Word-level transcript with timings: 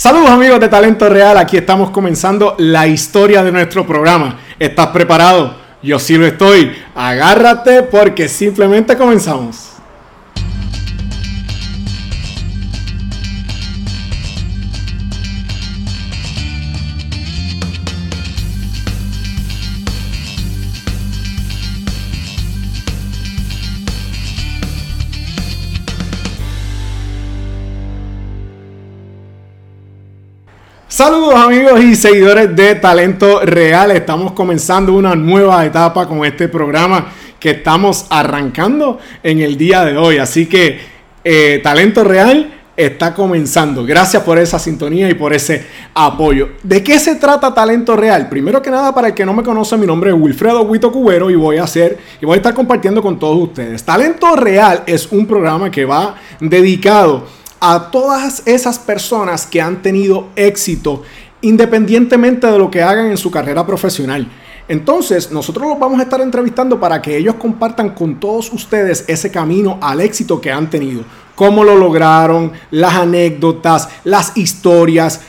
Saludos 0.00 0.30
amigos 0.30 0.58
de 0.60 0.68
Talento 0.70 1.10
Real, 1.10 1.36
aquí 1.36 1.58
estamos 1.58 1.90
comenzando 1.90 2.54
la 2.56 2.86
historia 2.86 3.44
de 3.44 3.52
nuestro 3.52 3.86
programa. 3.86 4.40
¿Estás 4.58 4.86
preparado? 4.86 5.54
Yo 5.82 5.98
sí 5.98 6.16
lo 6.16 6.26
estoy. 6.26 6.72
Agárrate 6.94 7.82
porque 7.82 8.26
simplemente 8.26 8.96
comenzamos. 8.96 9.72
Saludos 31.00 31.34
amigos 31.34 31.82
y 31.82 31.96
seguidores 31.96 32.54
de 32.54 32.74
Talento 32.74 33.40
Real. 33.40 33.90
Estamos 33.90 34.32
comenzando 34.32 34.92
una 34.92 35.14
nueva 35.14 35.64
etapa 35.64 36.06
con 36.06 36.26
este 36.26 36.46
programa 36.46 37.06
que 37.38 37.52
estamos 37.52 38.04
arrancando 38.10 38.98
en 39.22 39.40
el 39.40 39.56
día 39.56 39.82
de 39.82 39.96
hoy. 39.96 40.18
Así 40.18 40.44
que 40.44 40.78
eh, 41.24 41.58
Talento 41.62 42.04
Real 42.04 42.52
está 42.76 43.14
comenzando. 43.14 43.86
Gracias 43.86 44.22
por 44.24 44.36
esa 44.36 44.58
sintonía 44.58 45.08
y 45.08 45.14
por 45.14 45.32
ese 45.32 45.64
apoyo. 45.94 46.50
¿De 46.62 46.84
qué 46.84 46.98
se 46.98 47.14
trata 47.14 47.54
Talento 47.54 47.96
Real? 47.96 48.28
Primero 48.28 48.60
que 48.60 48.70
nada, 48.70 48.94
para 48.94 49.08
el 49.08 49.14
que 49.14 49.24
no 49.24 49.32
me 49.32 49.42
conoce, 49.42 49.78
mi 49.78 49.86
nombre 49.86 50.10
es 50.10 50.16
Wilfredo 50.18 50.64
Huito 50.64 50.92
Cubero 50.92 51.30
y 51.30 51.34
voy 51.34 51.56
a 51.56 51.62
hacer 51.62 51.96
y 52.20 52.26
voy 52.26 52.34
a 52.34 52.36
estar 52.36 52.52
compartiendo 52.52 53.00
con 53.00 53.18
todos 53.18 53.38
ustedes. 53.38 53.82
Talento 53.84 54.36
Real 54.36 54.82
es 54.84 55.10
un 55.10 55.26
programa 55.26 55.70
que 55.70 55.86
va 55.86 56.16
dedicado 56.40 57.39
a 57.60 57.90
todas 57.90 58.42
esas 58.46 58.78
personas 58.78 59.46
que 59.46 59.60
han 59.60 59.82
tenido 59.82 60.28
éxito 60.34 61.02
independientemente 61.42 62.46
de 62.46 62.58
lo 62.58 62.70
que 62.70 62.82
hagan 62.82 63.06
en 63.06 63.16
su 63.16 63.30
carrera 63.30 63.66
profesional. 63.66 64.26
Entonces, 64.68 65.32
nosotros 65.32 65.68
los 65.68 65.78
vamos 65.78 65.98
a 65.98 66.04
estar 66.04 66.20
entrevistando 66.20 66.78
para 66.78 67.02
que 67.02 67.16
ellos 67.16 67.34
compartan 67.36 67.90
con 67.90 68.20
todos 68.20 68.52
ustedes 68.52 69.04
ese 69.08 69.30
camino 69.30 69.78
al 69.80 70.00
éxito 70.00 70.40
que 70.40 70.52
han 70.52 70.70
tenido, 70.70 71.02
cómo 71.34 71.64
lo 71.64 71.74
lograron, 71.74 72.52
las 72.70 72.94
anécdotas, 72.94 73.88
las 74.04 74.36
historias, 74.36 75.22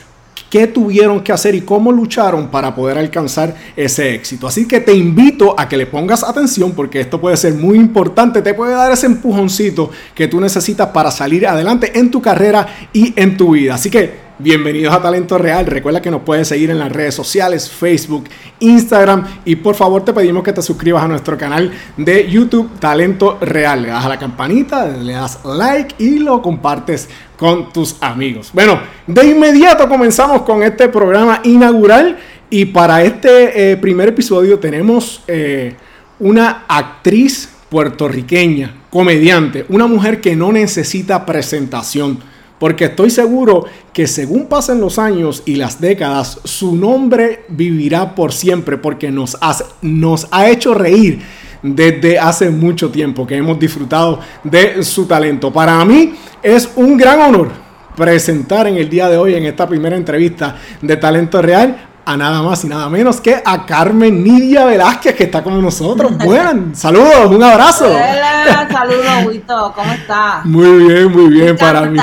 qué 0.52 0.67
tuvieron 0.67 1.21
que 1.21 1.31
hacer 1.31 1.55
y 1.55 1.61
cómo 1.61 1.94
lucharon 1.94 2.49
para 2.49 2.75
poder 2.75 2.97
alcanzar 2.97 3.55
ese 3.75 4.13
éxito. 4.13 4.45
Así 4.45 4.67
que 4.67 4.81
te 4.81 4.94
invito 4.94 5.57
a 5.57 5.67
que 5.69 5.77
le 5.77 5.88
pongas 5.88 6.23
atención 6.23 6.73
porque 6.73 6.99
esto 6.99 7.21
puede 7.21 7.38
ser 7.38 7.53
muy 7.53 7.77
importante, 7.77 8.41
te 8.41 8.53
puede 8.53 8.73
dar 8.73 8.91
ese 8.91 9.05
empujoncito 9.05 9.89
que 10.13 10.27
tú 10.27 10.41
necesitas 10.41 10.89
para 10.89 11.09
salir 11.09 11.47
adelante 11.47 11.97
en 11.97 12.11
tu 12.11 12.22
carrera 12.22 12.67
y 12.91 13.13
en 13.16 13.38
tu 13.38 13.52
vida. 13.52 13.75
Así 13.75 13.89
que 13.89 14.30
Bienvenidos 14.39 14.93
a 14.93 15.01
Talento 15.01 15.37
Real. 15.37 15.65
Recuerda 15.65 16.01
que 16.01 16.09
nos 16.09 16.21
puedes 16.21 16.47
seguir 16.47 16.71
en 16.71 16.79
las 16.79 16.91
redes 16.91 17.13
sociales, 17.13 17.69
Facebook, 17.69 18.25
Instagram 18.59 19.25
y 19.45 19.55
por 19.57 19.75
favor 19.75 20.03
te 20.03 20.13
pedimos 20.13 20.43
que 20.43 20.53
te 20.53 20.61
suscribas 20.61 21.03
a 21.03 21.07
nuestro 21.07 21.38
canal 21.38 21.71
de 21.97 22.27
YouTube 22.29 22.79
Talento 22.79 23.38
Real. 23.41 23.83
Le 23.83 23.89
das 23.89 24.05
a 24.05 24.09
la 24.09 24.17
campanita, 24.17 24.88
le 24.88 25.13
das 25.13 25.39
like 25.45 25.95
y 25.99 26.19
lo 26.19 26.41
compartes 26.41 27.07
con 27.38 27.71
tus 27.71 27.97
amigos. 28.01 28.49
Bueno, 28.53 28.79
de 29.05 29.25
inmediato 29.27 29.88
comenzamos 29.88 30.41
con 30.41 30.63
este 30.63 30.89
programa 30.89 31.41
inaugural 31.43 32.17
y 32.49 32.66
para 32.66 33.03
este 33.03 33.71
eh, 33.71 33.77
primer 33.77 34.09
episodio 34.09 34.57
tenemos 34.59 35.23
eh, 35.27 35.75
una 36.19 36.66
actriz 36.67 37.49
puertorriqueña, 37.69 38.75
comediante, 38.89 39.66
una 39.69 39.88
mujer 39.88 40.19
que 40.19 40.35
no 40.35 40.51
necesita 40.51 41.25
presentación 41.25 42.30
porque 42.61 42.85
estoy 42.85 43.09
seguro 43.09 43.65
que 43.91 44.05
según 44.05 44.45
pasen 44.45 44.79
los 44.79 44.99
años 44.99 45.41
y 45.47 45.55
las 45.55 45.81
décadas, 45.81 46.39
su 46.43 46.75
nombre 46.75 47.43
vivirá 47.47 48.13
por 48.13 48.31
siempre, 48.33 48.77
porque 48.77 49.09
nos, 49.09 49.35
nos 49.81 50.27
ha 50.29 50.47
hecho 50.47 50.75
reír 50.75 51.23
desde 51.63 52.19
hace 52.19 52.51
mucho 52.51 52.91
tiempo, 52.91 53.25
que 53.25 53.35
hemos 53.35 53.57
disfrutado 53.57 54.19
de 54.44 54.83
su 54.83 55.07
talento. 55.07 55.51
Para 55.51 55.83
mí 55.85 56.13
es 56.44 56.69
un 56.75 56.97
gran 56.97 57.21
honor 57.21 57.50
presentar 57.95 58.67
en 58.67 58.77
el 58.77 58.88
día 58.88 59.09
de 59.09 59.17
hoy, 59.17 59.33
en 59.33 59.45
esta 59.45 59.67
primera 59.67 59.97
entrevista 59.97 60.55
de 60.83 60.97
Talento 60.97 61.41
Real, 61.41 61.91
a 62.03 62.17
nada 62.17 62.41
más 62.41 62.63
y 62.63 62.67
nada 62.67 62.89
menos 62.89 63.22
que 63.22 63.41
a 63.44 63.66
Carmen 63.66 64.23
Nidia 64.23 64.66
Velázquez, 64.66 65.16
que 65.16 65.25
está 65.25 65.44
con 65.44 65.62
nosotros. 65.62 66.17
Buen, 66.17 66.75
saludos, 66.75 67.28
un 67.29 67.44
abrazo. 67.44 67.89
Hola, 67.89 68.67
saludos, 68.72 69.25
Huito, 69.28 69.73
¿cómo 69.75 69.91
estás? 69.91 70.45
Muy 70.45 70.85
bien, 70.85 71.12
muy 71.12 71.29
bien 71.29 71.56
para 71.57 71.81
mí. 71.81 72.00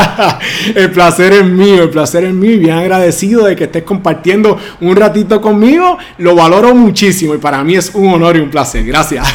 el 0.74 0.90
placer 0.90 1.32
es 1.32 1.44
mío, 1.44 1.84
el 1.84 1.90
placer 1.90 2.24
es 2.24 2.34
mío 2.34 2.52
y 2.52 2.58
bien 2.58 2.76
agradecido 2.76 3.44
de 3.44 3.56
que 3.56 3.64
estés 3.64 3.84
compartiendo 3.84 4.58
un 4.80 4.96
ratito 4.96 5.40
conmigo. 5.40 5.96
Lo 6.18 6.34
valoro 6.34 6.74
muchísimo 6.74 7.34
y 7.34 7.38
para 7.38 7.64
mí 7.64 7.76
es 7.76 7.94
un 7.94 8.12
honor 8.12 8.36
y 8.36 8.40
un 8.40 8.50
placer. 8.50 8.84
Gracias. 8.84 9.26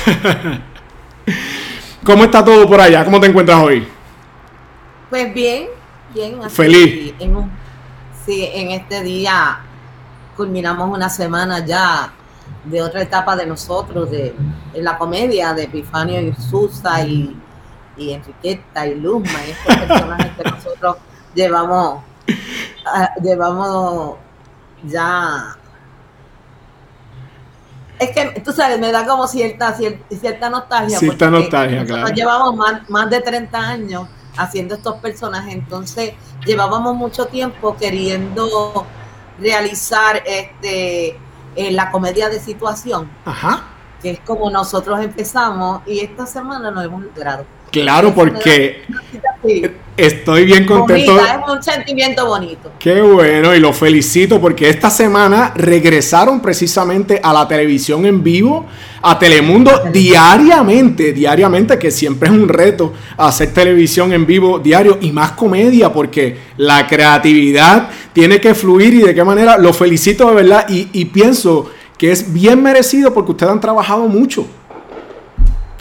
¿Cómo 2.04 2.24
está 2.24 2.46
todo 2.46 2.68
por 2.68 2.80
allá? 2.80 3.04
¿Cómo 3.04 3.20
te 3.20 3.28
encuentras 3.28 3.62
hoy? 3.62 3.86
Pues 5.10 5.34
bien, 5.34 5.66
bien. 6.14 6.38
Feliz. 6.50 7.14
sí, 8.26 8.50
en 8.54 8.72
este 8.72 9.04
día 9.04 9.60
culminamos 10.38 10.90
una 10.90 11.10
semana 11.10 11.66
ya 11.66 12.14
de 12.64 12.82
otra 12.82 13.02
etapa 13.02 13.36
de 13.36 13.46
nosotros, 13.46 14.10
de, 14.12 14.34
la 14.76 14.98
comedia 14.98 15.54
de 15.54 15.64
Epifanio 15.64 16.22
y 16.22 16.34
Susa 16.34 17.02
y, 17.04 17.36
y 17.98 18.12
Enriqueta 18.12 18.86
y 18.86 18.96
Luzma 18.96 19.40
y 19.46 19.52
estos 19.52 19.76
personajes 19.76 20.32
que 20.38 20.50
nosotros 20.50 20.98
llevamos, 21.34 22.04
ah, 22.86 23.10
llevamos 23.22 24.16
ya 24.84 25.58
es 28.00 28.12
que 28.12 28.42
tú 28.42 28.52
sabes, 28.52 28.80
me 28.80 28.92
da 28.92 29.08
como 29.08 29.28
cierta, 29.28 29.74
cierta, 29.74 30.50
nostalgia. 30.52 31.00
Cierta 31.00 31.32
nostalgia, 31.32 31.84
nosotros 31.84 32.12
llevamos 32.14 32.56
más, 32.56 32.88
más 32.90 33.10
de 33.10 33.22
30 33.22 33.58
años 33.58 34.08
haciendo 34.38 34.76
estos 34.76 34.98
personajes, 34.98 35.52
entonces 35.52 36.14
llevábamos 36.46 36.96
mucho 36.96 37.26
tiempo 37.26 37.76
queriendo 37.76 38.86
realizar 39.40 40.24
este 40.26 41.18
eh, 41.58 41.72
la 41.72 41.90
comedia 41.90 42.30
de 42.30 42.40
situación. 42.40 43.10
Que 44.02 44.12
es 44.12 44.20
como 44.20 44.52
nosotros 44.52 45.04
empezamos 45.04 45.82
y 45.88 46.00
esta 46.00 46.28
semana 46.28 46.70
nos 46.70 46.86
hemos 46.86 47.02
logrado. 47.04 47.46
Claro, 47.72 48.14
porque 48.14 48.84
estoy 49.98 50.46
bien 50.46 50.66
contento. 50.66 51.20
es 51.20 51.52
un 51.52 51.64
sentimiento 51.64 52.26
bonito. 52.26 52.72
Qué 52.80 53.02
bueno, 53.02 53.54
y 53.56 53.60
lo 53.60 53.74
felicito 53.74 54.40
porque 54.40 54.70
esta 54.70 54.90
semana 54.90 55.52
regresaron 55.56 56.42
precisamente 56.42 57.20
a 57.22 57.34
la 57.34 57.48
televisión 57.48 58.06
en 58.06 58.24
vivo, 58.24 58.66
a 59.02 59.18
Telemundo 59.20 59.72
diariamente, 59.92 61.12
diariamente, 61.12 61.78
que 61.78 61.92
siempre 61.92 62.30
es 62.30 62.36
un 62.36 62.48
reto 62.48 62.94
hacer 63.18 63.54
televisión 63.54 64.14
en 64.14 64.26
vivo 64.26 64.60
diario 64.60 64.98
y 65.02 65.12
más 65.12 65.32
comedia 65.32 65.92
porque 65.92 66.38
la 66.58 66.88
creatividad 66.88 67.90
tiene 68.18 68.42
que 68.42 68.56
fluir 68.56 68.96
y 68.96 69.02
de 69.04 69.14
qué 69.14 69.24
manera. 69.24 69.60
Lo 69.60 69.72
felicito 69.74 70.28
de 70.30 70.34
verdad 70.34 70.66
y, 70.70 71.06
pienso 71.06 71.70
que 72.00 72.12
es 72.12 72.34
bien 72.34 72.64
merecido 72.64 73.14
porque 73.14 73.30
ustedes 73.30 73.52
han 73.52 73.60
trabajado 73.60 74.08
mucho, 74.08 74.48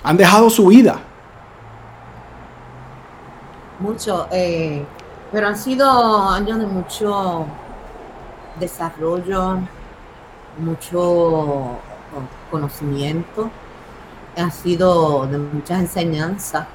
han 0.03 0.19
dejado 0.19 0.51
su 0.51 0.67
vida 0.67 1.01
mucho, 3.79 4.29
eh, 4.31 4.85
pero 5.33 5.49
han 5.49 5.57
sido 5.57 6.29
años 6.29 6.59
de 6.59 6.67
mucho 6.67 7.47
desarrollo, 8.61 9.61
mucho 10.59 11.79
conocimiento, 12.51 13.51
ha 14.37 14.51
sido 14.51 15.27
de 15.27 15.39
muchas 15.39 15.81
enseñanzas 15.81 16.67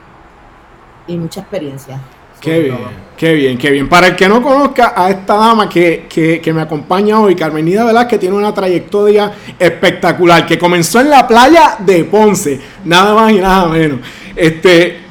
y 1.05 1.17
mucha 1.17 1.41
experiencia. 1.41 1.99
Qué 2.41 2.59
bien, 2.59 2.77
qué 3.15 3.33
bien, 3.35 3.55
qué 3.55 3.69
bien. 3.69 3.87
Para 3.87 4.07
el 4.07 4.15
que 4.15 4.27
no 4.27 4.41
conozca 4.41 4.93
a 4.97 5.11
esta 5.11 5.35
dama 5.35 5.69
que, 5.69 6.07
que, 6.09 6.53
me 6.53 6.61
acompaña 6.61 7.19
hoy, 7.19 7.35
Carmenida 7.35 8.07
que 8.07 8.17
tiene 8.17 8.35
una 8.35 8.51
trayectoria 8.51 9.31
espectacular, 9.59 10.47
que 10.47 10.57
comenzó 10.57 10.99
en 11.01 11.11
la 11.11 11.27
playa 11.27 11.75
de 11.77 12.03
Ponce, 12.05 12.59
nada 12.83 13.13
más 13.13 13.31
y 13.31 13.35
nada 13.35 13.67
menos. 13.67 13.99
Este, 14.35 15.01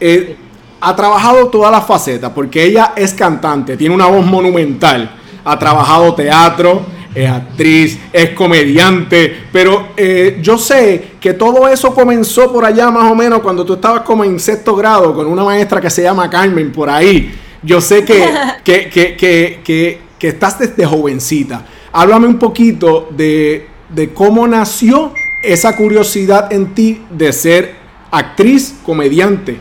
eh, 0.00 0.36
ha 0.80 0.96
trabajado 0.96 1.46
todas 1.46 1.70
las 1.70 1.86
facetas, 1.86 2.32
porque 2.34 2.64
ella 2.64 2.92
es 2.96 3.14
cantante, 3.14 3.76
tiene 3.76 3.94
una 3.94 4.06
voz 4.06 4.26
monumental, 4.26 5.12
ha 5.44 5.56
trabajado 5.60 6.12
teatro, 6.16 6.84
es 7.14 7.28
actriz, 7.28 7.98
es 8.12 8.30
comediante, 8.30 9.44
pero 9.52 9.88
eh, 9.96 10.38
yo 10.40 10.58
sé 10.58 11.12
que 11.20 11.34
todo 11.34 11.68
eso 11.68 11.94
comenzó 11.94 12.52
por 12.52 12.64
allá 12.64 12.90
más 12.90 13.10
o 13.10 13.14
menos 13.14 13.40
cuando 13.40 13.64
tú 13.64 13.74
estabas 13.74 14.02
como 14.02 14.24
en 14.24 14.38
sexto 14.38 14.76
grado 14.76 15.14
con 15.14 15.26
una 15.26 15.44
maestra 15.44 15.80
que 15.80 15.90
se 15.90 16.02
llama 16.02 16.30
Carmen, 16.30 16.70
por 16.72 16.88
ahí. 16.88 17.34
Yo 17.62 17.80
sé 17.80 18.04
que, 18.04 18.24
que, 18.64 18.88
que, 18.88 20.00
que 20.18 20.28
estás 20.28 20.58
desde 20.58 20.86
jovencita. 20.86 21.64
Háblame 21.92 22.26
un 22.26 22.38
poquito 22.38 23.08
de, 23.10 23.66
de 23.88 24.12
cómo 24.12 24.46
nació 24.46 25.12
esa 25.42 25.76
curiosidad 25.76 26.52
en 26.52 26.74
ti 26.74 27.02
de 27.10 27.32
ser 27.32 27.74
actriz, 28.10 28.74
comediante. 28.84 29.58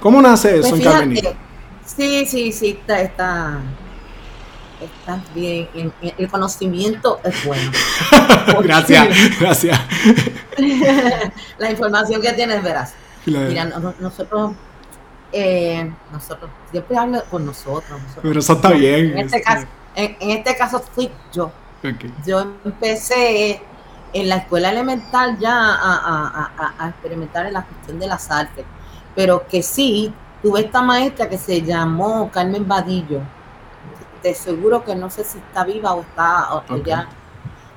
¿Cómo 0.00 0.20
nace 0.20 0.58
eso 0.58 0.70
pues 0.70 0.84
en 0.84 1.14
Sí, 1.84 2.26
sí, 2.26 2.52
sí, 2.52 2.78
está, 2.88 3.60
estás 4.84 5.34
bien, 5.34 5.68
el 6.18 6.28
conocimiento 6.28 7.20
es 7.24 7.44
bueno. 7.44 7.70
gracias, 8.62 9.08
gracias. 9.40 9.80
la 11.58 11.70
información 11.70 12.20
que 12.20 12.32
tienes, 12.32 12.62
verás. 12.62 12.94
Mira, 13.26 13.64
nosotros, 14.00 14.52
eh, 15.32 15.90
nosotros, 16.12 16.50
siempre 16.70 16.96
hablo 16.96 17.24
con 17.30 17.46
nosotros. 17.46 18.00
Pero 18.22 18.40
eso 18.40 18.52
está 18.52 18.70
bien. 18.70 19.12
En 19.12 19.18
este, 19.18 19.42
caso, 19.42 19.66
en, 19.94 20.30
este 20.30 20.56
caso 20.56 20.80
fui 20.80 21.10
yo. 21.32 21.50
Yo 22.24 22.54
empecé 22.64 23.62
en 24.12 24.28
la 24.28 24.36
escuela 24.36 24.70
elemental 24.70 25.38
ya 25.38 25.52
a, 25.52 26.88
experimentar 26.88 27.46
en 27.46 27.54
la 27.54 27.62
cuestión 27.62 27.98
de 27.98 28.06
las 28.06 28.30
artes, 28.30 28.64
pero 29.14 29.46
que 29.46 29.62
sí, 29.62 30.12
tuve 30.42 30.60
esta 30.60 30.82
maestra 30.82 31.28
que 31.28 31.36
se 31.36 31.62
llamó 31.62 32.30
Carmen 32.30 32.66
Vadillo. 32.66 33.20
Te 34.24 34.34
seguro 34.34 34.82
que 34.82 34.94
no 34.94 35.10
sé 35.10 35.22
si 35.22 35.36
está 35.36 35.64
viva 35.64 35.92
o 35.92 36.00
está, 36.00 36.54
o 36.54 36.76
ya 36.82 37.06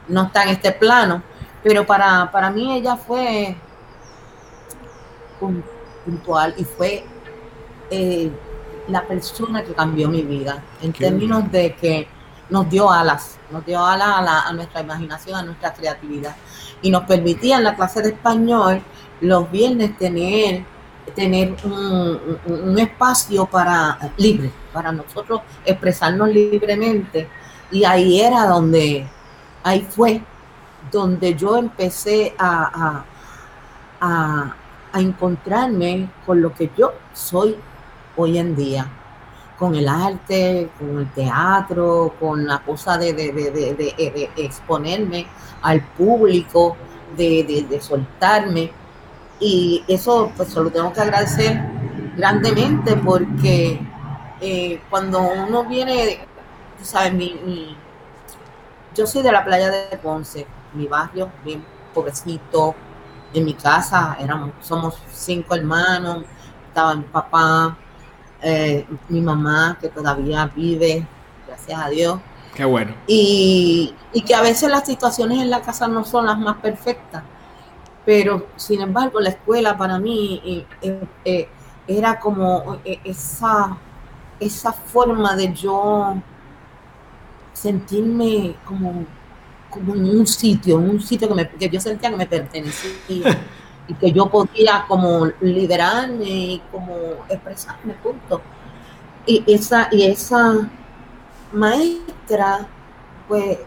no 0.08 0.24
está 0.24 0.44
en 0.44 0.50
este 0.50 0.72
plano, 0.72 1.22
pero 1.62 1.86
para, 1.86 2.32
para 2.32 2.50
mí 2.50 2.74
ella 2.74 2.96
fue 2.96 3.58
puntual 6.06 6.54
y 6.58 6.64
fue 6.64 7.04
eh, 7.92 8.32
la 8.88 9.06
persona 9.06 9.62
que 9.62 9.74
cambió 9.74 10.08
mi 10.08 10.22
vida 10.22 10.64
en 10.82 10.94
términos 10.94 11.52
de 11.52 11.76
que 11.76 12.08
nos 12.50 12.70
dio 12.70 12.90
alas, 12.90 13.38
nos 13.52 13.66
dio 13.66 13.86
alas 13.86 14.46
a, 14.46 14.54
nuestra 14.54 14.80
imaginación, 14.80 15.36
a 15.36 15.44
nuestra 15.44 15.74
creatividad. 15.74 16.34
Y 16.82 16.90
nos 16.90 17.04
permitía 17.04 17.58
en 17.58 17.66
la 17.66 17.76
clase 17.76 18.02
de 18.02 18.10
español 18.10 18.82
los 19.20 19.52
viernes 19.52 19.98
tener 19.98 20.64
tener 21.16 21.56
un, 21.64 22.78
espacio 22.78 23.46
para 23.46 24.12
libre, 24.18 24.52
para 24.74 24.92
nosotros 24.92 25.42
expresarnos 25.66 26.30
libremente. 26.30 27.28
Y 27.72 27.84
ahí 27.84 28.22
era 28.22 28.46
donde, 28.46 29.08
ahí 29.64 29.86
fue 29.90 30.22
donde 30.92 31.36
yo 31.36 31.58
empecé 31.58 32.34
a, 32.38 33.04
a, 34.00 34.56
a 34.94 35.00
encontrarme 35.02 36.10
con 36.26 36.42
lo 36.42 36.54
que 36.54 36.72
yo 36.78 36.94
soy 37.14 37.58
hoy 38.16 38.38
en 38.38 38.56
día 38.56 38.90
con 39.58 39.76
el 39.76 39.88
arte, 39.88 40.70
con 40.78 41.00
el 41.00 41.12
teatro, 41.12 42.14
con 42.20 42.46
la 42.46 42.60
cosa 42.60 42.98
de, 42.98 43.14
de, 43.14 44.30
exponerme 44.38 45.26
al 45.62 45.82
público, 45.82 46.78
de, 47.18 47.80
soltarme. 47.82 48.72
Y 49.40 49.84
eso 49.88 50.32
pues 50.36 50.50
se 50.50 50.60
lo 50.60 50.72
tengo 50.72 50.92
que 50.94 51.02
agradecer 51.02 51.62
grandemente 52.16 52.96
porque 52.96 53.80
eh, 54.42 54.82
cuando 54.90 55.22
uno 55.22 55.66
viene, 55.66 56.26
tú 56.78 56.86
sabes, 56.86 57.14
mi, 57.14 57.78
yo 58.96 59.06
soy 59.06 59.22
de 59.22 59.32
la 59.32 59.46
playa 59.46 59.70
de 59.70 59.98
Ponce, 59.98 60.48
mi 60.74 60.88
barrio 60.88 61.32
bien 61.46 61.64
pobrecito, 61.94 62.76
en 63.34 63.46
mi 63.46 63.54
casa 63.54 64.18
éramos, 64.20 64.52
somos 64.62 64.98
cinco 65.12 65.56
hermanos, 65.56 66.24
estaba 66.68 66.96
mi 66.96 67.04
papá, 67.04 67.78
eh, 68.42 68.86
mi 69.10 69.22
mamá 69.22 69.78
que 69.80 69.90
todavía 69.90 70.46
vive, 70.56 71.06
gracias 71.48 71.82
a 71.82 71.90
Dios. 71.90 72.20
Qué 72.56 72.66
bueno. 72.66 72.94
Y, 73.06 73.94
que 74.26 74.34
a 74.34 74.42
veces 74.42 74.70
las 74.70 74.86
situaciones 74.86 75.40
en 75.40 75.50
la 75.50 75.62
casa 75.62 75.88
no 75.88 76.04
son 76.04 76.26
las 76.26 76.40
más 76.40 76.58
perfectas, 76.58 77.24
pero 78.08 78.48
sin 78.56 78.80
embargo 78.80 79.20
la 79.20 79.32
escuela 79.32 79.78
para 79.78 80.00
mí 80.00 80.66
eh, 80.82 81.06
eh, 81.26 81.50
era 81.86 82.18
como 82.18 82.80
esa, 83.04 83.78
esa 84.40 84.72
forma 84.72 85.36
de 85.36 85.52
yo 85.52 86.16
sentirme 87.52 88.56
como, 88.64 89.06
como 89.70 89.94
en 89.94 90.20
un 90.20 90.26
sitio, 90.26 90.80
en 90.80 90.90
un 90.92 91.02
sitio 91.02 91.28
que, 91.28 91.34
me, 91.34 91.50
que 91.50 91.70
yo 91.70 91.82
sentía 91.82 92.10
que 92.10 92.16
me 92.16 92.26
pertenecía. 92.26 92.92
y 93.90 93.94
que 93.94 94.12
yo 94.14 94.30
podía 94.30 94.86
como 94.88 95.26
liberarme 95.42 96.30
y 96.30 96.62
como 96.72 96.96
expresarme, 97.28 97.94
punto. 97.96 98.42
Y 99.26 99.44
esa, 99.48 99.90
y 99.92 100.04
esa 100.04 100.70
maestra, 101.52 102.68
pues, 103.28 103.58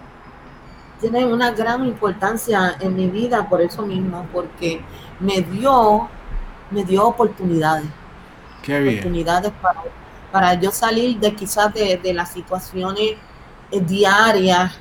tiene 1.00 1.24
una 1.24 1.50
gran 1.52 1.84
importancia 1.84 2.76
en 2.80 2.94
mi 2.94 3.08
vida 3.08 3.48
por 3.48 3.60
eso 3.60 3.82
mismo, 3.82 4.26
porque 4.32 4.80
me 5.18 5.40
dio, 5.40 6.08
me 6.70 6.84
dio 6.84 7.06
oportunidades. 7.06 7.86
Qué 8.62 8.78
bien. 8.80 8.94
Oportunidades 8.94 9.52
para, 9.60 9.82
para 10.30 10.54
yo 10.54 10.70
salir 10.70 11.18
de 11.18 11.34
quizás 11.34 11.72
de, 11.72 12.12
las 12.14 12.30
situaciones 12.30 13.12
eh, 13.70 13.80
diarias 13.80 14.76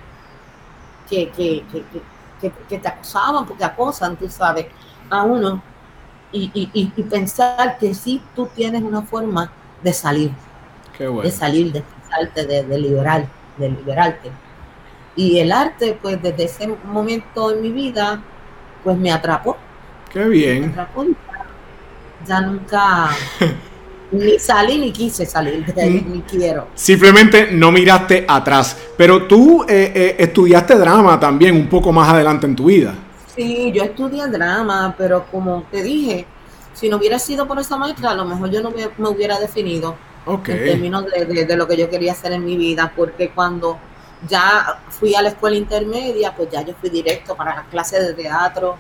que, 1.09 1.29
que, 1.29 1.63
que, 2.41 2.51
que, 2.67 2.79
te 2.79 2.87
acosaban, 2.87 3.45
porque 3.45 3.63
acosan, 3.63 4.15
tú 4.15 4.29
sabes 4.29 4.67
a 5.09 5.23
uno 5.23 5.61
y, 6.31 6.85
pensar 7.09 7.77
que 7.79 7.93
sí 7.93 8.21
tú 8.35 8.47
tienes 8.55 8.83
una 8.83 9.01
forma 9.01 9.51
de 9.81 9.93
salir, 9.93 10.31
de 10.97 11.31
salir, 11.31 11.71
de 11.71 11.83
de, 12.35 12.63
de, 12.63 12.77
liberar, 12.77 13.27
de 13.57 13.69
liberarte. 13.69 14.31
Y 15.19 15.37
el 15.37 15.51
arte, 15.51 15.99
pues 16.01 16.21
desde 16.21 16.45
ese 16.45 16.65
momento 16.85 17.51
en 17.51 17.61
mi 17.61 17.71
vida, 17.71 18.23
pues 18.85 18.97
me 18.97 19.11
atrapó. 19.11 19.57
Qué 20.13 20.23
bien. 20.23 20.73
ya 22.25 22.39
nunca 22.39 23.09
ni 24.13 24.39
salí 24.39 24.77
ni 24.77 24.93
quise 24.93 25.25
salir, 25.25 25.65
mm. 25.67 26.13
ni 26.13 26.21
quiero. 26.21 26.67
Simplemente 26.73 27.51
no 27.51 27.69
miraste 27.69 28.23
atrás. 28.25 28.77
Pero 28.95 29.27
tú 29.27 29.65
eh, 29.67 29.91
eh, 29.93 30.15
estudiaste 30.19 30.75
drama 30.75 31.19
también 31.19 31.53
un 31.53 31.67
poco 31.67 31.91
más 31.91 32.07
adelante 32.07 32.45
en 32.45 32.55
tu 32.55 32.67
vida. 32.67 32.95
Sí, 33.35 33.73
yo 33.75 33.83
estudié 33.83 34.25
drama, 34.27 34.95
pero 34.97 35.25
como 35.29 35.65
te 35.69 35.83
dije, 35.83 36.25
si 36.73 36.87
no 36.87 36.95
hubiera 36.95 37.19
sido 37.19 37.45
por 37.45 37.59
esa 37.59 37.75
maestra, 37.75 38.11
a 38.11 38.15
lo 38.15 38.23
mejor 38.23 38.49
yo 38.51 38.61
no 38.61 38.71
me, 38.71 39.09
hubiera 39.09 39.37
definido 39.37 39.97
en 40.25 40.43
términos 40.43 41.07
de, 41.11 41.57
lo 41.57 41.67
que 41.67 41.75
yo 41.75 41.89
quería 41.89 42.13
hacer 42.13 42.31
en 42.31 42.45
mi 42.45 42.55
vida, 42.55 42.93
porque 42.95 43.31
cuando 43.31 43.79
ya 44.27 44.81
fui 44.89 45.15
a 45.15 45.21
la 45.21 45.29
escuela 45.29 45.55
intermedia, 45.55 46.35
pues 46.35 46.49
ya 46.49 46.61
yo 46.61 46.73
fui 46.79 46.89
directo 46.89 47.35
para 47.35 47.55
las 47.55 47.67
clases 47.67 48.07
de 48.07 48.13
teatro. 48.13 48.77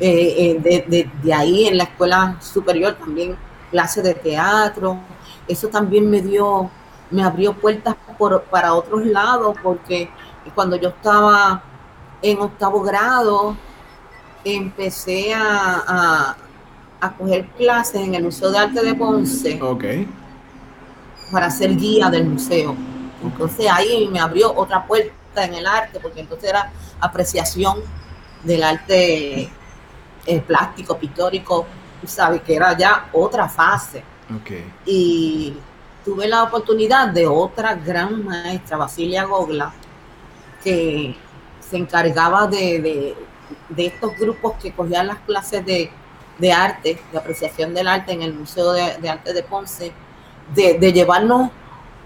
Eh, 0.00 0.58
eh, 0.64 1.08
de, 1.22 1.34
ahí 1.34 1.68
en 1.68 1.78
la 1.78 1.84
escuela 1.84 2.36
superior 2.40 2.94
también 2.94 3.36
clases 3.70 4.04
de 4.04 4.14
teatro. 4.14 4.98
Eso 5.46 5.68
también 5.68 6.08
me 6.08 6.20
dio, 6.20 6.70
me 7.10 7.22
abrió 7.22 7.52
puertas 7.54 7.96
por, 8.18 8.42
para 8.44 8.74
otros 8.74 9.04
lados, 9.06 9.56
porque 9.62 10.10
cuando 10.54 10.76
yo 10.76 10.88
estaba 10.88 11.62
en 12.20 12.40
octavo 12.40 12.80
grado, 12.82 13.56
empecé 14.44 15.32
a, 15.34 16.36
a, 17.00 17.16
coger 17.16 17.46
clases 17.56 18.00
en 18.00 18.14
el 18.14 18.24
Museo 18.24 18.50
de 18.50 18.58
Arte 18.58 18.84
de 18.84 18.94
Ponce. 18.94 19.60
Para 21.30 21.50
ser 21.50 21.76
guía 21.76 22.10
del 22.10 22.26
museo. 22.26 22.76
Entonces 23.22 23.66
ahí 23.70 24.08
me 24.10 24.20
abrió 24.20 24.52
otra 24.54 24.86
puerta 24.86 25.44
en 25.44 25.54
el 25.54 25.66
arte, 25.66 26.00
porque 26.00 26.20
entonces 26.20 26.50
era 26.50 26.72
apreciación 27.00 27.78
del 28.42 28.62
arte 28.62 29.50
eh, 30.26 30.40
plástico, 30.46 30.98
pictórico, 30.98 31.66
sabes 32.04 32.42
que 32.42 32.56
era 32.56 32.76
ya 32.76 33.08
otra 33.12 33.48
fase. 33.48 34.02
Y 34.86 35.54
tuve 36.04 36.26
la 36.26 36.42
oportunidad 36.44 37.08
de 37.08 37.26
otra 37.26 37.74
gran 37.74 38.24
maestra, 38.24 38.78
Basilia 38.78 39.24
Gogla, 39.24 39.72
que 40.64 41.14
se 41.60 41.76
encargaba 41.76 42.46
de, 42.46 43.14
de 43.68 43.86
estos 43.86 44.16
grupos 44.18 44.54
que 44.60 44.72
cogían 44.72 45.06
las 45.06 45.18
clases 45.18 45.64
de, 45.64 45.90
arte, 46.52 47.00
de 47.10 47.18
apreciación 47.18 47.74
del 47.74 47.88
arte 47.88 48.12
en 48.12 48.22
el 48.22 48.34
Museo 48.34 48.72
de, 48.72 49.08
Arte 49.08 49.32
de 49.32 49.42
Ponce, 49.42 49.92
de, 50.54 50.92
llevarnos 50.92 51.50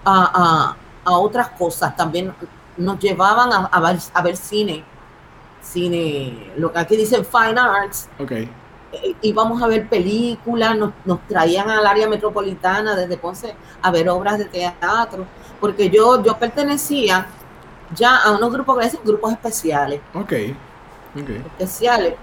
a, 0.05 0.75
otras 1.11 1.49
cosas. 1.49 1.95
También 1.95 2.33
nos 2.77 2.99
llevaban 2.99 3.49
a, 3.71 4.21
ver, 4.21 4.37
cine, 4.37 4.83
cine, 5.61 6.51
lo 6.57 6.71
que 6.71 6.79
aquí 6.79 6.97
dicen 6.97 7.25
fine 7.25 7.59
arts. 7.59 8.09
Okay. 8.19 8.49
Eh, 8.91 9.15
íbamos 9.21 9.61
a 9.61 9.67
ver 9.67 9.89
películas, 9.89 10.77
nos, 10.77 10.93
nos, 11.05 11.19
traían 11.27 11.69
al 11.69 11.85
área 11.85 12.07
metropolitana 12.07 12.95
desde 12.95 13.17
Ponce 13.17 13.55
a 13.81 13.91
ver 13.91 14.07
obras 14.09 14.37
de 14.37 14.45
teatro, 14.45 15.25
porque 15.59 15.89
yo, 15.89 16.23
yo 16.23 16.37
pertenecía 16.37 17.27
ya 17.95 18.17
a 18.17 18.31
unos 18.31 18.51
grupos 18.51 18.77
que 18.77 18.85
dicen 18.85 18.99
grupos 19.03 19.31
especiales. 19.33 20.01
Ok 20.13 20.33
especiales, 21.59 22.13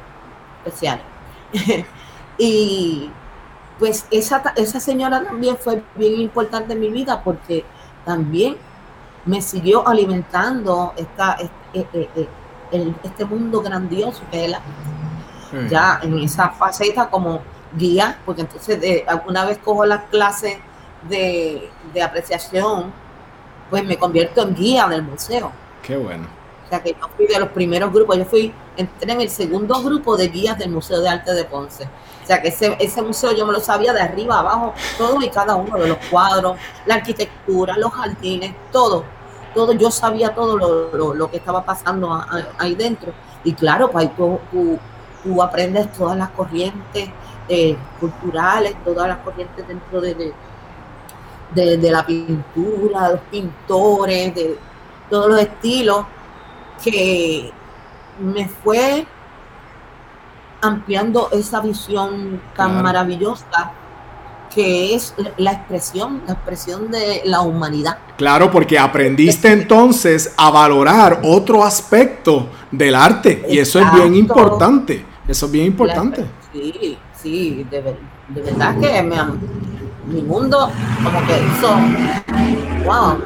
especiales. 0.64 1.04
y 2.38 3.10
pues 3.78 4.06
esa, 4.10 4.42
esa 4.56 4.80
señora 4.80 5.24
también 5.24 5.56
fue 5.56 5.82
bien 5.96 6.20
importante 6.20 6.72
en 6.74 6.80
mi 6.80 6.90
vida 6.90 7.22
porque 7.22 7.64
también 8.04 8.56
me 9.26 9.40
siguió 9.40 9.86
alimentando 9.86 10.92
esta, 10.96 11.36
este, 11.72 12.28
este 13.02 13.24
mundo 13.24 13.60
grandioso 13.62 14.22
que 14.30 14.44
es 14.44 14.50
la 14.50 14.60
ya 15.70 16.00
en 16.02 16.18
esa 16.18 16.50
faceta 16.50 17.08
como 17.08 17.40
guía, 17.76 18.18
porque 18.24 18.42
entonces 18.42 18.80
de, 18.80 19.06
una 19.26 19.44
vez 19.44 19.58
cojo 19.58 19.86
las 19.86 20.04
clases 20.04 20.56
de, 21.08 21.70
de 21.92 22.02
apreciación 22.02 22.92
pues 23.70 23.84
me 23.84 23.96
convierto 23.96 24.42
en 24.42 24.54
guía 24.54 24.86
del 24.88 25.02
museo. 25.02 25.52
Qué 25.82 25.96
bueno. 25.96 26.26
O 26.64 26.68
sea 26.68 26.82
que 26.82 26.90
yo 26.90 27.08
fui 27.16 27.26
de 27.26 27.38
los 27.38 27.50
primeros 27.50 27.92
grupos, 27.92 28.16
yo 28.16 28.24
fui, 28.24 28.52
entré 28.76 29.12
en 29.12 29.20
el 29.20 29.30
segundo 29.30 29.82
grupo 29.82 30.16
de 30.16 30.28
guías 30.28 30.58
del 30.58 30.70
Museo 30.70 31.00
de 31.00 31.08
Arte 31.08 31.32
de 31.34 31.44
Ponce. 31.44 31.88
O 32.24 32.26
sea 32.26 32.40
que 32.40 32.48
ese, 32.48 32.74
ese 32.80 33.02
museo 33.02 33.32
yo 33.32 33.44
me 33.44 33.52
lo 33.52 33.60
sabía 33.60 33.92
de 33.92 34.00
arriba 34.00 34.38
abajo, 34.38 34.72
todo 34.96 35.20
y 35.20 35.28
cada 35.28 35.56
uno 35.56 35.76
de 35.76 35.88
los 35.88 35.98
cuadros, 36.10 36.56
la 36.86 36.94
arquitectura, 36.94 37.76
los 37.76 37.92
jardines, 37.92 38.54
todo. 38.72 39.04
Todo, 39.54 39.72
yo 39.72 39.90
sabía 39.90 40.34
todo 40.34 40.56
lo, 40.56 41.14
lo, 41.14 41.30
que 41.30 41.36
estaba 41.36 41.62
pasando 41.62 42.18
ahí 42.58 42.74
dentro. 42.74 43.12
Y 43.44 43.52
claro, 43.52 43.90
pues 43.90 44.06
ahí 44.06 44.14
tú, 44.16 44.40
tú, 45.22 45.42
aprendes 45.42 45.92
todas 45.92 46.16
las 46.16 46.30
corrientes 46.30 47.10
eh, 47.48 47.76
culturales, 48.00 48.74
todas 48.84 49.06
las 49.06 49.18
corrientes 49.18 49.68
dentro 49.68 50.00
de, 50.00 50.32
de, 51.54 51.76
de, 51.76 51.90
la 51.90 52.06
pintura, 52.06 53.10
los 53.10 53.20
pintores, 53.30 54.34
de 54.34 54.58
todos 55.10 55.28
los 55.28 55.40
estilos, 55.40 56.06
que 56.82 57.52
me 58.18 58.48
fue 58.48 59.06
ampliando 60.64 61.28
esa 61.32 61.60
visión 61.60 62.40
tan 62.56 62.82
maravillosa 62.82 63.72
que 64.54 64.94
es 64.94 65.14
la 65.36 65.52
expresión, 65.52 66.22
la 66.26 66.34
expresión 66.34 66.90
de 66.90 67.22
la 67.24 67.40
humanidad. 67.40 67.98
Claro, 68.16 68.50
porque 68.50 68.78
aprendiste 68.78 69.50
entonces 69.52 70.32
a 70.36 70.50
valorar 70.50 71.20
otro 71.24 71.64
aspecto 71.64 72.48
del 72.70 72.94
arte 72.94 73.44
y 73.48 73.58
eso 73.58 73.80
es 73.80 73.92
bien 73.92 74.14
importante. 74.14 75.04
Eso 75.26 75.46
es 75.46 75.52
bien 75.52 75.66
importante. 75.66 76.24
Sí, 76.52 76.96
sí, 77.20 77.66
de, 77.68 77.96
verdad 78.28 78.78
que 78.78 79.02
mi 80.06 80.22
mundo 80.22 80.70
como 81.02 81.26
que 81.26 81.32
hizo, 81.32 81.74
wow, 82.84 83.18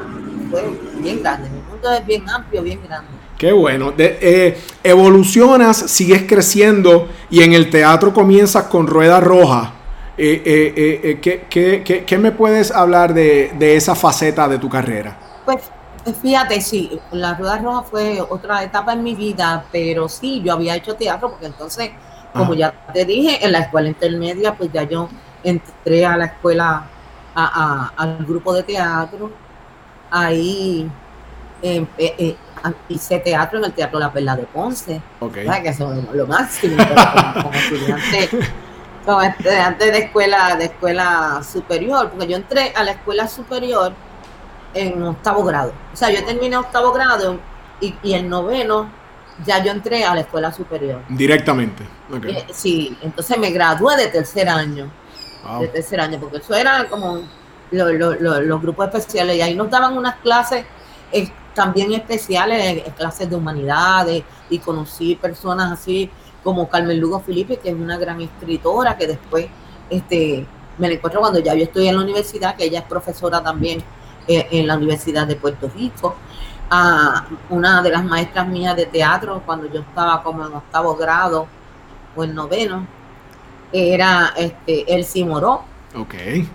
fue 0.49 0.63
bien 0.99 1.21
grande. 1.21 1.49
Mi 1.49 1.61
mundo 1.69 1.91
es 1.91 2.05
bien 2.07 2.27
amplio, 2.27 2.63
bien 2.63 2.81
grande. 2.87 3.18
Qué 3.39 3.53
bueno. 3.53 3.93
Eh, 3.97 4.59
evolucionas, 4.83 5.77
sigues 5.77 6.23
creciendo 6.27 7.07
y 7.29 7.41
en 7.41 7.53
el 7.53 7.69
teatro 7.69 8.13
comienzas 8.13 8.65
con 8.65 8.85
Rueda 8.85 9.21
Roja. 9.21 9.71
Eh, 10.17 10.43
eh, 10.45 11.19
¿qué, 11.21 12.03
qué, 12.05 12.17
me 12.17 12.33
puedes 12.33 12.69
hablar 12.69 13.13
de, 13.13 13.77
esa 13.77 13.95
faceta 13.95 14.49
de 14.49 14.59
tu 14.59 14.67
carrera? 14.67 15.17
Pues 15.45 15.71
fíjate, 16.21 16.59
sí, 16.59 16.99
la 17.13 17.35
Rueda 17.35 17.59
Roja 17.59 17.83
fue 17.83 18.19
otra 18.19 18.61
etapa 18.61 18.91
en 18.91 19.03
mi 19.03 19.15
vida, 19.15 19.63
pero 19.71 20.09
sí, 20.09 20.41
yo 20.43 20.51
había 20.51 20.75
hecho 20.75 20.95
teatro 20.95 21.29
porque 21.29 21.45
entonces, 21.45 21.91
como 22.33 22.55
ya 22.55 22.73
te 22.93 23.05
dije, 23.05 23.39
en 23.41 23.53
la 23.53 23.59
escuela 23.59 23.87
intermedia, 23.87 24.53
pues 24.53 24.69
ya 24.73 24.83
yo 24.83 25.07
entré 25.45 26.05
a 26.05 26.17
la 26.17 26.25
escuela, 26.25 26.89
al 27.33 28.17
grupo 28.25 28.53
de 28.53 28.63
teatro. 28.63 29.31
Ahí 30.11 30.91
hice 32.87 33.19
teatro 33.19 33.59
en 33.59 33.65
el 33.65 33.73
Teatro 33.73 33.99
La 33.99 34.11
Perla 34.11 34.35
de 34.35 34.43
Ponce, 34.43 35.01
que 35.63 35.73
son 35.73 36.07
lo 36.13 36.27
máximo, 36.27 36.77
como, 37.33 37.53
estudiante, 37.53 38.29
como 39.05 39.21
estudiante 39.21 39.91
de 39.91 39.97
escuela, 39.99 40.55
de 40.55 40.65
escuela 40.65 41.41
superior, 41.43 42.09
porque 42.09 42.27
yo 42.27 42.37
entré 42.37 42.73
a 42.75 42.83
la 42.83 42.91
escuela 42.91 43.27
superior 43.27 43.93
en 44.73 45.01
octavo 45.03 45.43
grado. 45.43 45.73
O 45.93 45.95
sea, 45.95 46.09
yo 46.09 46.23
terminé 46.25 46.57
octavo 46.57 46.91
grado 46.91 47.39
y, 47.81 47.95
y 48.03 48.13
el 48.13 48.29
noveno 48.29 48.99
ya 49.45 49.63
yo 49.63 49.71
entré 49.71 50.03
a 50.03 50.13
la 50.13 50.21
escuela 50.21 50.51
superior. 50.51 51.01
Directamente. 51.09 51.83
Eh, 52.27 52.45
sí, 52.51 52.97
entonces 53.01 53.37
me 53.37 53.51
gradué 53.51 53.95
de 53.97 54.07
tercer 54.07 54.49
año. 54.49 54.91
De 55.59 55.67
tercer 55.69 56.01
año, 56.01 56.19
porque 56.19 56.37
eso 56.37 56.53
era 56.53 56.87
como 56.89 57.21
los 57.71 58.61
grupos 58.61 58.87
especiales 58.93 59.37
y 59.37 59.41
ahí 59.41 59.55
nos 59.55 59.69
daban 59.69 59.97
unas 59.97 60.15
clases 60.15 60.65
eh, 61.11 61.29
también 61.59 61.91
especiales, 61.91 62.83
clases 62.95 63.29
de 63.29 63.35
humanidades, 63.35 64.23
y 64.49 64.59
conocí 64.59 65.17
personas 65.17 65.69
así 65.73 66.09
como 66.41 66.69
Carmen 66.69 66.97
Lugo 66.97 67.19
Felipe, 67.19 67.57
que 67.57 67.67
es 67.67 67.75
una 67.75 67.97
gran 67.97 68.21
escritora, 68.21 68.95
que 68.95 69.07
después 69.07 69.47
este, 69.89 70.47
me 70.77 70.87
la 70.87 70.93
encuentro 70.93 71.19
cuando 71.19 71.39
ya 71.39 71.53
yo 71.55 71.65
estoy 71.65 71.89
en 71.89 71.97
la 71.97 72.01
universidad, 72.01 72.55
que 72.55 72.63
ella 72.63 72.79
es 72.79 72.85
profesora 72.85 73.43
también 73.43 73.83
eh, 74.25 74.47
en 74.51 74.67
la 74.67 74.77
Universidad 74.77 75.27
de 75.27 75.35
Puerto 75.35 75.69
Rico. 75.75 76.15
A 76.69 77.25
una 77.49 77.81
de 77.81 77.89
las 77.89 78.05
maestras 78.05 78.47
mías 78.47 78.77
de 78.77 78.85
teatro, 78.85 79.43
cuando 79.45 79.69
yo 79.69 79.81
estaba 79.81 80.23
como 80.23 80.47
en 80.47 80.53
octavo 80.53 80.95
grado 80.95 81.45
o 82.15 82.23
en 82.23 82.33
noveno, 82.33 82.87
era 83.73 84.33
este, 84.37 84.85
Elsie 84.95 85.25
Moró, 85.25 85.65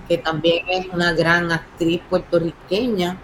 que 0.08 0.16
también 0.16 0.64
es 0.70 0.86
una 0.94 1.12
gran 1.12 1.52
actriz 1.52 2.00
puertorriqueña 2.08 3.18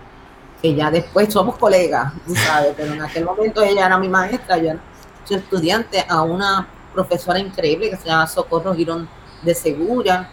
que 0.60 0.74
ya 0.74 0.90
después 0.90 1.32
somos 1.32 1.56
colegas, 1.56 2.12
¿sabes? 2.34 2.74
Pero 2.76 2.92
en 2.92 3.02
aquel 3.02 3.24
momento 3.24 3.62
ella 3.62 3.86
era 3.86 3.98
mi 3.98 4.08
maestra, 4.08 4.58
yo 4.58 4.70
era 4.70 4.80
su 5.24 5.34
estudiante, 5.34 6.04
a 6.08 6.22
una 6.22 6.68
profesora 6.92 7.38
increíble 7.38 7.90
que 7.90 7.96
se 7.96 8.08
llama 8.08 8.26
Socorro 8.26 8.74
Girón 8.74 9.08
de 9.42 9.54
Segura. 9.54 10.28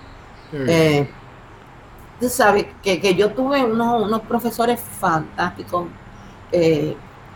Eh, 0.51 1.07
tú 2.19 2.29
sabes 2.29 2.65
que, 2.81 3.15
yo 3.15 3.31
tuve 3.31 3.63
unos, 3.63 4.21
profesores 4.21 4.79
fantásticos, 4.99 5.85
eh, 6.51 6.95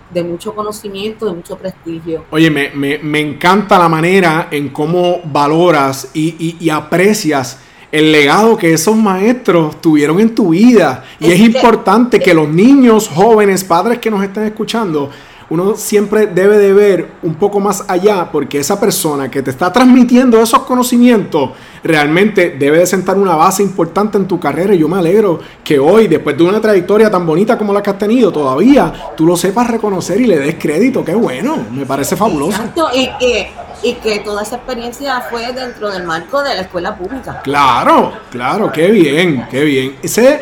de 0.10 0.24
mucho 0.24 0.54
conocimiento, 0.54 1.26
de 1.26 1.34
mucho 1.34 1.58
prestigio. 1.58 2.26
Oye, 2.32 2.50
me, 2.50 3.20
encanta 3.20 3.80
la 3.80 3.88
manera 3.88 4.50
en 4.52 4.70
cómo 4.70 5.22
valoras 5.24 6.10
y, 6.14 6.58
y 6.60 6.70
aprecias 6.70 7.60
el 7.92 8.12
legado 8.12 8.58
que 8.58 8.74
esos 8.74 8.96
maestros 8.96 9.82
tuvieron 9.82 10.20
en 10.20 10.34
tu 10.34 10.50
vida. 10.50 11.04
Y 11.20 11.32
es, 11.32 11.40
importante 11.40 12.20
que 12.20 12.34
los 12.34 12.48
niños, 12.48 13.10
jóvenes, 13.14 13.64
padres 13.64 14.00
que 14.00 14.10
nos 14.10 14.24
estén 14.24 14.44
escuchando, 14.44 15.10
uno 15.50 15.76
siempre 15.76 16.28
debe 16.28 16.58
de 16.58 16.72
ver 16.72 17.12
un 17.24 17.36
poco 17.36 17.60
más 17.60 17.84
allá 17.90 18.30
porque 18.32 18.58
esa 18.58 18.80
persona 18.80 19.30
que 19.30 19.42
te 19.42 19.52
está 19.52 19.74
transmitiendo 19.74 20.42
esos 20.42 20.62
conocimientos 20.62 21.50
realmente 21.84 22.52
debe 22.58 22.78
de 22.78 22.86
sentar 22.86 23.18
una 23.18 23.36
base 23.36 23.62
importante 23.62 24.18
en 24.18 24.30
tu 24.30 24.40
carrera 24.40 24.74
y 24.74 24.78
yo 24.78 24.88
me 24.88 24.98
alegro 24.98 25.42
que 25.62 25.78
hoy, 25.78 26.08
después 26.08 26.38
de 26.38 26.44
una 26.44 26.62
trayectoria 26.62 27.12
tan 27.12 27.26
bonita 27.26 27.58
como 27.58 27.74
la 27.74 27.84
que 27.84 27.90
has 27.90 27.98
tenido, 27.98 28.32
todavía 28.32 28.94
tú 29.18 29.26
lo 29.26 29.36
sepas 29.36 29.70
reconocer 29.70 30.22
y 30.22 30.28
le 30.28 30.40
des 30.40 30.56
crédito, 30.56 31.04
qué 31.04 31.16
bueno, 31.16 31.58
me 31.70 31.86
parece 31.86 32.16
fabuloso. 32.16 32.62
y 32.94 33.10
que, 33.20 33.52
y 33.84 33.94
que 33.96 34.20
toda 34.20 34.44
esa 34.44 34.58
experiencia 34.58 35.22
fue 35.22 35.52
dentro 35.54 35.90
del 35.92 36.04
marco 36.04 36.42
de 36.44 36.56
la 36.56 36.62
escuela 36.62 36.96
pública. 36.96 37.42
Claro, 37.44 38.14
claro, 38.30 38.72
qué 38.72 38.92
bien, 38.92 39.48
qué 39.50 39.64
bien. 39.64 39.98
Ese 40.02 40.42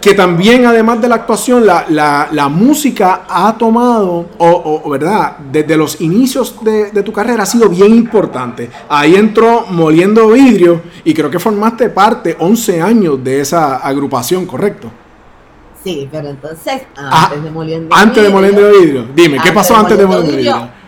que 0.00 0.14
también 0.14 0.64
además 0.64 1.00
de 1.00 1.08
la 1.08 1.16
actuación, 1.16 1.66
la, 1.66 2.48
música 2.50 3.22
ha 3.28 3.56
tomado, 3.58 4.30
o, 4.38 4.90
¿verdad? 4.90 5.36
Desde 5.38 5.76
los 5.76 6.00
inicios 6.00 6.56
de, 6.64 7.02
tu 7.02 7.12
carrera 7.12 7.42
ha 7.42 7.46
sido 7.46 7.68
bien 7.68 7.94
importante. 7.94 8.70
Ahí 8.88 9.14
entró 9.14 9.66
Moliendo 9.68 10.28
Vidrio 10.28 10.80
y 11.04 11.12
creo 11.12 11.30
que 11.30 11.38
formaste 11.38 11.90
parte 11.90 12.34
11 12.38 12.80
años 12.80 13.22
de 13.22 13.40
esa 13.40 13.76
agrupación, 13.76 14.46
¿correcto? 14.46 14.90
Sí, 15.84 16.08
pero 16.10 16.28
entonces, 16.28 16.82
ah, 16.96 17.24
antes 17.24 17.42
de 17.42 17.50
Moliendo 17.50 17.94
Antes 17.94 18.22
de 18.22 18.28
Moliendo 18.28 18.70
Vidrio, 18.70 19.06
dime, 19.14 19.38
¿qué 19.42 19.52
pasó 19.52 19.76
antes 19.76 19.96
de 19.96 20.06
Moliendo 20.06 20.36
Vidrio? 20.36 20.79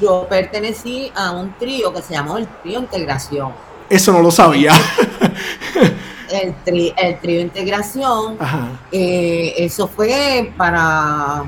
Yo 0.00 0.26
pertenecí 0.28 1.10
a 1.14 1.32
un 1.32 1.52
trío 1.58 1.92
que 1.92 2.02
se 2.02 2.14
llamó 2.14 2.38
el 2.38 2.46
Trío 2.62 2.80
Integración. 2.80 3.52
Eso 3.88 4.12
no 4.12 4.22
lo 4.22 4.30
sabía. 4.30 4.72
el, 6.32 6.94
el 6.96 7.20
trío 7.20 7.40
integración, 7.40 8.38
eh, 8.90 9.54
eso 9.58 9.86
fue 9.86 10.52
para, 10.56 11.44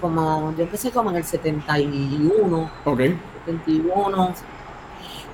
como, 0.00 0.54
yo 0.56 0.64
empecé 0.64 0.90
como 0.90 1.10
en 1.10 1.16
el 1.16 1.24
71. 1.24 2.70
Ok. 2.84 3.00
71. 3.44 4.34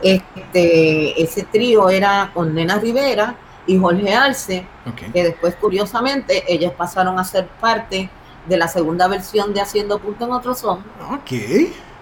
Este, 0.03 1.23
ese 1.23 1.45
trío 1.45 1.89
era 1.89 2.31
con 2.35 2.55
Nena 2.55 2.79
Rivera 2.79 3.37
y 3.67 3.79
Jorge 3.79 4.13
Arce, 4.13 4.67
que 5.13 5.23
después, 5.23 5.55
curiosamente, 5.57 6.43
ellos 6.53 6.73
pasaron 6.73 7.19
a 7.19 7.25
ser 7.25 7.47
parte 7.61 8.11
de 8.49 8.57
la 8.57 8.67
segunda 8.67 9.07
versión 9.07 9.55
de 9.55 9.61
Haciendo 9.61 10.01
Punto 10.01 10.25
en 10.25 10.33
Otro 10.33 10.55
Son. 10.55 10.81
Ok. 11.13 11.33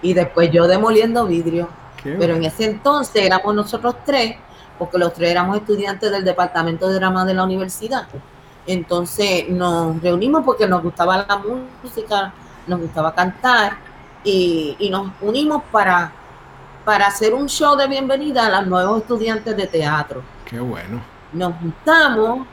Y 0.01 0.13
después 0.13 0.51
yo 0.51 0.67
demoliendo 0.67 1.25
vidrio. 1.25 1.67
Pero 2.03 2.35
en 2.35 2.43
ese 2.43 2.65
entonces 2.65 3.23
éramos 3.23 3.53
nosotros 3.53 3.95
tres 4.03 4.35
porque 4.81 4.97
los 4.97 5.13
tres 5.13 5.29
éramos 5.29 5.57
estudiantes 5.57 6.09
del 6.09 6.25
departamento 6.25 6.87
de 6.87 6.95
drama 6.95 7.23
de 7.23 7.35
la 7.35 7.43
universidad. 7.43 8.07
Entonces 8.65 9.47
nos 9.47 10.01
reunimos 10.01 10.43
porque 10.43 10.67
nos 10.67 10.81
gustaba 10.81 11.17
la 11.17 11.37
música, 11.83 12.33
nos 12.65 12.79
gustaba 12.79 13.13
cantar 13.13 13.77
y, 14.23 14.89
nos 14.89 15.11
unimos 15.21 15.61
para, 15.71 16.11
para 16.83 17.05
hacer 17.05 17.35
un 17.35 17.47
show 17.47 17.75
de 17.75 17.87
bienvenida 17.87 18.47
a 18.47 18.61
los 18.61 18.67
nuevos 18.69 19.01
estudiantes 19.01 19.55
de 19.55 19.67
teatro. 19.67 20.23
Qué 20.45 20.59
bueno. 20.59 20.99
Nos 21.31 21.53
juntamos 21.57 22.47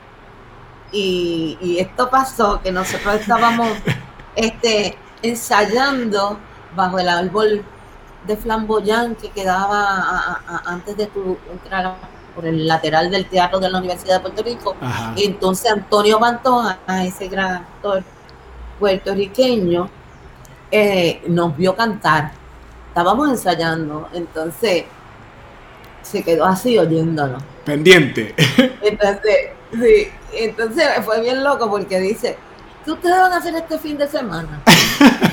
y, 0.91 1.77
esto 1.79 2.11
pasó, 2.11 2.61
que 2.61 2.71
nosotros 2.71 3.15
estábamos 3.15 3.69
este, 4.35 4.95
ensayando 5.23 6.37
bajo 6.79 6.97
el 6.99 7.09
árbol 7.09 7.63
de 8.25 8.37
flamboyán 8.37 9.15
que 9.15 9.29
quedaba 9.29 10.41
antes 10.65 10.97
de 10.97 11.07
tu 11.07 11.37
entrar 11.51 11.95
por 12.35 12.45
el 12.45 12.67
lateral 12.67 13.11
del 13.11 13.25
teatro 13.27 13.59
de 13.59 13.69
la 13.69 13.79
Universidad 13.79 14.15
de 14.15 14.21
Puerto 14.21 14.43
Rico. 14.43 14.75
Y 15.15 15.25
entonces 15.25 15.71
Antonio 15.71 16.19
Pantoja, 16.19 16.79
ese 17.03 17.27
gran 17.27 17.51
actor, 17.57 18.03
puertorriqueño 18.79 19.89
eh, 20.71 21.21
nos 21.27 21.55
vio 21.55 21.75
cantar. 21.75 22.31
Estábamos 22.87 23.29
ensayando, 23.29 24.07
entonces 24.13 24.85
se 26.01 26.23
quedó 26.23 26.45
así 26.45 26.77
oyéndonos. 26.77 27.43
Pendiente. 27.65 28.33
Entonces, 28.81 29.35
sí, 29.71 30.07
entonces 30.33 30.87
fue 31.03 31.21
bien 31.21 31.43
loco 31.43 31.69
porque 31.69 31.99
dice, 31.99 32.35
¿qué 32.83 32.91
ustedes 32.91 33.19
van 33.19 33.31
a 33.31 33.37
hacer 33.37 33.53
este 33.53 33.77
fin 33.77 33.95
de 33.97 34.07
semana? 34.07 34.63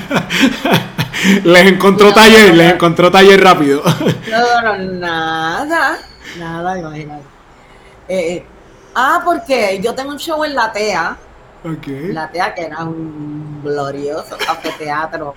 les 1.43 1.67
encontró 1.67 2.13
taller, 2.13 2.53
les 2.53 2.73
encontró 2.73 3.11
taller 3.11 3.41
rápido. 3.41 3.81
No, 4.29 4.61
no, 4.61 4.99
nada, 4.99 5.97
nada, 6.37 6.77
imagínate. 6.77 7.23
Eh, 8.07 8.45
ah, 8.93 9.21
porque 9.23 9.79
yo 9.81 9.95
tengo 9.95 10.11
un 10.11 10.19
show 10.19 10.43
en 10.43 10.53
La 10.53 10.71
TEA. 10.71 11.17
La 12.13 12.29
TEA, 12.29 12.53
que 12.53 12.61
era 12.61 12.83
un 12.83 13.61
glorioso 13.63 14.37
cafeteatro 14.37 15.33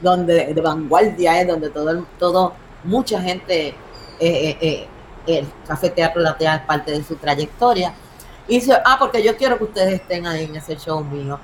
donde, 0.00 0.52
de 0.52 0.60
vanguardia, 0.60 1.40
es 1.40 1.48
donde 1.48 1.70
todo, 1.70 2.06
todo, 2.18 2.52
mucha 2.84 3.20
gente, 3.20 3.68
eh, 3.68 3.76
eh, 4.20 4.58
eh, 4.60 4.88
el 5.26 5.46
Café 5.66 5.90
Teatro 5.90 6.20
La 6.20 6.36
TEA 6.36 6.56
es 6.56 6.62
parte 6.62 6.92
de 6.92 7.02
su 7.02 7.16
trayectoria. 7.16 7.94
Y 8.46 8.56
dice, 8.56 8.74
ah, 8.84 8.96
porque 8.98 9.22
yo 9.22 9.36
quiero 9.36 9.56
que 9.56 9.64
ustedes 9.64 9.94
estén 9.94 10.26
ahí 10.26 10.44
en 10.44 10.56
ese 10.56 10.76
show 10.76 11.02
mío. 11.02 11.38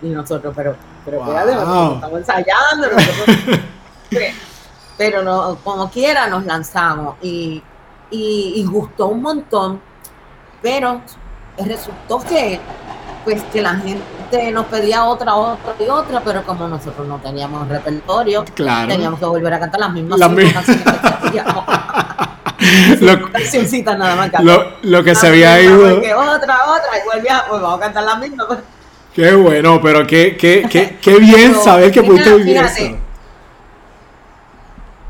Y 0.00 0.08
nosotros, 0.08 0.54
pero, 0.56 0.76
pero 1.04 1.24
estamos 1.24 2.18
ensayando. 2.18 2.88
pero 4.96 5.22
no, 5.22 5.56
como 5.62 5.90
quiera 5.90 6.28
nos 6.28 6.44
lanzamos 6.44 7.16
y, 7.22 7.62
y, 8.10 8.64
gustó 8.64 9.08
un 9.08 9.22
montón. 9.22 9.80
Pero 10.62 11.00
resultó 11.58 12.20
que 12.20 12.60
pues 13.24 13.42
que 13.44 13.62
la 13.62 13.76
gente 13.76 14.52
nos 14.52 14.66
pedía 14.66 15.04
otra, 15.04 15.34
otra 15.34 15.74
y 15.78 15.88
otra, 15.88 16.20
pero 16.20 16.44
como 16.44 16.68
nosotros 16.68 17.06
no 17.06 17.18
teníamos 17.18 17.66
repertorio, 17.68 18.44
teníamos 18.54 19.18
que 19.18 19.24
volver 19.24 19.54
a 19.54 19.60
cantar 19.60 19.80
las 19.80 19.92
mismas 19.92 20.20
canciones 20.20 20.52
que 21.32 21.42
lo, 23.00 23.16
nada 23.96 24.16
más 24.16 24.30
lo, 24.42 24.64
lo, 24.82 25.04
que 25.04 25.14
se 25.14 25.26
había 25.26 25.60
ido. 25.60 25.98
otra, 25.98 26.58
otra, 26.66 26.98
y 26.98 27.16
volvía, 27.16 27.44
pues 27.48 27.60
vamos 27.60 27.78
a 27.78 27.80
cantar 27.80 28.04
las 28.04 28.18
mismas. 28.18 28.46
Qué 29.14 29.32
bueno, 29.32 29.80
pero 29.80 30.04
qué, 30.06 30.36
qué, 30.36 30.66
qué, 30.68 30.98
qué 31.00 31.18
bien 31.20 31.54
saber 31.54 31.92
que 31.92 32.02
pudiste 32.02 32.34
vivir 32.34 32.56
eso. 32.56 32.98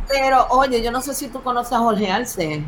Pero 0.08 0.46
oye, 0.50 0.82
yo 0.82 0.92
no 0.92 1.00
sé 1.00 1.14
si 1.14 1.28
tú 1.28 1.42
conoces 1.42 1.73
a 1.73 1.78
Jorge 1.78 2.11
Arce. 2.11 2.62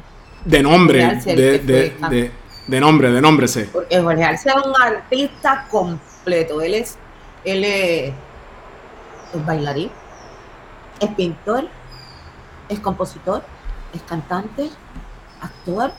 De 0.44 0.62
nombre, 0.62 1.20
de, 1.24 1.58
de, 1.58 2.32
de, 2.68 2.80
nombre, 2.80 3.10
de 3.10 3.20
nombre 3.20 3.48
sé. 3.48 3.64
Porque 3.64 4.00
Jorge 4.00 4.24
Arce 4.24 4.48
es 4.48 4.54
un 4.54 4.80
artista 4.80 5.66
completo. 5.70 6.62
Él 6.62 6.74
es, 6.74 6.96
él 7.44 7.64
es, 7.64 8.14
es 9.34 9.46
bailarín, 9.46 9.90
es 11.00 11.08
pintor, 11.10 11.68
es 12.68 12.80
compositor, 12.80 13.44
es 13.92 14.02
cantante, 14.02 14.70
actor. 15.42 15.92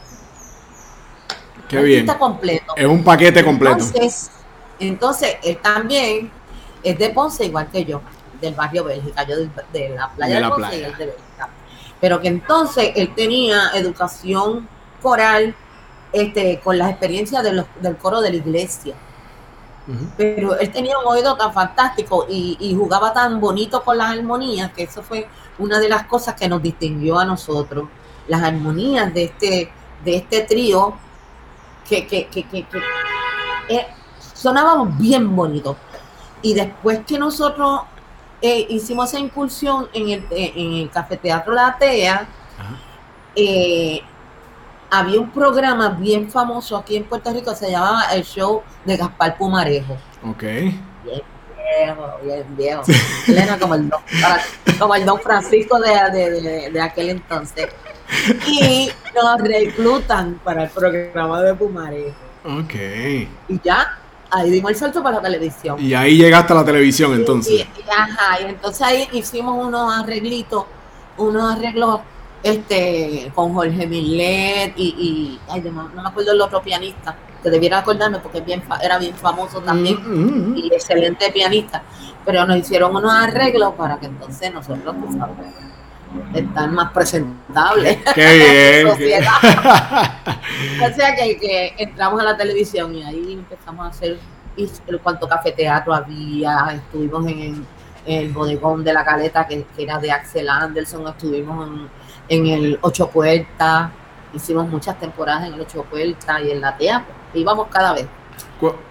Qué 1.67 1.81
bien. 1.81 2.07
completo. 2.07 2.73
Es 2.75 2.87
un 2.87 3.03
paquete 3.03 3.43
completo. 3.43 3.83
Entonces, 3.83 4.31
entonces, 4.79 5.37
él 5.43 5.57
también 5.57 6.31
es 6.83 6.97
de 6.97 7.09
Ponce, 7.09 7.45
igual 7.45 7.69
que 7.69 7.85
yo, 7.85 8.01
del 8.41 8.53
barrio 8.53 8.83
Bélgica, 8.83 9.25
yo 9.27 9.37
de, 9.37 9.89
la 9.89 10.09
playa 10.09 10.41
de, 10.41 10.49
Ponce 10.49 10.79
y 10.79 10.83
él 10.83 10.97
de 10.97 11.05
Bélgica. 11.07 11.49
Pero 11.99 12.21
que 12.21 12.27
entonces 12.27 12.91
él 12.95 13.13
tenía 13.15 13.71
educación 13.73 14.67
coral 15.01 15.55
este, 16.13 16.59
con 16.63 16.77
las 16.77 16.91
experiencias 16.91 17.43
de 17.43 17.65
del 17.81 17.97
coro 17.97 18.21
de 18.21 18.29
la 18.29 18.35
iglesia. 18.35 18.95
Pero 20.17 20.59
él 20.59 20.69
tenía 20.71 20.99
un 20.99 21.05
oído 21.05 21.37
tan 21.37 21.53
fantástico 21.53 22.27
y, 22.29 22.57
y, 22.59 22.75
jugaba 22.75 23.13
tan 23.13 23.39
bonito 23.39 23.83
con 23.85 23.97
las 23.97 24.11
armonías 24.11 24.73
que 24.73 24.83
eso 24.83 25.01
fue 25.01 25.29
una 25.59 25.79
de 25.79 25.87
las 25.87 26.03
cosas 26.03 26.35
que 26.35 26.49
nos 26.49 26.61
distinguió 26.61 27.17
a 27.17 27.23
nosotros. 27.23 27.87
Las 28.27 28.43
armonías 28.43 29.13
de 29.13 29.23
este, 29.23 29.71
de 30.03 30.15
este 30.17 30.41
trío 30.41 30.93
que, 31.87 32.05
que, 32.05 32.27
que, 32.27 32.43
que, 32.43 32.65
eh, 33.69 33.87
sonábamos 34.37 34.97
bien 34.97 35.35
bonito. 35.35 35.75
Y 36.41 36.53
después 36.53 36.99
que 37.05 37.17
nosotros 37.17 37.81
eh, 38.41 38.67
hicimos 38.69 39.09
esa 39.09 39.19
incursión 39.19 39.89
en 39.93 40.09
el, 40.09 40.25
eh, 40.29 40.53
en 40.55 40.73
el 40.73 40.89
Cafeteatro 40.91 41.53
La 41.53 41.75
Tea, 41.77 42.27
eh, 43.35 44.01
había 44.89 45.19
un 45.19 45.31
programa 45.31 45.89
bien 45.89 46.29
famoso 46.29 46.77
aquí 46.77 46.95
en 46.95 47.03
Puerto 47.03 47.31
Rico, 47.33 47.53
se 47.55 47.71
llamaba 47.71 48.03
el 48.13 48.23
show 48.23 48.61
de 48.85 48.95
Gaspar 48.95 49.37
Pumarejo. 49.37 49.97
Ok. 50.23 50.43
Bien 50.43 51.23
viejo, 51.55 52.19
bien 52.23 52.55
viejo. 52.55 52.83
Como 53.59 53.75
el 53.75 53.89
don, 53.89 53.99
como 54.79 54.95
el 54.95 55.05
don 55.05 55.19
Francisco 55.19 55.79
de, 55.79 55.89
de, 56.11 56.69
de 56.71 56.81
aquel 56.81 57.09
entonces. 57.09 57.67
Y 58.47 58.89
nos 59.13 59.41
reclutan 59.41 60.39
para 60.43 60.63
el 60.63 60.69
programa 60.69 61.41
de 61.41 61.53
Pumarejo. 61.55 62.15
Ok. 62.45 62.73
Y 63.49 63.59
ya 63.61 63.97
ahí 64.29 64.51
dimos 64.51 64.71
el 64.71 64.77
salto 64.77 65.01
para 65.03 65.17
la 65.17 65.21
televisión. 65.21 65.79
Y 65.79 65.93
ahí 65.93 66.17
llegaste 66.17 66.53
a 66.53 66.57
la 66.57 66.65
televisión 66.65 67.13
entonces. 67.13 67.65
ajá, 67.89 68.41
y 68.41 68.45
entonces 68.45 68.81
ahí 68.81 69.07
hicimos 69.13 69.65
unos 69.65 69.93
arreglitos, 69.93 70.65
unos 71.17 71.55
arreglos 71.55 72.01
este 72.43 73.31
con 73.33 73.53
Jorge 73.53 73.87
Millet 73.87 74.73
y, 74.77 74.87
y 74.87 75.39
ay, 75.49 75.61
no, 75.61 75.89
me 75.89 76.07
acuerdo 76.07 76.31
el 76.31 76.41
otro 76.41 76.61
pianista, 76.61 77.15
que 77.41 77.49
debiera 77.49 77.79
acordarme 77.79 78.19
porque 78.19 78.41
bien, 78.41 78.63
era 78.81 78.97
bien 78.97 79.15
famoso 79.15 79.61
también 79.61 79.95
mm, 79.95 80.13
mm, 80.13 80.51
mm. 80.51 80.57
y 80.57 80.67
excelente 80.67 81.31
pianista, 81.31 81.83
pero 82.25 82.45
nos 82.45 82.57
hicieron 82.57 82.95
unos 82.95 83.11
arreglos 83.11 83.73
para 83.73 83.99
que 83.99 84.07
entonces 84.07 84.53
nosotros, 84.53 84.95
pues, 84.99 85.15
estar 86.33 86.69
más 86.71 86.91
presentables. 86.91 87.97
Qué 88.15 88.33
bien. 88.33 88.87
o 90.91 90.95
sea 90.95 91.15
que, 91.15 91.37
que, 91.37 91.73
entramos 91.77 92.21
a 92.21 92.23
la 92.23 92.37
televisión 92.37 92.95
y 92.95 93.03
ahí 93.03 93.33
empezamos 93.33 93.85
a 93.85 93.89
hacer 93.89 94.17
cuánto 95.03 95.27
cafeteatro 95.27 95.93
había, 95.93 96.73
estuvimos 96.73 97.25
en, 97.27 97.65
el 98.05 98.29
bodegón 98.29 98.85
de 98.85 98.93
la 98.93 99.03
caleta 99.03 99.45
que, 99.45 99.65
era 99.77 99.99
de 99.99 100.11
Axel 100.11 100.47
Anderson, 100.49 101.07
estuvimos 101.07 101.69
en, 102.29 102.47
el 102.47 102.79
Ocho 102.81 103.09
Puertas, 103.09 103.89
hicimos 104.33 104.67
muchas 104.69 104.97
temporadas 104.97 105.47
en 105.47 105.55
el 105.55 105.61
Ocho 105.61 105.83
Puertas 105.83 106.41
y 106.41 106.51
en 106.51 106.61
la 106.61 106.77
TEA, 106.77 107.03
íbamos 107.33 107.67
cada 107.67 107.93
vez. 107.93 108.07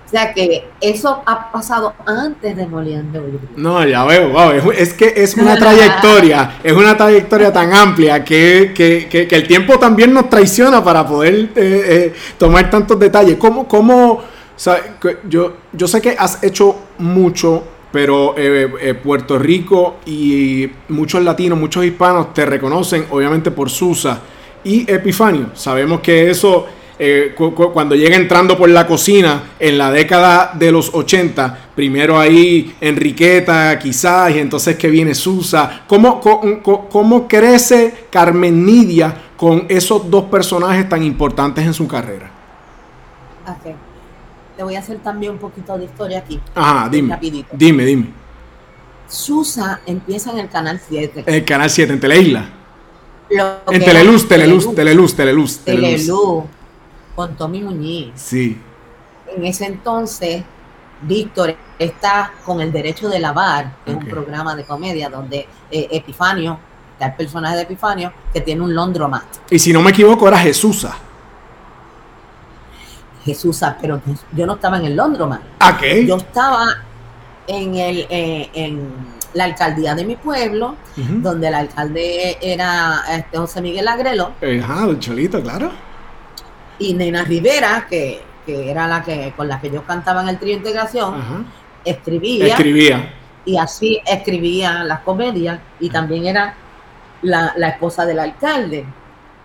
O 0.06 0.08
sea 0.08 0.32
que 0.32 0.68
eso 0.80 1.20
ha 1.26 1.50
pasado 1.50 1.92
antes 2.06 2.56
de 2.56 2.64
Moliendo 2.68 3.20
No, 3.56 3.84
ya 3.84 4.04
veo, 4.04 4.28
wow, 4.28 4.70
es, 4.70 4.94
que 4.94 5.12
es 5.16 5.36
una 5.36 5.56
trayectoria, 5.58 6.58
es 6.62 6.72
una 6.72 6.96
trayectoria 6.96 7.52
tan 7.52 7.74
amplia 7.74 8.24
que, 8.24 8.72
que, 8.72 9.08
que, 9.08 9.34
el 9.34 9.48
tiempo 9.48 9.80
también 9.80 10.14
nos 10.14 10.30
traiciona 10.30 10.82
para 10.84 11.04
poder 11.04 11.34
eh, 11.34 11.48
eh, 11.56 12.14
tomar 12.38 12.70
tantos 12.70 12.96
detalles. 13.00 13.36
¿Cómo, 13.36 13.66
cómo, 13.66 14.22
yo, 15.28 15.54
yo 15.72 15.88
sé 15.88 16.00
que 16.00 16.10
has 16.16 16.40
hecho 16.44 16.76
mucho, 16.98 17.64
pero 17.90 18.34
eh, 18.36 18.94
Puerto 19.02 19.40
Rico 19.40 19.96
y 20.06 20.70
muchos 20.88 21.24
latinos, 21.24 21.58
muchos 21.58 21.84
hispanos 21.84 22.32
te 22.32 22.46
reconocen, 22.46 23.06
obviamente 23.10 23.50
por 23.50 23.68
Susa 23.68 24.20
y 24.62 24.88
Epifanio. 24.88 25.50
Sabemos 25.54 25.98
que 25.98 26.30
eso 26.30 26.66
eh, 26.98 27.34
cuando 27.36 27.94
llega 27.94 28.16
entrando 28.16 28.56
por 28.56 28.70
la 28.70 28.86
cocina 28.86 29.50
en 29.58 29.76
la 29.76 29.90
década 29.90 30.52
de 30.54 30.72
los 30.72 30.94
80, 30.94 31.70
primero 31.74 32.18
ahí 32.18 32.74
Enriqueta 32.80 33.78
quizás, 33.78 34.34
y 34.34 34.38
entonces 34.38 34.76
que 34.76 34.88
viene 34.88 35.14
Susa. 35.14 35.82
¿Cómo, 35.86 36.20
cómo, 36.20 37.28
crece 37.28 38.06
Carmen 38.10 38.64
Nidia 38.64 39.14
con 39.36 39.66
esos 39.68 40.10
dos 40.10 40.24
personajes 40.24 40.88
tan 40.88 41.02
importantes 41.02 41.66
en 41.66 41.74
su 41.74 41.86
carrera? 41.86 42.30
Ok. 43.46 43.74
Te 44.56 44.62
voy 44.62 44.74
a 44.74 44.78
hacer 44.78 44.98
también 45.00 45.32
un 45.32 45.38
poquito 45.38 45.76
de 45.76 45.84
historia 45.84 46.20
aquí. 46.20 46.40
Ajá, 46.54 46.88
dime. 46.88 47.18
Dime, 47.52 47.84
dime. 47.84 48.06
Susa 49.06 49.80
empieza 49.84 50.32
en 50.32 50.38
el 50.38 50.48
Canal 50.48 50.80
7. 50.88 51.24
En 51.26 51.34
el 51.34 51.44
Canal 51.44 51.68
7, 51.68 51.92
en 51.92 52.00
Teleisla. 52.00 52.50
en 53.28 53.84
Teleluz, 53.84 54.26
Teleluz, 54.26 54.74
Teleluz, 54.74 55.14
Teleluz, 55.14 55.58
Teleluz 55.58 56.46
con 57.16 57.34
Tommy 57.34 57.62
Muñiz. 57.62 58.12
Sí. 58.14 58.60
En 59.34 59.44
ese 59.44 59.64
entonces, 59.64 60.44
Víctor 61.02 61.56
está 61.78 62.32
con 62.44 62.60
el 62.60 62.70
derecho 62.70 63.08
de 63.08 63.18
lavar, 63.18 63.74
que 63.84 63.90
es 63.90 63.96
un 63.96 64.06
programa 64.06 64.54
de 64.54 64.64
comedia 64.64 65.08
donde 65.08 65.48
eh, 65.70 65.88
Epifanio, 65.90 66.58
está 66.92 67.06
el 67.06 67.14
personaje 67.14 67.56
de 67.56 67.62
Epifanio, 67.62 68.12
que 68.32 68.40
tiene 68.42 68.62
un 68.62 68.74
londromat. 68.74 69.24
Y 69.50 69.58
si 69.58 69.72
no 69.72 69.82
me 69.82 69.90
equivoco, 69.90 70.28
era 70.28 70.38
Jesusa. 70.38 70.96
Jesusa, 73.24 73.76
pero 73.80 74.00
yo 74.32 74.46
no 74.46 74.54
estaba 74.54 74.78
en 74.78 74.84
el 74.84 74.94
londromat. 74.94 75.40
¿A 75.58 75.76
qué? 75.76 76.06
Yo 76.06 76.16
estaba 76.16 76.66
en 77.48 77.74
el 77.74 78.06
eh, 78.08 78.50
en 78.54 79.16
la 79.34 79.44
alcaldía 79.44 79.94
de 79.94 80.04
mi 80.04 80.16
pueblo, 80.16 80.76
donde 80.96 81.48
el 81.48 81.54
alcalde 81.54 82.38
era 82.40 83.02
este 83.10 83.36
José 83.36 83.60
Miguel 83.60 83.86
Agrelo. 83.86 84.32
Ajá, 84.40 84.86
el 84.86 84.98
Cholito, 84.98 85.42
claro 85.42 85.85
y 86.78 86.94
Nena 86.94 87.24
Rivera, 87.24 87.86
que, 87.88 88.22
era 88.46 88.86
la 88.86 89.02
que 89.02 89.32
con 89.36 89.48
la 89.48 89.60
que 89.60 89.70
yo 89.70 89.84
cantaba 89.84 90.22
en 90.22 90.28
el 90.28 90.38
trío 90.38 90.56
integración, 90.56 91.46
escribía. 91.84 92.48
Escribía. 92.48 93.14
Y 93.44 93.56
así 93.56 94.00
escribía 94.06 94.84
las 94.84 95.00
comedias 95.00 95.60
y 95.78 95.88
también 95.90 96.26
era 96.26 96.54
la, 97.22 97.52
la 97.56 97.68
esposa 97.68 98.04
del 98.04 98.18
alcalde. 98.18 98.84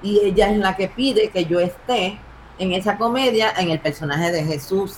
Y 0.03 0.19
ella 0.23 0.49
es 0.49 0.57
la 0.57 0.75
que 0.75 0.87
pide 0.87 1.29
que 1.29 1.45
yo 1.45 1.59
esté 1.59 2.17
en 2.57 2.73
esa 2.73 2.97
comedia 2.97 3.53
en 3.57 3.71
el 3.71 3.79
personaje 3.79 4.31
de 4.31 4.43
Jesús. 4.43 4.97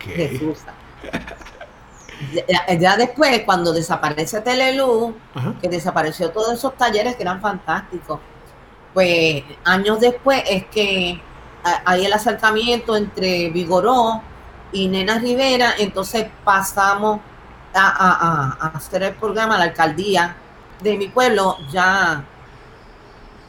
Jesús. 0.00 0.58
Ya, 2.78 2.96
después, 2.96 3.42
cuando 3.44 3.72
desaparece 3.72 4.40
Teleluz, 4.40 5.14
que 5.60 5.68
desapareció 5.68 6.30
todos 6.30 6.54
esos 6.54 6.74
talleres 6.76 7.16
que 7.16 7.22
eran 7.22 7.40
fantásticos, 7.40 8.20
pues 8.94 9.44
años 9.64 10.00
después 10.00 10.42
es 10.48 10.64
que 10.66 11.20
hay 11.84 12.06
el 12.06 12.12
acercamiento 12.12 12.96
entre 12.96 13.50
Vigoró 13.50 14.22
y 14.72 14.88
Nena 14.88 15.18
Rivera, 15.18 15.74
entonces 15.78 16.26
pasamos 16.44 17.20
a, 17.74 18.70
hacer 18.74 19.02
el 19.02 19.14
programa, 19.14 19.58
la 19.58 19.64
alcaldía 19.64 20.36
de 20.80 20.96
mi 20.96 21.08
pueblo, 21.08 21.58
ya, 21.70 22.24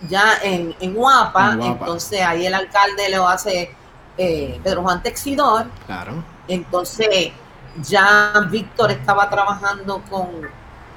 ya 0.08 0.38
en, 0.44 0.76
en 0.80 0.94
Guapa, 0.94 1.58
entonces 1.62 2.22
ahí 2.22 2.46
el 2.46 2.54
alcalde 2.54 3.10
lo 3.10 3.28
hace 3.28 3.76
eh, 4.18 4.60
Pedro 4.64 4.82
Juan 4.84 5.02
Texidor. 5.04 5.68
Claro. 5.86 6.24
Entonces 6.48 7.32
ya 7.82 8.34
Víctor 8.50 8.92
estaba 8.92 9.30
trabajando 9.30 10.02
con, 10.10 10.28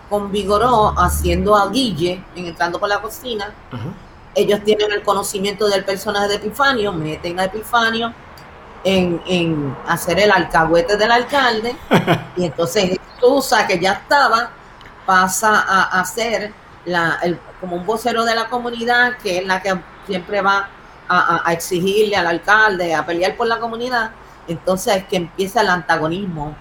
con 0.09 0.33
Vigoró, 0.33 0.95
haciendo 0.99 1.57
a 1.57 1.69
Guille, 1.69 2.25
entrando 2.35 2.81
por 2.81 2.89
la 2.89 3.01
cocina. 3.01 3.53
Ellos 4.35 4.61
tienen 4.65 4.93
el 4.93 5.03
conocimiento 5.03 5.69
del 5.69 5.85
personaje 5.85 6.29
de 6.29 6.35
Epifanio, 6.37 6.93
meten 6.93 7.41
a 7.41 7.45
Epifanio 7.45 8.13
en, 8.85 9.77
hacer 9.87 10.21
el 10.21 10.31
alcahuete 10.31 10.97
del 10.97 11.11
alcalde. 11.11 11.77
y 12.37 12.45
entonces 12.45 12.99
Susa, 13.19 13.67
que 13.67 13.79
ya 13.79 13.93
estaba, 13.93 14.51
pasa 15.05 15.65
a, 15.67 16.01
hacer 16.01 16.53
la, 16.85 17.21
como 17.61 17.77
un 17.77 17.87
vocero 17.87 18.25
de 18.25 18.35
la 18.35 18.49
comunidad, 18.49 19.19
que 19.19 19.39
es 19.39 19.47
la 19.47 19.61
que 19.61 19.75
siempre 20.07 20.41
va 20.41 20.69
a, 21.09 21.53
exigirle 21.53 22.17
al 22.17 22.29
alcalde, 22.29 22.95
a 22.95 23.05
pelear 23.05 23.37
por 23.37 23.49
la 23.49 23.59
comunidad. 23.59 24.13
Entonces 24.47 24.97
es 24.97 25.05
que 25.05 25.17
empieza 25.17 25.61
el 25.61 25.69
antagonismo 25.69 26.57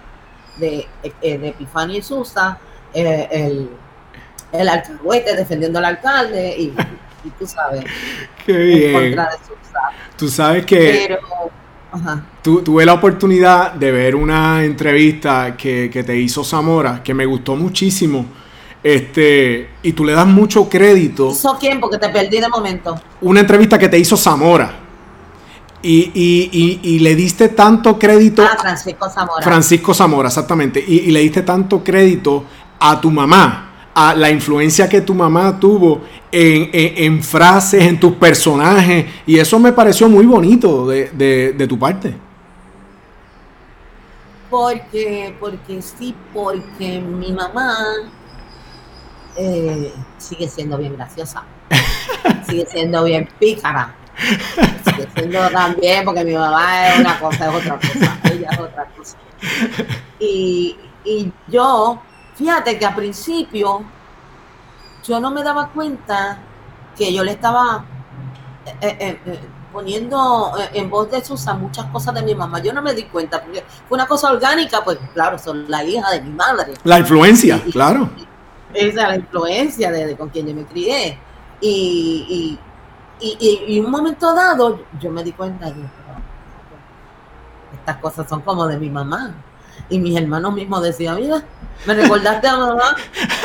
de, 0.56 0.88
eh, 1.02 1.38
de 1.38 1.48
Epifanio 1.48 1.98
y 1.98 2.02
Susa, 2.02 2.58
eh, 2.92 3.28
el, 3.30 3.70
el 4.52 4.68
alcahuete 4.68 5.36
defendiendo 5.36 5.78
al 5.78 5.84
alcalde 5.84 6.56
y, 6.58 6.74
tú 7.38 7.46
sabes, 7.46 7.84
Qué 8.46 8.56
bien. 8.56 9.16
Tú 10.16 10.28
sabes 10.28 10.66
que 10.66 11.06
Pero, 11.08 11.50
tuve 12.42 12.84
la 12.84 12.94
oportunidad 12.94 13.72
de 13.72 13.90
ver 13.90 14.14
una 14.14 14.64
entrevista 14.64 15.56
que, 15.56 15.88
te 15.88 16.16
hizo 16.16 16.44
Zamora, 16.44 17.02
que 17.02 17.14
me 17.14 17.26
gustó 17.26 17.56
muchísimo. 17.56 18.26
Este, 18.82 19.70
y 19.82 19.92
tú 19.92 20.04
le 20.04 20.12
das 20.12 20.26
mucho 20.26 20.68
crédito. 20.68 21.30
¿Hizo 21.30 21.56
quién? 21.58 21.80
Porque 21.80 21.98
te 21.98 22.08
perdí 22.08 22.40
de 22.40 22.48
momento. 22.48 22.98
Una 23.20 23.40
entrevista 23.40 23.78
que 23.78 23.88
te 23.88 23.98
hizo 23.98 24.16
Zamora. 24.16 24.72
Y, 25.82 26.98
le 27.00 27.14
diste 27.14 27.48
tanto 27.48 27.98
crédito. 27.98 28.42
Ah, 28.42 28.56
Francisco 28.58 29.08
Zamora. 29.08 29.42
Francisco 29.42 29.94
Zamora, 29.94 30.28
exactamente. 30.28 30.82
Y, 30.86 31.10
le 31.10 31.20
diste 31.20 31.42
tanto 31.42 31.82
crédito 31.82 32.44
a 32.78 33.00
tu 33.00 33.10
mamá, 33.10 33.69
a 34.08 34.14
la 34.14 34.30
influencia 34.30 34.88
que 34.88 35.00
tu 35.00 35.14
mamá 35.14 35.58
tuvo 35.58 36.02
en, 36.30 37.22
frases, 37.22 37.82
en 37.82 37.98
tus 37.98 38.14
personajes. 38.14 39.06
Y 39.26 39.38
eso 39.38 39.58
me 39.58 39.72
pareció 39.72 40.08
muy 40.08 40.26
bonito 40.26 40.86
de, 40.86 41.66
tu 41.68 41.78
parte. 41.78 42.14
Porque, 44.48 45.34
porque 45.38 45.80
sí, 45.80 46.14
porque 46.34 47.00
mi 47.00 47.32
mamá 47.32 47.76
eh, 49.36 49.92
sigue 50.18 50.48
siendo 50.48 50.76
bien 50.76 50.96
graciosa. 50.96 51.44
sigue 52.48 52.66
siendo 52.66 53.04
bien 53.04 53.28
pícara 53.38 53.94
Siendo 55.14 55.48
también, 55.50 56.04
porque 56.04 56.24
mi 56.24 56.34
mamá 56.34 56.88
es 56.88 57.00
una 57.00 57.18
cosa, 57.18 57.48
es 57.48 57.54
otra 57.54 57.76
cosa, 57.76 58.18
ella 58.24 58.48
es 58.50 58.58
otra 58.58 58.86
cosa. 58.96 59.16
Y, 60.18 60.76
yo, 61.48 62.00
fíjate 62.40 62.78
que 62.78 62.86
al 62.86 62.94
principio 62.94 63.82
yo 65.06 65.20
no 65.20 65.30
me 65.30 65.42
daba 65.42 65.68
cuenta 65.68 66.38
que 66.96 67.12
yo 67.12 67.22
le 67.22 67.32
estaba 67.32 67.84
eh, 68.64 68.96
eh, 68.98 69.20
eh, 69.26 69.40
poniendo 69.70 70.52
en 70.72 70.88
voz 70.88 71.10
de 71.10 71.22
Susa 71.22 71.52
muchas 71.52 71.84
cosas 71.86 72.14
de 72.14 72.22
mi 72.22 72.34
mamá. 72.34 72.60
Yo 72.62 72.72
no 72.72 72.80
me 72.80 72.94
di 72.94 73.04
cuenta, 73.04 73.42
porque 73.42 73.62
fue 73.86 73.96
una 73.96 74.06
cosa 74.06 74.32
orgánica, 74.32 74.82
pues 74.82 74.98
claro, 75.12 75.38
son 75.38 75.70
la 75.70 75.84
hija 75.84 76.10
de 76.12 76.22
mi 76.22 76.30
madre. 76.30 76.72
La 76.82 76.98
influencia, 76.98 77.62
claro. 77.70 78.08
esa 78.72 78.88
es 78.88 78.94
la 78.94 79.16
influencia 79.16 79.90
de, 79.92 80.16
con 80.16 80.30
quien 80.30 80.46
yo 80.46 80.54
me 80.54 80.64
crié. 80.64 81.18
y, 81.60 82.58
y, 83.20 83.66
y, 83.68 83.78
un 83.80 83.90
momento 83.90 84.34
dado 84.34 84.80
yo 84.98 85.10
me 85.10 85.22
di 85.22 85.32
cuenta 85.32 85.70
de 85.70 85.84
estas 87.74 87.96
cosas 87.98 88.26
son 88.26 88.40
como 88.40 88.66
de 88.66 88.78
mi 88.78 88.88
mamá. 88.88 89.34
Y 89.90 89.98
mis 89.98 90.16
hermanos 90.16 90.54
mismos 90.54 90.82
decían, 90.82 91.16
mira, 91.16 91.42
me 91.84 91.94
recordaste 91.94 92.48
a 92.48 92.56
mamá, 92.56 92.96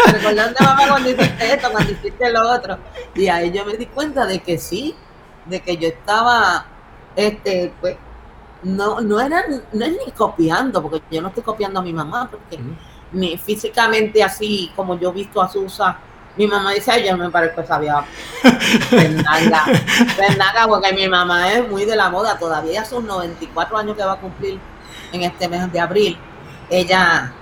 me 0.06 0.14
recordaste 0.14 0.64
a 0.64 0.68
mamá 0.68 0.88
cuando 0.88 1.10
hiciste 1.10 1.54
esto, 1.54 1.72
cuando 1.72 1.92
hiciste 1.92 2.32
lo 2.32 2.50
otro. 2.50 2.78
Y 3.16 3.28
ahí 3.28 3.52
yo 3.52 3.66
me 3.66 3.76
di 3.76 3.88
cuenta 3.88 4.26
de 4.26 4.40
que 4.40 4.58
sí, 4.58 4.96
de 5.46 5.62
que 5.62 5.78
yo 5.78 5.88
estaba, 5.88 6.66
este, 7.16 7.74
pues, 7.82 7.98
no, 8.64 9.02
no 9.02 9.20
era, 9.20 9.44
no 9.74 9.86
es 9.86 9.92
ni 10.06 10.12
copiando, 10.12 10.82
porque 10.82 11.02
yo 11.12 11.22
no 11.22 11.30
estoy 11.30 11.44
copiando 11.44 11.80
a 11.80 11.84
mi 11.84 11.94
mamá, 11.94 12.30
porque 12.30 12.60
ni 13.12 13.38
físicamente 13.38 14.24
así 14.24 14.72
como 14.76 15.00
yo 15.00 15.10
he 15.10 15.14
visto 15.14 15.42
a 15.42 15.50
Susa 15.50 16.00
mi 16.38 16.48
mamá 16.48 16.74
dice, 16.74 16.92
ay, 16.92 17.08
yo 17.08 17.18
me 17.18 17.30
parezco 17.30 17.62
esa 17.62 17.80
vieja 17.80 18.04
Fernanda, 18.90 20.68
porque 20.68 20.94
mi 20.94 21.08
mamá 21.08 21.52
es 21.54 21.68
muy 21.70 21.86
de 21.86 21.96
la 21.96 22.10
moda, 22.10 22.38
todavía 22.38 22.84
sus 22.84 23.04
94 23.04 23.78
años 23.78 23.96
que 23.96 24.04
va 24.04 24.14
a 24.14 24.20
cumplir 24.20 24.60
en 25.12 25.22
este 25.22 25.48
mes 25.48 25.72
de 25.72 25.80
abril. 25.80 26.18
Ella, 26.70 27.34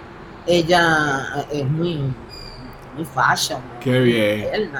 ella 0.45 1.45
es 1.51 1.65
muy, 1.65 2.13
muy 2.95 3.05
fashion. 3.05 3.61
Qué 3.79 3.99
bien. 3.99 4.71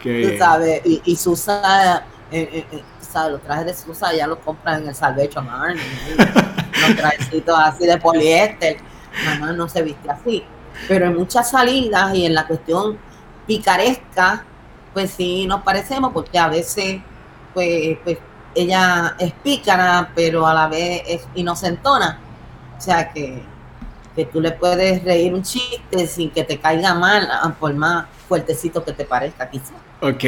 Qué 0.00 0.38
sabes, 0.38 0.82
y, 0.84 1.02
y 1.04 1.16
Susa, 1.16 2.04
eh, 2.30 2.48
eh, 2.52 2.66
eh, 2.70 2.82
sabes, 3.00 3.32
los 3.32 3.42
trajes 3.42 3.66
de 3.66 3.74
Susa 3.74 4.14
ya 4.14 4.26
los 4.26 4.38
compran 4.38 4.82
en 4.82 4.88
el 4.88 4.94
Salvation 4.94 5.48
Army, 5.48 5.80
los 6.16 6.96
trajecitos 6.96 7.58
así 7.58 7.86
de 7.86 7.98
poliéster. 7.98 8.76
Mamá 9.24 9.52
no 9.52 9.68
se 9.68 9.82
viste 9.82 10.10
así. 10.10 10.44
Pero 10.86 11.06
en 11.06 11.16
muchas 11.16 11.50
salidas 11.50 12.14
y 12.14 12.26
en 12.26 12.34
la 12.34 12.46
cuestión 12.46 12.98
picaresca, 13.46 14.44
pues 14.92 15.10
sí 15.10 15.46
nos 15.46 15.62
parecemos, 15.62 16.12
porque 16.12 16.38
a 16.38 16.48
veces, 16.48 17.00
pues, 17.54 17.98
pues 18.04 18.18
ella 18.54 19.16
es 19.18 19.32
pícara, 19.32 20.10
pero 20.14 20.46
a 20.46 20.54
la 20.54 20.68
vez 20.68 21.02
es 21.06 21.26
inocentona. 21.34 22.20
O 22.76 22.80
sea 22.80 23.12
que, 23.12 23.42
que 24.16 24.24
tú 24.24 24.40
le 24.40 24.50
puedes 24.52 25.04
reír 25.04 25.34
un 25.34 25.42
chiste 25.42 26.06
sin 26.06 26.30
que 26.30 26.42
te 26.42 26.58
caiga 26.58 26.94
mal, 26.94 27.28
ah, 27.30 27.54
por 27.60 27.74
más 27.74 28.06
fuertecito 28.26 28.82
que 28.82 28.92
te 28.92 29.04
parezca, 29.04 29.48
quizás. 29.48 29.74
Ok, 30.00 30.24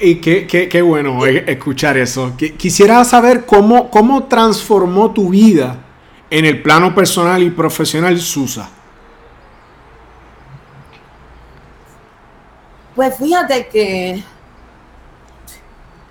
y 0.00 0.16
qué, 0.16 0.46
qué, 0.46 0.68
qué 0.68 0.82
bueno 0.82 1.24
escuchar 1.24 1.96
eso. 1.96 2.32
Quisiera 2.36 3.04
saber 3.04 3.46
cómo, 3.46 3.90
cómo 3.90 4.24
transformó 4.24 5.12
tu 5.12 5.30
vida 5.30 5.76
en 6.30 6.44
el 6.44 6.62
plano 6.62 6.94
personal 6.94 7.42
y 7.42 7.50
profesional 7.50 8.18
Susa. 8.20 8.68
Pues 12.94 13.16
fíjate 13.16 13.68
que 13.68 14.22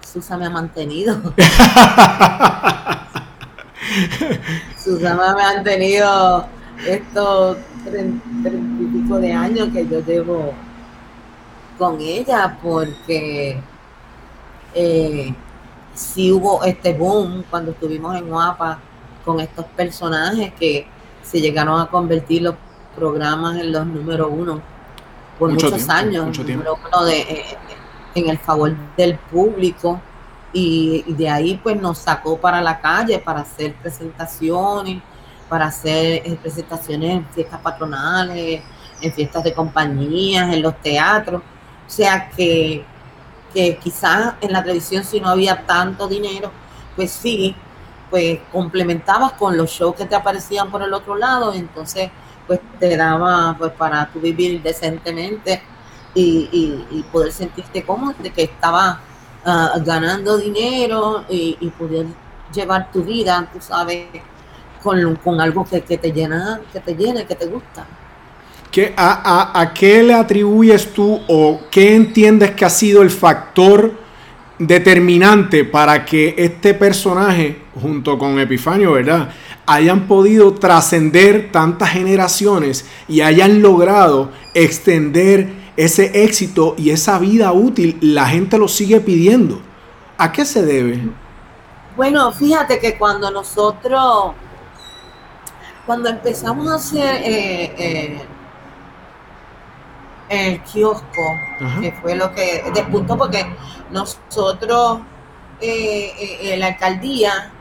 Susa 0.01 0.37
me 0.37 0.45
ha 0.45 0.49
mantenido. 0.49 1.15
Susa 4.83 5.15
me 5.15 5.23
ha 5.23 5.33
mantenido 5.33 6.47
estos 6.85 7.57
treinta 7.85 8.49
y 8.49 8.85
pico 8.85 9.19
de 9.19 9.33
años 9.33 9.69
que 9.73 9.87
yo 9.87 9.99
llevo 10.01 10.53
con 11.77 11.99
ella 12.01 12.57
porque 12.61 13.59
eh, 14.73 15.33
sí 15.93 16.31
hubo 16.31 16.63
este 16.63 16.93
boom 16.93 17.43
cuando 17.49 17.71
estuvimos 17.71 18.15
en 18.15 18.27
Guapa 18.27 18.79
con 19.25 19.39
estos 19.39 19.65
personajes 19.65 20.53
que 20.53 20.87
se 21.21 21.41
llegaron 21.41 21.79
a 21.79 21.87
convertir 21.87 22.43
los 22.43 22.55
programas 22.95 23.57
en 23.57 23.71
los 23.71 23.85
número 23.85 24.29
uno 24.29 24.61
por 25.37 25.51
muchos 25.51 25.87
años, 25.89 26.39
eh, 26.39 27.45
en 28.15 28.29
el 28.29 28.37
favor 28.39 28.75
del 28.95 29.17
público. 29.17 30.01
Y, 30.53 31.03
de 31.13 31.29
ahí 31.29 31.59
pues 31.61 31.79
nos 31.79 31.99
sacó 31.99 32.37
para 32.37 32.61
la 32.61 32.79
calle 32.79 33.19
para 33.19 33.41
hacer 33.41 33.75
presentaciones, 33.75 35.01
para 35.49 35.67
hacer 35.67 36.21
eh, 36.25 36.37
presentaciones 36.41 37.17
en 37.17 37.25
fiestas 37.29 37.59
patronales, 37.61 38.61
en 39.01 39.13
fiestas 39.13 39.43
de 39.43 39.53
compañías, 39.53 40.53
en 40.53 40.61
los 40.61 40.79
teatros. 40.81 41.41
O 41.41 41.89
sea 41.89 42.29
que, 42.29 42.83
que 43.53 43.77
quizás 43.77 44.35
en 44.41 44.51
la 44.51 44.61
televisión 44.61 45.03
si 45.03 45.19
no 45.19 45.29
había 45.29 45.65
tanto 45.65 46.07
dinero, 46.07 46.51
pues 46.95 47.11
sí, 47.11 47.55
pues 48.09 48.39
complementabas 48.51 49.33
con 49.33 49.57
los 49.57 49.69
shows 49.69 49.95
que 49.95 50.05
te 50.05 50.15
aparecían 50.15 50.71
por 50.71 50.81
el 50.81 50.93
otro 50.93 51.15
lado, 51.15 51.53
entonces 51.53 52.09
pues 52.45 52.59
te 52.79 52.95
daba 52.95 53.55
pues 53.57 53.73
para 53.73 54.07
tu 54.07 54.19
vivir 54.19 54.61
decentemente 54.63 55.61
y, 56.15 57.05
poder 57.11 57.31
sentirte 57.31 57.85
cómodo 57.85 58.15
de 58.19 58.31
que 58.31 58.43
estaba 58.43 59.01
ah, 59.45 59.73
ganando 59.85 60.37
dinero 60.37 61.25
y, 61.29 61.71
poder 61.77 62.07
llevar 62.53 62.91
tu 62.91 63.03
vida, 63.03 63.47
tú 63.51 63.59
sabes, 63.61 64.07
con, 65.23 65.41
algo 65.41 65.65
que, 65.65 65.81
te 65.81 66.11
llena, 66.11 66.61
que 66.71 66.79
te 66.79 66.95
llene, 66.95 67.25
que 67.25 67.35
te 67.35 67.45
gusta. 67.45 67.85
¿Qué, 68.71 68.93
a, 68.95 69.59
a, 69.59 69.73
qué 69.73 70.03
le 70.03 70.13
atribuyes 70.13 70.93
tú 70.93 71.19
o 71.27 71.61
qué 71.71 71.95
entiendes 71.95 72.51
que 72.51 72.65
ha 72.65 72.69
sido 72.69 73.01
el 73.01 73.09
factor 73.09 73.91
determinante 74.59 75.63
para 75.63 76.05
que 76.05 76.35
este 76.37 76.73
personaje, 76.73 77.61
junto 77.81 78.17
con 78.17 78.39
Epifanio, 78.39 78.93
¿verdad? 78.93 79.29
hayan 79.67 80.07
podido 80.07 80.53
trascender 80.53 81.51
tantas 81.51 81.89
generaciones 81.89 82.85
y 83.07 83.19
hayan 83.21 83.61
logrado 83.61 84.31
extender 84.53 85.49
ese 85.75 86.23
éxito 86.23 86.73
y 86.77 86.89
esa 86.89 87.19
vida 87.19 87.51
útil, 87.51 87.97
la 88.01 88.25
gente 88.27 88.57
lo 88.57 88.67
sigue 88.69 89.01
pidiendo. 89.01 89.59
¿A 90.17 90.31
qué 90.31 90.45
se 90.45 90.65
debe? 90.65 91.01
Bueno, 91.95 92.31
fíjate 92.31 92.79
que 92.79 92.97
cuando 92.97 93.29
nosotros, 93.29 94.31
cuando 95.87 96.09
empezamos 96.09 96.67
a 96.67 96.75
hacer 96.75 97.21
eh, 97.23 97.73
eh, 97.77 98.21
el 100.29 100.61
kiosco, 100.63 101.23
que 101.81 101.93
fue 101.93 102.15
lo 102.15 102.35
que 102.35 102.69
despuntó, 102.73 103.17
porque 103.17 103.45
nosotros, 103.89 104.99
eh, 105.61 106.55
la 106.59 106.67
alcaldía 106.67 107.53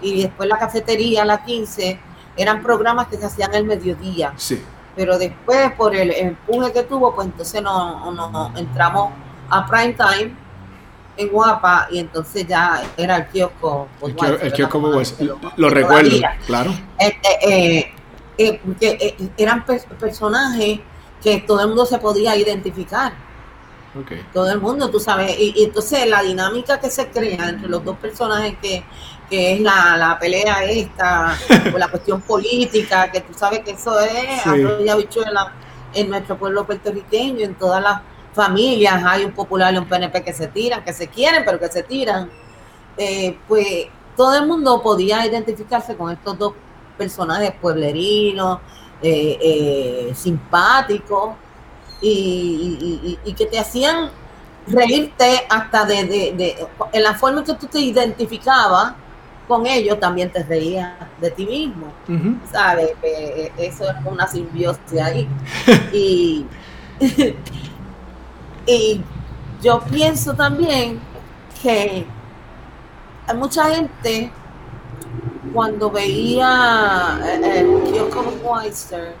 y 0.00 0.22
después 0.22 0.48
la 0.48 0.58
cafetería, 0.58 1.26
la 1.26 1.44
15, 1.44 2.00
eran 2.36 2.62
programas 2.62 3.08
que 3.08 3.18
se 3.18 3.26
hacían 3.26 3.54
el 3.54 3.64
mediodía. 3.64 4.32
Sí. 4.36 4.64
Pero 4.96 5.18
después, 5.18 5.72
por 5.72 5.94
el 5.94 6.10
empuje 6.10 6.72
que 6.72 6.84
tuvo, 6.84 7.14
pues 7.14 7.26
entonces 7.26 7.62
nos, 7.62 8.58
entramos 8.58 9.10
a 9.50 9.66
prime 9.66 9.92
time 9.92 10.43
en 11.16 11.28
Guapa 11.28 11.88
y 11.90 11.98
entonces 11.98 12.46
ya 12.46 12.82
era 12.96 13.16
el 13.16 13.26
kiosco. 13.28 13.88
Pues, 14.00 14.14
el, 14.42 14.52
kiosco, 14.52 14.78
lo, 15.56 15.70
recuerdo, 15.70 16.10
claro. 16.46 16.74
Este, 16.98 17.28
eh, 17.42 17.92
eh, 18.38 18.60
eh, 18.80 19.30
eran 19.36 19.64
personajes 19.64 20.80
que 21.22 21.38
todo 21.46 21.60
el 21.60 21.68
mundo 21.68 21.86
se 21.86 21.98
podía 21.98 22.36
identificar. 22.36 23.12
Todo 24.32 24.50
el 24.50 24.60
mundo, 24.60 24.90
tú 24.90 24.98
sabes. 24.98 25.38
Y, 25.38 25.54
y, 25.56 25.64
entonces 25.64 26.08
la 26.08 26.20
dinámica 26.20 26.80
que 26.80 26.90
se 26.90 27.08
crea 27.10 27.48
entre 27.48 27.68
los 27.68 27.84
dos 27.84 27.96
personajes 27.98 28.56
que, 28.60 28.82
que 29.30 29.54
es 29.54 29.60
la, 29.60 29.96
la 29.96 30.18
pelea 30.18 30.64
esta, 30.64 31.38
o 31.74 31.78
la 31.78 31.88
cuestión 31.88 32.20
política, 32.22 33.10
que 33.12 33.20
tú 33.20 33.32
sabes 33.34 33.60
que 33.60 33.70
eso 33.70 33.98
es 34.00 34.42
sí. 34.42 35.18
en 35.94 36.10
nuestro 36.10 36.36
pueblo 36.36 36.66
puertorriqueño, 36.66 37.44
en 37.44 37.54
todas 37.54 37.80
las 37.80 38.00
familias 38.34 39.02
hay 39.06 39.24
un 39.24 39.32
popular 39.32 39.72
y 39.72 39.78
un 39.78 39.86
PNP 39.86 40.22
que 40.22 40.32
se 40.32 40.48
tiran, 40.48 40.84
que 40.84 40.92
se 40.92 41.08
quieren, 41.08 41.42
pero 41.44 41.58
que 41.58 41.68
se 41.68 41.82
tiran. 41.82 42.28
Eh, 42.96 43.38
pues 43.48 43.86
todo 44.16 44.36
el 44.36 44.46
mundo 44.46 44.82
podía 44.82 45.26
identificarse 45.26 45.96
con 45.96 46.10
estos 46.10 46.38
dos 46.38 46.52
personajes 46.98 47.52
pueblerinos, 47.60 48.60
eh, 49.02 49.38
eh, 49.40 50.12
simpáticos, 50.14 51.34
y, 52.00 53.18
y, 53.24 53.32
que 53.32 53.46
te 53.46 53.58
hacían 53.58 54.10
reírte 54.66 55.46
hasta 55.48 55.86
de, 55.86 56.04
de, 56.04 56.32
de, 56.36 56.66
en 56.92 57.02
la 57.02 57.14
forma 57.14 57.38
en 57.38 57.46
que 57.46 57.54
tú 57.54 57.66
te 57.66 57.80
identificabas 57.80 58.92
con 59.48 59.66
ellos 59.66 59.98
también 59.98 60.30
te 60.30 60.42
reías 60.42 60.92
de 61.18 61.30
ti 61.30 61.46
mismo, 61.46 61.86
¿sabes? 62.52 62.90
Eso 63.56 63.84
es 63.84 63.96
una 64.04 64.26
simbiosis 64.26 65.00
ahí. 65.00 65.26
y, 65.94 66.44
y 68.66 69.00
yo 69.62 69.80
pienso 69.80 70.34
también 70.34 71.00
que 71.62 72.06
hay 73.26 73.36
mucha 73.36 73.64
gente 73.74 74.30
cuando 75.52 75.90
veía 75.90 77.18
el 77.42 77.82
kiosco 77.84 78.24
Weister 78.42 79.14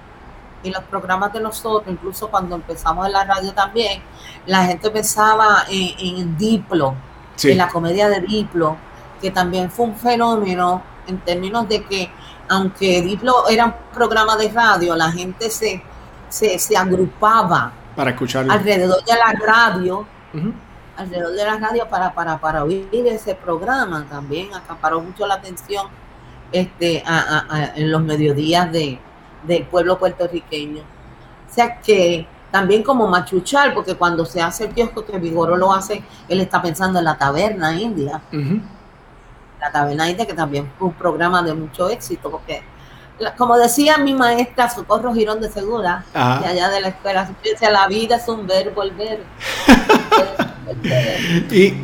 y 0.64 0.70
los 0.70 0.82
programas 0.84 1.32
de 1.32 1.40
nosotros, 1.40 1.84
incluso 1.92 2.28
cuando 2.28 2.56
empezamos 2.56 3.06
en 3.06 3.12
la 3.12 3.24
radio 3.24 3.52
también, 3.52 4.02
la 4.46 4.64
gente 4.64 4.90
pensaba 4.90 5.64
en, 5.68 6.36
Diplo, 6.36 6.94
en 7.42 7.58
la 7.58 7.68
comedia 7.68 8.08
de 8.08 8.20
Diplo, 8.20 8.76
que 9.20 9.30
también 9.30 9.70
fue 9.70 9.86
un 9.86 9.96
fenómeno 9.96 10.82
en 11.06 11.18
términos 11.18 11.68
de 11.68 11.84
que, 11.84 12.10
aunque 12.48 13.02
Diplo 13.02 13.46
era 13.48 13.66
un 13.66 13.74
programa 13.92 14.36
de 14.36 14.48
radio, 14.48 14.96
la 14.96 15.12
gente 15.12 15.50
se, 15.50 15.82
se, 16.28 16.76
agrupaba 16.76 17.72
para 17.94 18.10
escucharlo. 18.10 18.52
Alrededor 18.52 19.04
de 19.04 19.12
la 19.12 19.46
radio, 19.46 20.06
alrededor 20.96 21.32
de 21.32 21.44
la 21.44 21.58
radio 21.58 21.88
para, 21.88 22.14
para, 22.14 22.38
para 22.38 22.64
oír 22.64 22.88
ese 22.92 23.34
programa 23.34 24.06
también, 24.08 24.52
acaparó 24.54 25.00
mucho 25.00 25.26
la 25.26 25.34
atención 25.34 25.86
este, 26.52 27.02
en 27.76 27.90
los 27.90 28.02
mediodías 28.02 28.70
de, 28.70 28.98
del 29.46 29.64
pueblo 29.64 29.98
puertorriqueño. 29.98 30.82
O 30.82 31.54
sea 31.54 31.80
que 31.80 32.26
también 32.50 32.84
como 32.84 33.08
machuchar, 33.08 33.74
porque 33.74 33.96
cuando 33.96 34.24
se 34.24 34.40
hace 34.40 34.66
el 34.66 34.74
kiosco 34.74 35.04
que 35.04 35.18
Vigoro 35.18 35.56
lo 35.56 35.72
hace, 35.72 36.04
él 36.28 36.40
está 36.40 36.62
pensando 36.62 37.00
en 37.00 37.04
la 37.04 37.18
taberna 37.18 37.74
india. 37.74 38.22
La 39.60 39.72
taberna 39.72 40.14
que 40.16 40.34
también 40.34 40.70
fue 40.78 40.88
un 40.88 40.94
programa 40.94 41.42
de 41.42 41.54
mucho 41.54 41.88
éxito, 41.88 42.30
porque 42.30 42.62
como 43.36 43.56
decía 43.56 43.98
mi 43.98 44.14
maestra 44.14 44.68
Socorro 44.68 45.14
Girón 45.14 45.40
de 45.40 45.50
Segura, 45.50 46.04
de 46.12 46.18
allá 46.18 46.68
de 46.68 46.80
la 46.80 46.88
escuela, 46.88 47.30
la 47.60 47.88
vida 47.88 48.16
es 48.16 48.28
un 48.28 48.46
verbo, 48.46 48.82
el 48.82 48.90
ver. 48.92 49.22
y, 51.50 51.74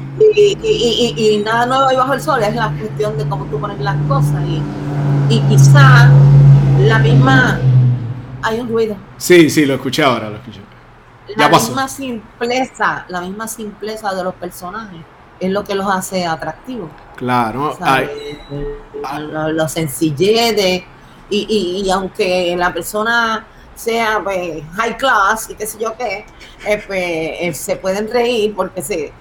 y, 1.17 1.43
nada 1.45 1.67
nuevo 1.67 1.87
ahí 1.87 1.97
bajo 1.97 2.15
el 2.15 2.21
sol, 2.21 2.43
es 2.43 2.55
la 2.55 2.71
cuestión 2.71 3.17
de 3.17 3.29
cómo 3.29 3.45
tú 3.47 3.61
pones 3.61 3.79
las 3.81 3.97
cosas. 4.09 4.43
Y, 5.29 5.41
quizá 5.49 6.11
la 6.81 6.99
misma. 6.99 7.61
Hay 8.43 8.59
un 8.59 8.69
ruido. 8.69 8.97
Sí, 9.19 9.51
sí, 9.51 9.67
lo 9.67 9.75
escuché 9.75 10.03
ahora, 10.03 10.31
lo 10.31 10.37
escuché. 10.37 10.61
La 11.37 11.49
misma 11.49 11.87
simpleza, 11.87 13.05
la 13.09 13.21
misma 13.21 13.47
simpleza 13.47 14.13
de 14.15 14.25
los 14.25 14.35
personajes 14.35 15.01
es 15.39 15.51
lo 15.51 15.63
que 15.65 15.75
los 15.75 15.87
hace 15.87 16.27
atractivos. 16.27 16.91
Claro, 17.17 17.77
lo, 19.53 19.69
sencillez 19.69 20.57
de, 20.57 20.85
y, 21.31 21.83
y, 21.85 21.91
aunque 21.91 22.55
la 22.57 22.73
persona 22.73 23.47
sea 23.75 24.21
pues, 24.23 24.63
high 24.77 24.97
class 24.97 25.49
y 25.51 25.55
qué 25.55 25.67
sé 25.67 25.79
yo 25.81 25.97
qué, 25.97 26.25
eh, 26.67 26.83
pues, 26.87 27.01
eh, 27.01 27.53
se 27.55 27.77
pueden 27.77 28.11
reír 28.11 28.55
porque 28.55 28.83
se, 28.83 29.13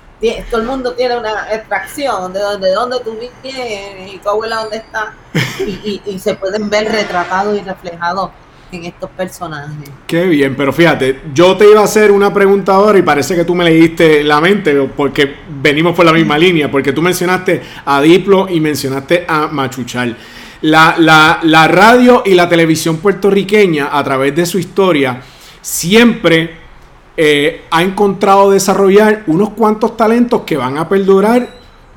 todo 0.50 0.62
el 0.62 0.68
mundo 0.68 0.94
tiene 0.94 1.18
una 1.18 1.54
extracción 1.54 2.34
de, 2.34 2.40
de 2.60 2.72
dónde 2.74 2.98
tú 3.04 3.18
vienes 3.42 4.14
y 4.14 4.18
tu 4.18 4.30
abuela 4.30 4.64
dónde 4.64 4.78
está 4.78 5.14
y, 5.60 6.02
y, 6.06 6.14
y 6.14 6.20
se 6.20 6.36
pueden 6.36 6.70
ver 6.70 6.92
retratados 6.92 7.58
y 7.58 7.62
reflejados 7.62 8.32
en 8.72 8.86
estos 8.86 9.10
personajes. 9.12 9.90
Qué 10.06 10.26
bien, 10.26 10.56
pero 10.56 10.72
fíjate, 10.72 11.22
yo 11.34 11.58
te 11.58 11.70
iba 11.70 11.82
a 11.82 11.86
hacer 11.86 12.12
una 12.12 12.34
pregunta 12.34 12.74
ahora 12.74 13.00
y 13.00 13.02
parece 13.02 13.36
que 13.36 13.44
tú 13.44 13.56
me 13.56 13.64
leíste 13.64 14.24
la 14.24 14.40
mente 14.40 14.74
porque 14.96 15.38
venimos 15.62 15.96
por 15.96 16.06
la 16.06 16.14
misma 16.14 16.38
línea, 16.38 16.70
porque 16.70 16.94
tú 16.94 17.02
mencionaste 17.02 17.62
a 17.86 18.02
Diplo 18.02 18.48
y 18.50 18.60
mencionaste 18.60 19.26
a 19.28 19.48
Machuchal. 19.48 20.16
La, 20.62 20.96
la, 21.42 21.68
radio 21.68 22.24
y 22.26 22.34
la 22.34 22.50
televisión 22.50 22.98
puertorriqueña, 22.98 23.90
a 23.98 24.04
través 24.04 24.36
de 24.36 24.46
su 24.46 24.60
historia, 24.60 25.22
siempre 25.62 26.58
eh, 27.16 27.62
ha 27.72 27.82
encontrado 27.82 28.52
desarrollar 28.52 29.24
unos 29.28 29.52
cuantos 29.52 29.96
talentos 29.96 30.42
que 30.42 30.58
van 30.58 30.78
a 30.78 30.90
perdurar 30.90 31.48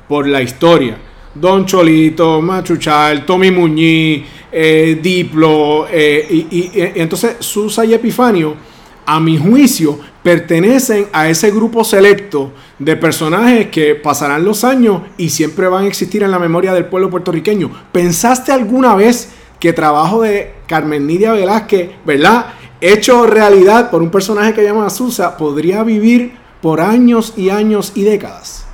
por 0.07 0.27
la 0.27 0.41
historia. 0.41 0.97
Don 1.35 1.65
Cholito, 1.65 2.41
Machuchal, 2.41 3.25
Tommy 3.25 3.51
Muñiz, 3.51 4.23
eh, 4.51 4.99
Diplo, 5.01 5.87
eh, 5.89 6.27
y, 6.29 6.71
entonces 6.73 7.37
Susa 7.39 7.83
y 7.83 7.93
Epifanio, 7.93 8.55
a 9.05 9.19
mi 9.19 9.37
juicio, 9.37 9.99
pertenecen 10.23 11.07
a 11.11 11.27
ese 11.27 11.51
grupo 11.51 11.83
selecto 11.83 12.53
de 12.79 12.95
personajes 12.95 13.67
que 13.67 13.95
pasarán 13.95 14.45
los 14.45 14.63
años 14.63 15.01
y 15.17 15.29
siempre 15.29 15.67
van 15.67 15.83
a 15.83 15.87
existir 15.87 16.23
en 16.23 16.31
la 16.31 16.39
memoria 16.39 16.73
del 16.73 16.85
pueblo 16.85 17.09
puertorriqueño. 17.09 17.69
¿Pensaste 17.91 18.51
alguna 18.51 18.95
vez 18.95 19.33
que 19.59 19.73
trabajo 19.73 20.21
de 20.21 20.55
Carmen 20.67 21.05
Nidia 21.05 21.33
Velázquez, 21.33 21.91
¿verdad? 22.05 22.47
Hecho 22.81 23.25
realidad 23.25 23.91
por 23.91 24.01
un 24.01 24.09
personaje 24.09 24.53
que 24.53 24.63
llama 24.63 24.89
Susa, 24.89 25.37
podría 25.37 25.83
vivir 25.83 26.37
por 26.61 26.81
años 26.81 27.33
y 27.37 27.49
años 27.49 27.91
y 27.95 28.03
décadas? 28.03 28.65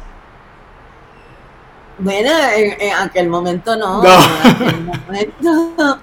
Bueno, 2.00 2.30
en, 2.56 2.94
aquel 2.94 3.28
momento 3.28 3.76
no. 3.76 4.02
No. 4.02 4.14
En 4.14 4.56
aquel 4.56 4.84
momento, 4.86 6.00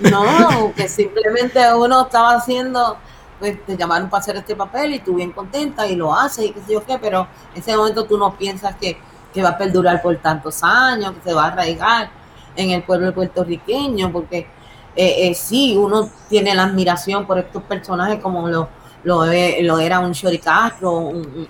no, 0.10 0.72
que 0.74 0.88
simplemente 0.88 1.60
uno 1.74 2.02
estaba 2.02 2.36
haciendo, 2.36 2.96
pues 3.38 3.64
te 3.64 3.76
llamaron 3.76 4.08
para 4.08 4.20
hacer 4.20 4.36
este 4.36 4.56
papel 4.56 4.94
y 4.94 4.98
tú 5.00 5.14
bien 5.14 5.32
contenta 5.32 5.86
y 5.86 5.96
lo 5.96 6.14
haces 6.14 6.46
y 6.46 6.50
qué 6.52 6.60
sé 6.60 6.72
yo 6.72 6.84
qué, 6.84 6.98
pero 6.98 7.26
en 7.54 7.60
ese 7.60 7.76
momento 7.76 8.04
tú 8.04 8.18
no 8.18 8.36
piensas 8.36 8.74
que, 8.76 8.98
va 9.40 9.50
a 9.50 9.58
perdurar 9.58 10.02
por 10.02 10.16
tantos 10.16 10.64
años, 10.64 11.12
que 11.12 11.30
se 11.30 11.32
va 11.32 11.44
a 11.44 11.46
arraigar 11.52 12.10
en 12.56 12.70
el 12.70 12.82
pueblo 12.82 13.14
puertorriqueño, 13.14 14.10
porque 14.10 14.48
eh, 14.96 15.32
sí, 15.32 15.76
uno 15.76 16.10
tiene 16.28 16.56
la 16.56 16.64
admiración 16.64 17.24
por 17.24 17.38
estos 17.38 17.62
personajes 17.62 18.18
como 18.20 18.48
lo, 18.48 18.68
lo, 19.04 19.26
lo 19.26 19.78
era 19.78 20.00
un 20.00 20.10
Shori 20.10 20.38
Castro, 20.40 20.90
un, 20.90 21.48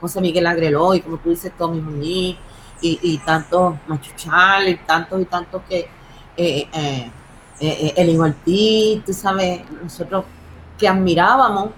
José 0.00 0.20
Miguel 0.20 0.46
Agreló, 0.46 0.94
y 0.94 1.00
como 1.00 1.16
tú 1.16 1.30
dices, 1.30 1.50
Tommy 1.58 1.80
Muñiz, 1.80 2.36
y, 2.80 2.98
y 3.02 3.18
tantos 3.18 3.74
Machuchal, 3.88 4.68
y 4.68 4.76
tantos 4.76 5.20
y 5.20 5.24
tantos 5.24 5.62
que 5.68 5.88
eh, 6.36 6.68
eh, 6.72 7.10
eh, 7.60 7.94
el 7.96 8.20
Ortiz, 8.20 9.04
tú 9.04 9.12
sabes, 9.12 9.62
nosotros 9.82 10.24
que 10.78 10.88
admirábamos 10.88 11.70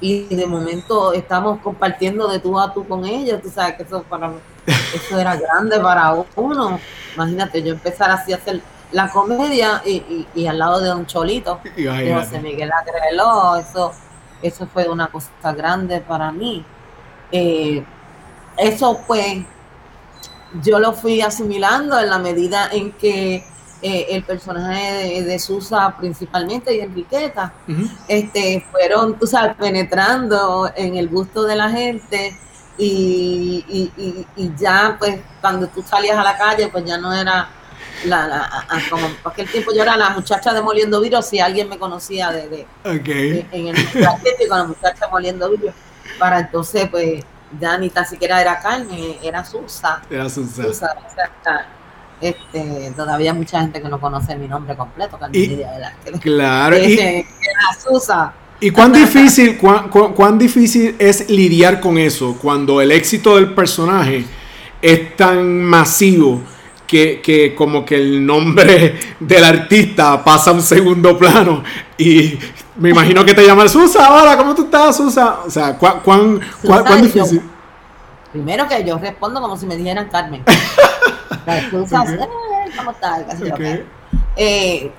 y 0.00 0.34
de 0.34 0.46
momento 0.46 1.12
estamos 1.12 1.60
compartiendo 1.60 2.28
de 2.28 2.38
tú 2.38 2.58
a 2.58 2.72
tú 2.72 2.86
con 2.86 3.04
ellos, 3.04 3.40
tú 3.42 3.50
sabes 3.50 3.76
que 3.76 3.82
eso 3.82 4.02
para 4.02 4.30
eso 4.66 5.18
era 5.18 5.36
grande 5.36 5.78
para 5.80 6.14
uno. 6.34 6.78
Imagínate, 7.14 7.62
yo 7.62 7.72
empezar 7.72 8.10
así 8.10 8.32
a 8.32 8.36
hacer 8.36 8.60
la 8.92 9.10
comedia 9.10 9.82
y, 9.84 10.26
y, 10.34 10.46
al 10.46 10.58
lado 10.58 10.80
de 10.80 10.88
Don 10.88 11.06
Cholito, 11.06 11.60
de 11.76 12.14
José 12.14 12.40
Miguel 12.40 12.70
Agreló, 12.72 13.56
eso, 13.56 13.92
eso 14.42 14.66
fue 14.66 14.88
una 14.88 15.08
cosa 15.08 15.30
grande 15.56 16.00
para 16.00 16.30
mí. 16.30 16.64
Eh, 17.32 17.84
eso 18.56 19.00
pues 19.06 19.44
yo 20.62 20.78
lo 20.78 20.92
fui 20.92 21.20
asimilando 21.20 21.98
en 21.98 22.08
la 22.08 22.18
medida 22.18 22.68
en 22.70 22.92
que 22.92 23.44
eh, 23.86 24.06
el 24.16 24.24
personaje 24.24 25.22
de, 25.22 25.38
Susa 25.38 25.96
principalmente 25.96 26.74
y 26.74 26.80
Enriqueta 26.80 27.52
este, 28.08 28.66
fueron, 28.72 29.16
tú 29.16 29.26
sabes, 29.26 29.54
penetrando 29.54 30.68
en 30.74 30.96
el 30.96 31.08
gusto 31.08 31.44
de 31.44 31.54
la 31.54 31.70
gente 31.70 32.36
y, 32.78 33.92
y, 34.36 34.52
ya 34.58 34.96
pues 34.98 35.20
cuando 35.40 35.68
tú 35.68 35.82
salías 35.82 36.18
a 36.18 36.24
la 36.24 36.36
calle 36.36 36.68
pues 36.68 36.84
ya 36.84 36.98
no 36.98 37.14
era 37.14 37.48
la, 38.04 38.26
la 38.26 38.66
como 38.90 39.06
aquel 39.24 39.48
tiempo 39.48 39.72
yo 39.72 39.82
era 39.82 39.96
la 39.96 40.10
muchacha 40.10 40.52
de 40.52 40.62
moliendo 40.62 41.00
vidrio 41.00 41.22
si 41.22 41.38
alguien 41.38 41.68
me 41.68 41.78
conocía 41.78 42.32
de, 42.32 42.48
de, 42.48 43.46
en 43.52 43.68
el 43.68 43.76
con 44.48 44.58
la 44.58 44.64
muchacha 44.64 45.08
moliendo 45.08 45.48
vidrio 45.48 45.72
para 46.18 46.40
entonces 46.40 46.88
pues 46.90 47.24
ya 47.60 47.78
ni 47.78 47.90
tan 47.90 48.04
siquiera 48.04 48.40
era 48.40 48.60
Carmen, 48.60 49.16
era 49.22 49.44
Susa. 49.44 50.02
Era 50.10 50.28
Susa. 50.28 50.64
Susa 50.64 50.96
este, 52.20 52.92
todavía 52.96 53.32
hay 53.32 53.36
mucha 53.36 53.60
gente 53.60 53.80
que 53.82 53.88
no 53.88 54.00
conoce 54.00 54.36
mi 54.36 54.48
nombre 54.48 54.76
completo, 54.76 55.18
y, 55.32 55.60
Claro. 56.20 56.78
y, 56.78 56.98
era 56.98 57.26
Susa. 57.82 58.32
¿Y 58.58 58.70
cuán 58.70 58.92
difícil, 58.92 59.58
cuán, 59.58 59.90
cuán, 59.90 60.38
difícil 60.38 60.96
es 60.98 61.28
lidiar 61.28 61.78
con 61.78 61.98
eso 61.98 62.38
cuando 62.40 62.80
el 62.80 62.90
éxito 62.90 63.36
del 63.36 63.52
personaje 63.52 64.24
es 64.80 65.14
tan 65.14 65.62
masivo 65.62 66.40
que, 66.86 67.20
que, 67.20 67.54
como 67.54 67.84
que 67.84 67.96
el 67.96 68.24
nombre 68.24 68.94
del 69.20 69.44
artista 69.44 70.24
pasa 70.24 70.52
a 70.52 70.54
un 70.54 70.62
segundo 70.62 71.18
plano 71.18 71.62
y 71.98 72.38
me 72.78 72.90
imagino 72.90 73.24
que 73.24 73.34
te 73.34 73.44
llaman 73.44 73.68
Susa, 73.68 74.06
ahora, 74.06 74.36
¿cómo 74.36 74.54
tú 74.54 74.64
estás, 74.64 74.96
Susa? 74.96 75.40
O 75.46 75.50
sea, 75.50 75.76
¿cuán, 75.76 76.00
cuán, 76.00 76.40
cuán, 76.62 77.02
difícil? 77.02 77.42
Primero 78.36 78.68
que 78.68 78.84
yo 78.84 78.98
respondo 78.98 79.40
como 79.40 79.56
si 79.56 79.64
me 79.66 79.76
dijeran 79.76 80.08
Carmen. 80.10 80.44
Susa, 81.70 82.04
eh, 82.04 82.28
¿cómo 82.76 82.90
estás? 82.90 83.24
Eh, 84.36 84.92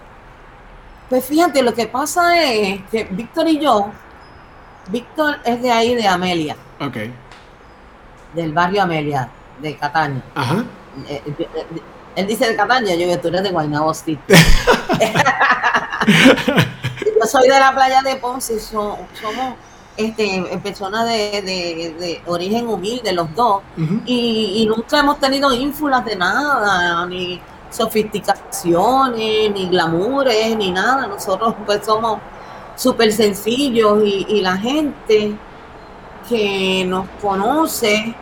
pues 1.07 1.23
fíjate, 1.23 1.61
lo 1.61 1.73
que 1.73 1.85
pasa 1.87 2.41
es 2.43 2.81
que 2.89 3.03
Víctor 3.03 3.47
y 3.47 3.59
yo, 3.59 3.91
Víctor 4.89 5.37
es 5.45 5.61
de 5.61 5.71
ahí, 5.71 5.93
de 5.93 6.07
Amelia. 6.07 6.55
Ok. 6.79 6.97
Del 8.33 8.53
barrio 8.53 8.81
Amelia, 8.83 9.29
de 9.61 9.77
Cataña. 9.77 10.23
Ajá. 10.33 10.65
Eh, 11.07 11.21
él 12.15 12.25
dice 12.25 12.47
de 12.47 12.55
Cataña, 12.55 12.95
yo 12.95 13.07
digo, 13.07 13.19
tú 13.19 13.27
eres 13.27 13.43
de 13.43 13.51
Guaynabo 13.51 13.93
City. 13.93 14.19
yo 17.19 17.27
soy 17.27 17.47
de 17.47 17.59
la 17.59 17.71
playa 17.75 18.01
de 18.01 18.15
Ponce, 18.15 18.59
somos 18.59 18.97
este, 19.97 20.59
personas 20.63 21.05
de, 21.05 22.21
origen 22.27 22.67
humilde, 22.67 23.11
los 23.13 23.33
dos, 23.35 23.63
y, 24.05 24.65
nunca 24.69 24.99
hemos 24.99 25.19
tenido 25.19 25.51
ínfulas 25.51 26.05
de 26.05 26.15
nada, 26.15 27.05
ni 27.07 27.41
sofisticaciones, 27.71 29.51
ni 29.51 29.67
glamures, 29.69 30.55
ni 30.55 30.71
nada. 30.71 31.07
Nosotros 31.07 31.55
pues 31.65 31.83
somos 31.83 32.19
súper 32.75 33.11
sencillos 33.11 34.03
y, 34.03 34.39
la 34.41 34.55
gente 34.57 35.35
que 36.29 36.85
nos 36.85 37.07
conoce, 37.19 38.15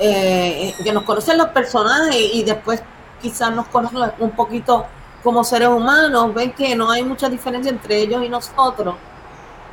eh, 0.00 0.74
que 0.82 0.92
nos 0.92 1.04
conocen 1.04 1.38
los 1.38 1.48
personajes 1.48 2.34
y 2.34 2.42
después 2.42 2.82
quizás 3.22 3.54
nos 3.54 3.68
conocen 3.68 4.12
un 4.18 4.30
poquito 4.32 4.84
como 5.22 5.44
seres 5.44 5.68
humanos, 5.68 6.34
ven 6.34 6.52
que 6.52 6.74
no 6.74 6.90
hay 6.90 7.04
mucha 7.04 7.28
diferencia 7.28 7.70
entre 7.70 7.98
ellos 7.98 8.24
y 8.24 8.28
nosotros 8.28 8.94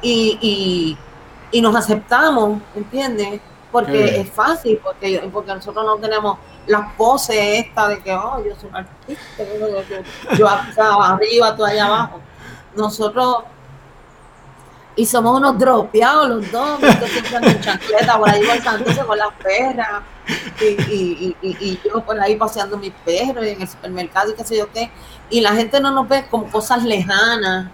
y, 0.02 0.98
nos 1.62 1.76
aceptamos, 1.76 2.62
¿entiendes? 2.76 3.40
Porque 3.72 4.20
es 4.20 4.30
fácil, 4.30 4.80
porque, 4.84 5.30
porque 5.32 5.54
nosotros 5.54 5.86
no 5.86 5.98
tenemos 5.98 6.38
las 6.68 6.94
poses 6.94 7.38
esta 7.38 7.88
de 7.88 8.02
que, 8.02 8.14
oh, 8.14 8.44
yo 8.44 8.56
soy 8.56 8.70
un 8.70 8.76
artista, 8.76 9.44
yo, 9.60 10.38
yo 10.38 10.50
acá 10.50 10.96
arriba, 11.02 11.56
tú 11.56 11.64
allá 11.64 11.86
abajo. 11.86 12.20
Nosotros 12.76 13.44
y 14.96 15.06
somos 15.06 15.38
unos 15.38 15.58
dropeados 15.60 16.30
los 16.30 16.52
dos, 16.52 16.80
siempre 17.28 17.52
en 17.52 17.62
chancleta, 17.62 18.18
por 18.18 18.30
ahí 18.30 18.46
pasándose 18.46 19.04
con 19.04 19.18
las 19.18 19.34
perras, 19.44 20.04
y, 20.62 21.36
y, 21.42 21.80
yo 21.84 22.02
por 22.02 22.20
ahí 22.20 22.36
paseando 22.36 22.78
mis 22.78 22.94
perros 23.04 23.46
en 23.46 23.62
el 23.62 23.68
supermercado 23.68 24.32
y 24.32 24.36
qué 24.36 24.44
sé 24.44 24.58
yo 24.58 24.72
qué, 24.72 24.90
y 25.30 25.42
la 25.42 25.54
gente 25.54 25.80
no 25.80 25.92
nos 25.92 26.08
ve 26.08 26.26
como 26.30 26.50
cosas 26.50 26.84
lejanas, 26.84 27.72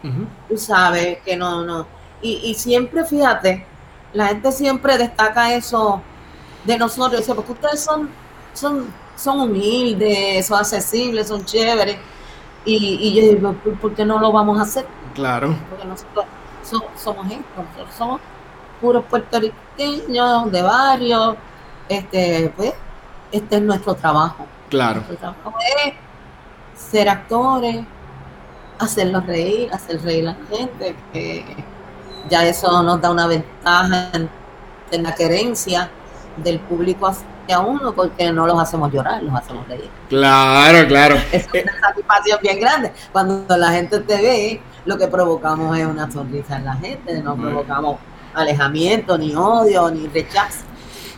tú 0.50 0.58
sabes, 0.58 1.20
que 1.24 1.36
no, 1.36 1.64
no, 1.64 1.86
y, 2.22 2.54
siempre, 2.54 3.06
fíjate, 3.06 3.66
la 4.14 4.28
gente 4.28 4.52
siempre 4.52 4.98
destaca 4.98 5.54
eso 5.54 6.02
de 6.66 6.78
nosotros, 6.78 7.22
dice, 7.22 7.34
porque 7.34 7.54
ustedes 7.54 7.82
son, 7.82 8.10
son, 8.54 8.88
son 9.16 9.40
humildes, 9.40 10.46
son 10.46 10.60
accesibles, 10.60 11.28
son 11.28 11.44
chéveres, 11.44 11.98
y, 12.66 12.76
y 12.76 13.14
yo 13.16 13.22
digo, 13.34 13.56
¿por 13.82 13.96
qué 13.96 14.06
no 14.06 14.20
lo 14.20 14.32
vamos 14.32 14.60
a 14.60 14.64
hacer? 14.64 14.86
Claro. 15.16 15.56
Porque 15.70 15.86
nosotros 15.86 16.26
somos 16.96 17.26
esto, 17.26 17.44
nosotros 17.58 17.96
somos 17.98 18.22
puros 18.80 19.04
puertorriqueños 19.06 20.52
de 20.52 20.62
barrio, 20.62 21.38
este, 21.90 22.52
pues, 22.56 22.74
este 23.32 23.56
es 23.56 23.62
nuestro 23.62 23.96
trabajo. 23.96 24.46
Claro. 24.70 24.96
Nuestro 25.08 25.18
trabajo 25.18 25.54
es 25.86 25.94
ser 26.76 27.10
actores, 27.10 27.84
hacerlos 28.80 29.26
reír, 29.26 29.72
hacer 29.74 30.02
reír 30.02 30.28
a 30.28 30.32
la 30.32 30.58
gente, 30.58 30.96
que 31.14 31.46
ya 32.30 32.46
eso 32.46 32.84
nos 32.84 33.02
da 33.02 33.12
una 33.12 33.28
ventaja 33.28 34.12
en, 34.14 35.04
la 35.04 35.16
querencia 35.16 35.90
del 36.38 36.60
público 36.60 37.08
hacia 37.08 37.60
uno 37.60 37.94
porque 37.94 38.32
no 38.32 38.46
los 38.46 38.60
hacemos 38.60 38.92
llorar, 38.92 39.24
los 39.24 39.34
hacemos 39.34 39.68
reír. 39.68 39.90
Claro, 40.10 40.88
claro. 40.88 41.16
Es 41.32 41.48
una 41.54 41.80
satisfacción 41.80 42.40
bien 42.42 42.60
grande. 42.60 42.92
Cuando 43.12 43.58
la 43.58 43.72
gente 43.72 44.00
te 44.00 44.18
ve, 44.18 44.62
lo 44.86 44.98
que 44.98 45.08
provocamos 45.08 45.78
es 45.78 45.86
una 45.86 46.12
sonrisa 46.12 46.58
en 46.58 46.66
la 46.66 46.74
gente, 46.76 47.22
no 47.22 47.36
provocamos 47.36 47.98
alejamiento, 48.34 49.18
ni 49.18 49.34
odio, 49.36 49.90
ni 49.92 50.08
rechazo. 50.08 50.66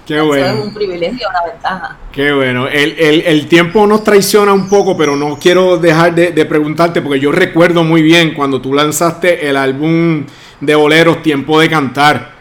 Qué 0.05 0.19
bueno. 0.19 0.45
Eso 0.45 0.57
es 0.57 0.65
un 0.65 0.73
privilegio, 0.73 1.27
una 1.29 1.51
ventaja. 1.51 1.97
Qué 2.11 2.33
bueno. 2.33 2.67
El, 2.67 3.47
tiempo 3.47 3.87
nos 3.87 4.03
traiciona 4.03 4.51
un 4.53 4.67
poco, 4.67 4.97
pero 4.97 5.15
no 5.15 5.37
quiero 5.39 5.77
dejar 5.77 6.13
de, 6.13 6.31
de, 6.31 6.45
preguntarte, 6.45 7.01
porque 7.01 7.19
yo 7.19 7.31
recuerdo 7.31 7.83
muy 7.83 8.01
bien 8.01 8.33
cuando 8.33 8.61
tú 8.61 8.73
lanzaste 8.73 9.47
el 9.47 9.55
álbum 9.55 10.25
de 10.59 10.75
boleros, 10.75 11.21
tiempo 11.21 11.59
de 11.59 11.69
cantar. 11.69 12.33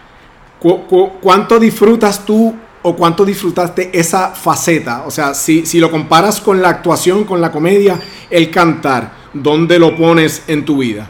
cuánto 1.20 1.59
disfrutas 1.59 2.25
tú 2.25 2.55
o 2.83 2.96
cuánto 2.96 3.25
disfrutaste 3.25 3.90
esa 3.98 4.31
faceta? 4.31 5.05
O 5.07 5.11
sea, 5.11 5.34
si, 5.34 5.66
si 5.66 5.78
lo 5.78 5.91
comparas 5.91 6.41
con 6.41 6.61
la 6.61 6.68
actuación, 6.68 7.24
con 7.24 7.41
la 7.41 7.51
comedia, 7.51 8.01
el 8.30 8.51
cantar, 8.51 9.12
¿dónde 9.32 9.78
lo 9.78 9.97
pones 9.97 10.45
en 10.49 10.64
tu 10.64 10.78
vida? 10.78 11.09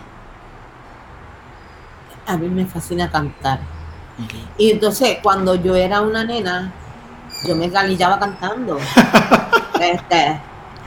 A 2.27 2.37
mí 2.37 2.49
me 2.49 2.67
fascina 2.67 3.11
cantar. 3.11 3.61
Y 4.57 4.71
entonces, 4.71 5.19
cuando 5.23 5.55
yo 5.57 5.75
era 5.75 6.01
una 6.01 6.25
nena, 6.25 6.73
yo 7.47 7.57
me 7.57 7.69
galillaba 7.69 8.19
cantando. 8.19 8.79
este, 9.81 10.41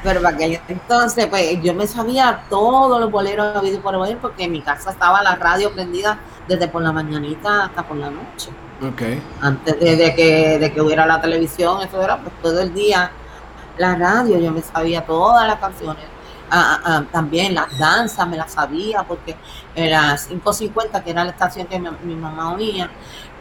pero 0.05 0.21
para 0.21 0.37
que 0.37 0.61
entonces, 0.67 1.25
pues 1.25 1.61
yo 1.63 1.73
me 1.73 1.87
sabía 1.87 2.43
todos 2.49 2.99
los 3.01 3.11
boleros 3.11 3.57
habido 3.57 3.81
por 3.81 3.95
hoy 3.95 4.15
porque 4.21 4.43
en 4.43 4.51
mi 4.51 4.61
casa 4.61 4.91
estaba 4.91 5.23
la 5.23 5.35
radio 5.35 5.73
prendida 5.73 6.19
desde 6.47 6.67
por 6.67 6.83
la 6.83 6.91
mañanita 6.91 7.65
hasta 7.65 7.83
por 7.83 7.97
la 7.97 8.11
noche. 8.11 8.51
Okay. 8.93 9.21
Antes 9.41 9.79
de, 9.79 10.15
que, 10.15 10.59
de 10.59 10.71
que 10.71 10.81
hubiera 10.81 11.07
la 11.07 11.19
televisión, 11.19 11.81
eso 11.81 12.01
era 12.01 12.17
pues 12.19 12.33
todo 12.41 12.61
el 12.61 12.73
día 12.73 13.09
la 13.77 13.95
radio, 13.95 14.37
yo 14.39 14.51
me 14.51 14.61
sabía 14.61 15.03
todas 15.05 15.47
las 15.47 15.59
canciones. 15.59 16.05
Ah, 16.51 16.77
ah, 16.77 16.81
ah, 16.85 17.03
también 17.11 17.55
las 17.55 17.75
danzas 17.79 18.27
me 18.27 18.37
las 18.37 18.51
sabía 18.51 19.01
porque 19.01 19.35
en 19.73 19.89
las 19.89 20.29
5.50, 20.29 21.03
que 21.03 21.09
era 21.09 21.23
la 21.23 21.31
estación 21.31 21.65
que 21.65 21.79
mi, 21.79 21.89
mi 22.03 22.15
mamá 22.15 22.53
oía, 22.53 22.91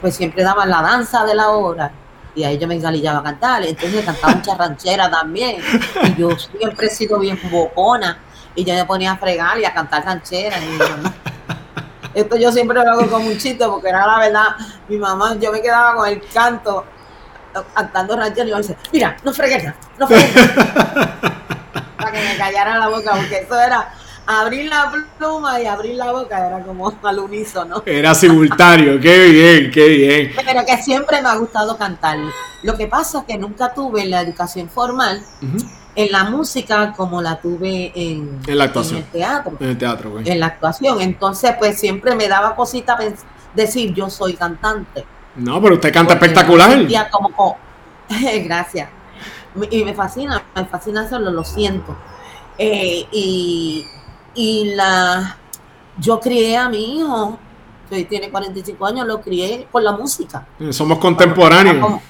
pues 0.00 0.16
siempre 0.16 0.42
daban 0.42 0.70
la 0.70 0.80
danza 0.80 1.26
de 1.26 1.34
la 1.34 1.50
hora 1.50 1.92
y 2.34 2.44
ahí 2.44 2.58
yo 2.58 2.66
me 2.66 2.74
engalillaba 2.74 3.20
a 3.20 3.22
cantar, 3.22 3.64
entonces 3.64 4.04
cantaba 4.04 4.34
mucha 4.34 4.54
ranchera 4.56 5.10
también, 5.10 5.62
y 6.02 6.20
yo 6.20 6.30
siempre 6.36 6.86
he 6.86 6.90
sido 6.90 7.18
bien 7.18 7.38
bocona, 7.50 8.18
y 8.54 8.64
yo 8.64 8.74
me 8.74 8.84
ponía 8.84 9.12
a 9.12 9.16
fregar 9.16 9.58
y 9.58 9.64
a 9.64 9.72
cantar 9.72 10.04
rancheras. 10.04 10.60
Esto 12.12 12.36
yo 12.36 12.52
siempre 12.52 12.76
lo 12.76 12.90
hago 12.92 13.10
como 13.10 13.26
un 13.26 13.38
chiste 13.38 13.66
porque 13.66 13.88
era 13.88 14.06
la 14.06 14.18
verdad, 14.18 14.56
mi 14.88 14.98
mamá, 14.98 15.36
yo 15.40 15.50
me 15.50 15.60
quedaba 15.60 15.96
con 15.96 16.08
el 16.08 16.22
canto 16.32 16.84
cantando 17.74 18.16
rancheras 18.16 18.46
y 18.46 18.50
yo 18.50 18.58
dice, 18.58 18.76
mira, 18.92 19.16
no 19.22 19.32
fregues, 19.32 19.72
no 19.98 20.06
fregues. 20.06 20.30
Para 21.96 22.12
que 22.12 22.18
me 22.18 22.36
callara 22.36 22.78
la 22.78 22.88
boca 22.88 23.12
porque 23.16 23.38
eso 23.38 23.58
era 23.58 23.92
abrir 24.26 24.68
la 24.68 24.92
pluma 25.18 25.60
y 25.60 25.66
abrir 25.66 25.94
la 25.96 26.12
boca 26.12 26.46
era 26.46 26.60
como 26.64 26.92
al 27.02 27.18
unísono. 27.18 27.82
Era 27.86 28.14
simultáneo, 28.14 29.00
qué 29.00 29.26
bien, 29.26 29.70
qué 29.70 29.88
bien. 29.88 30.32
Pero 30.34 30.64
que 30.64 30.76
siempre 30.82 31.20
me 31.22 31.28
ha 31.28 31.36
gustado 31.36 31.76
cantar. 31.76 32.18
Lo 32.62 32.76
que 32.76 32.86
pasa 32.86 33.20
es 33.20 33.24
que 33.24 33.38
nunca 33.38 33.72
tuve 33.74 34.06
la 34.06 34.22
educación 34.22 34.68
formal 34.68 35.22
en 35.96 36.12
la 36.12 36.24
música 36.24 36.92
como 36.96 37.22
la 37.22 37.40
tuve 37.40 37.92
en, 37.94 38.40
en 38.46 38.58
la 38.58 38.64
actuación. 38.64 38.98
En 38.98 39.04
el 39.04 39.10
teatro. 39.10 39.56
En 39.60 39.68
el 39.68 39.78
teatro, 39.78 40.10
güey. 40.10 40.28
En 40.28 40.40
la 40.40 40.46
actuación. 40.46 41.00
Entonces, 41.00 41.54
pues 41.58 41.78
siempre 41.78 42.14
me 42.14 42.28
daba 42.28 42.56
cosita 42.56 42.98
decir 43.54 43.92
yo 43.94 44.10
soy 44.10 44.34
cantante. 44.34 45.04
No, 45.36 45.60
pero 45.60 45.74
usted 45.74 45.92
canta 45.92 46.14
espectacular. 46.14 46.86
como, 47.10 47.56
gracias. 48.44 48.88
Y 49.70 49.84
me 49.84 49.94
fascina, 49.94 50.42
me 50.54 50.64
fascina 50.64 51.02
hacerlo, 51.02 51.30
lo 51.30 51.44
siento. 51.44 51.96
Eh, 52.58 53.06
y, 53.12 53.86
y 54.34 54.74
la 54.74 55.36
yo 55.98 56.20
crié 56.20 56.56
a 56.56 56.68
mi 56.68 56.98
hijo, 56.98 57.38
que 57.88 58.04
tiene 58.04 58.30
45 58.30 58.86
años, 58.86 59.06
lo 59.06 59.20
crié 59.20 59.66
por 59.70 59.82
la 59.82 59.92
música. 59.92 60.46
Somos 60.70 60.98
contemporáneos. 60.98 62.00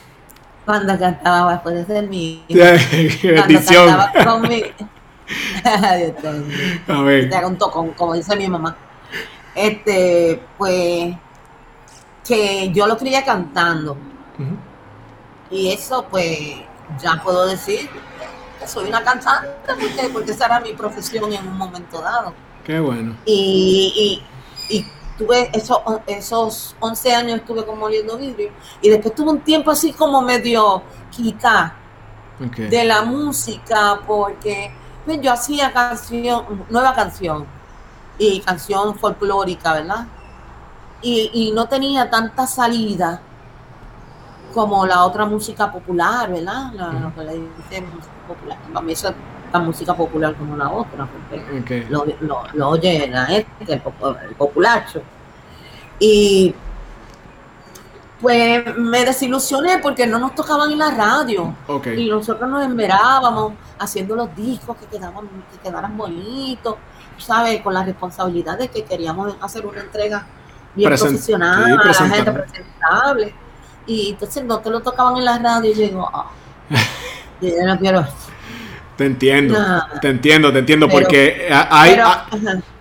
Cuando 0.64 0.98
cantaba, 0.98 1.62
puede 1.62 1.84
ser 1.84 2.08
mi. 2.08 2.42
Bendición. 2.48 3.84
Cuando 3.84 4.12
cantaba 4.12 4.12
con 4.24 4.42
mi. 4.42 4.62
a 6.88 7.02
ver. 7.02 7.30
Tocón, 7.58 7.90
como 7.90 8.14
dice 8.14 8.34
mi 8.36 8.48
mamá. 8.48 8.76
Este, 9.54 10.42
pues. 10.56 11.14
Que 12.26 12.72
yo 12.72 12.86
lo 12.86 12.96
crié 12.96 13.22
cantando. 13.22 13.98
Y 15.50 15.70
eso, 15.70 16.06
pues, 16.10 16.38
ya 17.02 17.20
puedo 17.22 17.46
decir 17.46 17.90
soy 18.66 18.88
una 18.88 19.02
cantante, 19.02 19.48
porque, 19.66 20.10
porque 20.12 20.32
esa 20.32 20.46
era 20.46 20.60
mi 20.60 20.72
profesión 20.72 21.32
en 21.32 21.46
un 21.46 21.56
momento 21.56 22.00
dado. 22.00 22.34
Qué 22.64 22.80
bueno. 22.80 23.16
Y, 23.24 24.22
y, 24.70 24.76
y 24.76 24.86
tuve 25.18 25.50
esos, 25.52 25.78
esos 26.06 26.76
11 26.80 27.14
años 27.14 27.40
estuve 27.40 27.64
como 27.64 27.82
moliendo 27.82 28.16
vidrio 28.16 28.50
y 28.80 28.88
después 28.88 29.14
tuve 29.14 29.30
un 29.30 29.40
tiempo 29.40 29.70
así 29.70 29.92
como 29.92 30.22
medio 30.22 30.82
quita 31.10 31.76
de 32.38 32.84
la 32.84 33.02
música 33.02 34.00
porque 34.06 34.72
pues, 35.04 35.20
yo 35.20 35.32
hacía 35.32 35.72
canción, 35.72 36.66
nueva 36.68 36.94
canción 36.94 37.46
y 38.18 38.40
canción 38.40 38.98
folclórica, 38.98 39.74
¿verdad? 39.74 40.06
Y, 41.00 41.30
y 41.32 41.52
no 41.52 41.68
tenía 41.68 42.10
tanta 42.10 42.46
salida 42.46 43.20
como 44.54 44.86
la 44.86 45.04
otra 45.04 45.26
música 45.26 45.70
popular, 45.70 46.30
¿verdad? 46.30 46.72
La, 46.72 46.92
Lo 46.92 47.14
que 47.14 47.24
le 47.24 47.32
dicen 47.32 47.84
música 47.94 48.14
popular. 48.28 48.58
Para 48.72 48.86
mí 48.86 48.92
eso 48.92 49.08
es 49.08 49.14
tan 49.52 49.64
música 49.66 49.94
popular 49.94 50.34
como 50.36 50.56
la 50.56 50.70
otra, 50.70 51.06
porque 51.28 51.86
lo, 51.90 52.04
lo, 52.20 52.42
lo, 52.54 52.68
oye 52.70 53.08
la 53.08 53.24
este, 53.24 53.74
el, 53.74 53.82
el 54.28 54.34
populacho. 54.36 55.02
Y 55.98 56.54
pues 58.20 58.76
me 58.76 59.04
desilusioné 59.04 59.78
porque 59.78 60.06
no 60.06 60.18
nos 60.18 60.34
tocaban 60.34 60.70
en 60.70 60.78
la 60.78 60.90
radio. 60.90 61.54
Y 61.96 62.08
nosotros 62.08 62.48
nos 62.48 62.62
esmerábamos 62.62 63.52
haciendo 63.78 64.16
los 64.16 64.34
discos 64.34 64.76
que 64.78 64.86
quedaban, 64.86 65.28
que 65.52 65.58
quedaran 65.68 65.96
bonitos, 65.96 66.76
¿sabes? 67.18 67.60
Con 67.60 67.74
la 67.74 67.84
responsabilidad 67.84 68.56
de 68.56 68.68
que 68.68 68.84
queríamos 68.84 69.36
hacer 69.40 69.66
una 69.66 69.80
entrega 69.80 70.26
bien 70.74 70.88
profesional, 70.88 71.78
a 71.78 71.84
la 71.84 71.92
gente 71.94 72.32
presentable. 72.32 73.34
Y 73.86 74.10
entonces 74.10 74.44
no 74.44 74.60
te 74.60 74.70
lo 74.70 74.80
tocaban 74.80 75.16
en 75.16 75.24
la 75.24 75.38
radio 75.38 75.70
y 75.70 75.74
yo 75.74 75.80
digo, 75.82 76.10
ah, 76.12 76.30
yo 77.40 77.48
no 77.66 77.78
quiero 77.78 78.06
Te 78.96 79.06
entiendo, 79.06 79.56
te 80.00 80.08
entiendo, 80.08 80.52
te 80.52 80.58
entiendo, 80.60 80.88
porque 80.88 81.48
hay, 81.50 81.98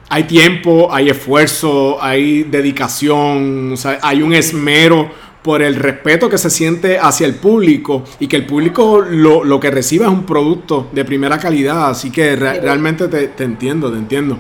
hay, 0.10 0.24
tiempo, 0.24 0.94
hay 0.94 1.10
esfuerzo, 1.10 2.02
hay 2.02 2.44
dedicación, 2.44 3.76
hay 4.02 4.22
un 4.22 4.34
esmero 4.34 5.12
por 5.42 5.62
el 5.62 5.76
respeto 5.76 6.30
que 6.30 6.38
se 6.38 6.50
siente 6.50 6.98
hacia 6.98 7.28
el 7.28 7.36
público 7.36 8.06
y 8.20 8.28
que 8.28 8.38
el 8.38 8.46
público 8.46 9.02
lo, 9.02 9.44
lo 9.44 9.60
que 9.60 9.72
recibe 9.72 10.06
es 10.06 10.12
un 10.12 10.26
producto 10.26 10.90
de 10.94 11.04
primera 11.04 11.38
calidad, 11.38 11.90
así 11.90 12.12
que 12.12 12.38
realmente 12.38 13.10
te, 13.10 13.28
te 13.28 13.44
entiendo, 13.44 13.92
te 13.92 13.98
entiendo. 13.98 14.38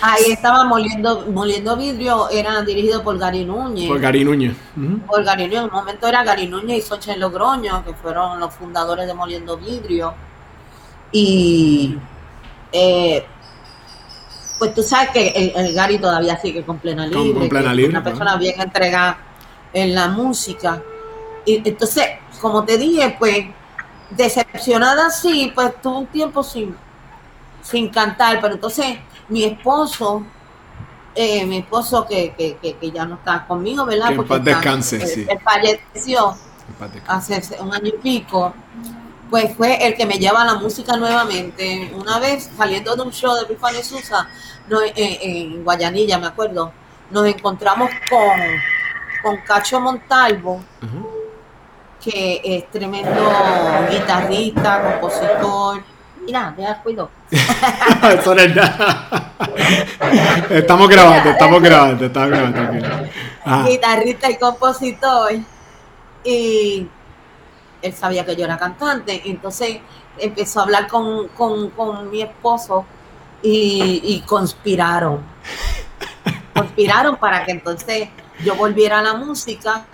Ahí 0.00 0.30
estaba 0.30 0.64
moliendo, 0.64 1.26
moliendo 1.32 1.76
vidrio, 1.76 2.28
era 2.30 2.62
dirigido 2.62 3.02
por 3.02 3.18
Gary 3.18 3.44
Núñez. 3.44 3.88
Por 3.88 4.00
Gary 4.00 4.24
Núñez. 4.24 4.56
Por 5.06 5.24
Gary 5.24 5.44
Núñez. 5.44 5.58
En 5.58 5.64
un 5.64 5.70
momento 5.70 6.06
era 6.06 6.22
Gary 6.22 6.46
Núñez 6.46 6.78
y 6.78 6.82
Xochitl 6.82 7.18
Logroño, 7.18 7.84
que 7.84 7.94
fueron 7.94 8.38
los 8.38 8.54
fundadores 8.54 9.06
de 9.06 9.14
Moliendo 9.14 9.56
Vidrio. 9.56 10.14
Y 11.10 11.98
eh, 12.70 13.24
pues 14.58 14.74
tú 14.74 14.82
sabes 14.82 15.10
que 15.10 15.52
el, 15.56 15.72
Gary 15.74 15.98
todavía 15.98 16.38
sigue 16.40 16.64
con 16.64 16.78
plena 16.78 17.06
libre. 17.06 17.48
Con, 17.48 17.88
Una 17.90 18.04
persona 18.04 18.36
bien 18.36 18.60
entregada 18.60 19.18
en 19.72 19.94
la 19.94 20.08
música. 20.08 20.82
Y 21.44 21.62
entonces, 21.68 22.06
como 22.40 22.64
te 22.64 22.78
dije, 22.78 23.16
pues, 23.18 23.46
decepcionada 24.10 25.10
sí, 25.10 25.52
pues 25.54 25.80
tuve 25.80 25.98
un 25.98 26.06
tiempo 26.06 26.42
sin, 26.42 26.74
sin 27.70 27.90
cantar, 27.90 28.40
pero 28.40 28.54
entonces 28.54 28.96
mi 29.28 29.44
esposo, 29.44 30.22
eh, 31.14 31.44
mi 31.44 31.58
esposo 31.58 32.06
que, 32.06 32.32
que, 32.34 32.76
que, 32.76 32.90
ya 32.90 33.04
no 33.04 33.16
está 33.16 33.46
conmigo, 33.46 33.84
¿verdad? 33.84 34.12
Porque 34.16 34.38
descanse, 34.38 35.06
sí. 35.06 35.26
él 35.28 35.38
falleció 35.44 36.34
hace 37.06 37.60
un 37.60 37.74
año 37.74 37.88
y 37.88 37.98
pico, 38.02 38.54
pues 39.28 39.54
fue 39.54 39.86
el 39.86 39.94
que 39.96 40.06
me 40.06 40.14
lleva 40.14 40.42
a 40.42 40.46
la 40.46 40.54
música 40.54 40.96
nuevamente. 40.96 41.92
Una 41.94 42.18
vez 42.18 42.50
saliendo 42.56 42.96
de 42.96 43.02
un 43.02 43.12
show 43.12 43.34
de 43.34 43.42
Epifanio 43.42 43.82
Susa 43.82 44.26
no, 44.68 44.78
en 44.82 45.62
Guayanilla, 45.62 46.18
me 46.18 46.28
acuerdo, 46.28 46.72
nos 47.10 47.26
encontramos 47.26 47.90
con, 48.08 48.40
con 49.22 49.36
Cacho 49.44 49.78
Montalvo, 49.78 50.62
que 52.00 52.40
es 52.42 52.70
tremendo 52.70 53.30
guitarrista, 53.90 55.00
compositor 55.00 55.82
Mira, 56.28 56.52
deja 56.54 56.82
cuido. 56.82 57.10
Eso 57.30 58.34
no 58.34 58.40
es 58.40 58.54
nada. 58.54 59.32
Estamos 60.50 60.88
grabando, 60.88 61.30
estamos 61.30 61.62
grabando, 61.62 62.04
estamos 62.04 62.30
grabando. 62.30 63.08
Guitarrista 63.66 64.30
y 64.30 64.36
compositor. 64.36 65.32
Y 66.24 66.86
él 67.80 67.92
sabía 67.94 68.26
que 68.26 68.36
yo 68.36 68.44
era 68.44 68.58
cantante. 68.58 69.22
Entonces 69.24 69.78
empezó 70.18 70.60
a 70.60 70.62
hablar 70.64 70.86
con, 70.86 71.28
con, 71.28 71.70
con 71.70 72.10
mi 72.10 72.20
esposo 72.20 72.84
y, 73.42 74.02
y 74.04 74.20
conspiraron. 74.20 75.22
Conspiraron 76.54 77.16
para 77.16 77.44
que 77.44 77.52
entonces 77.52 78.08
yo 78.44 78.56
volviera 78.56 78.98
a 78.98 79.02
la 79.02 79.14
música 79.14 79.86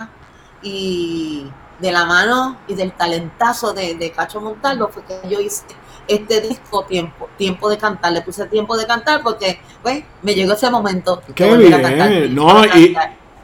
y 0.63 1.45
de 1.79 1.91
la 1.91 2.05
mano 2.05 2.57
y 2.67 2.73
del 2.73 2.91
talentazo 2.93 3.71
de, 3.71 3.95
de 3.95 4.11
Cacho 4.11 4.41
Montalvo 4.41 4.89
fue 4.89 5.03
que 5.03 5.29
yo 5.29 5.39
hice 5.39 5.63
este 6.07 6.41
disco 6.41 6.83
tiempo, 6.85 7.29
tiempo 7.37 7.69
de 7.69 7.77
cantar, 7.77 8.11
le 8.13 8.21
puse 8.21 8.45
tiempo 8.45 8.77
de 8.77 8.85
cantar 8.85 9.21
porque 9.23 9.59
pues 9.81 10.03
me 10.21 10.33
llegó 10.33 10.53
ese 10.53 10.69
momento. 10.69 11.21
Qué 11.33 11.55
bien, 11.57 12.35
no, 12.35 12.65
y, 12.65 12.95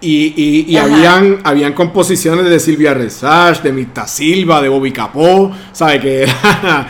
y, 0.02 0.66
y, 0.68 0.78
habían, 0.78 1.42
habían 1.44 1.74
composiciones 1.74 2.46
de 2.46 2.60
Silvia 2.60 2.96
Resach, 2.96 3.62
de 3.62 3.72
Mita 3.72 4.08
Silva, 4.08 4.60
de 4.60 4.68
Bobby 4.68 4.92
Capó, 4.92 5.52
¿sabe? 5.72 6.00
Que 6.00 6.24
era 6.24 6.88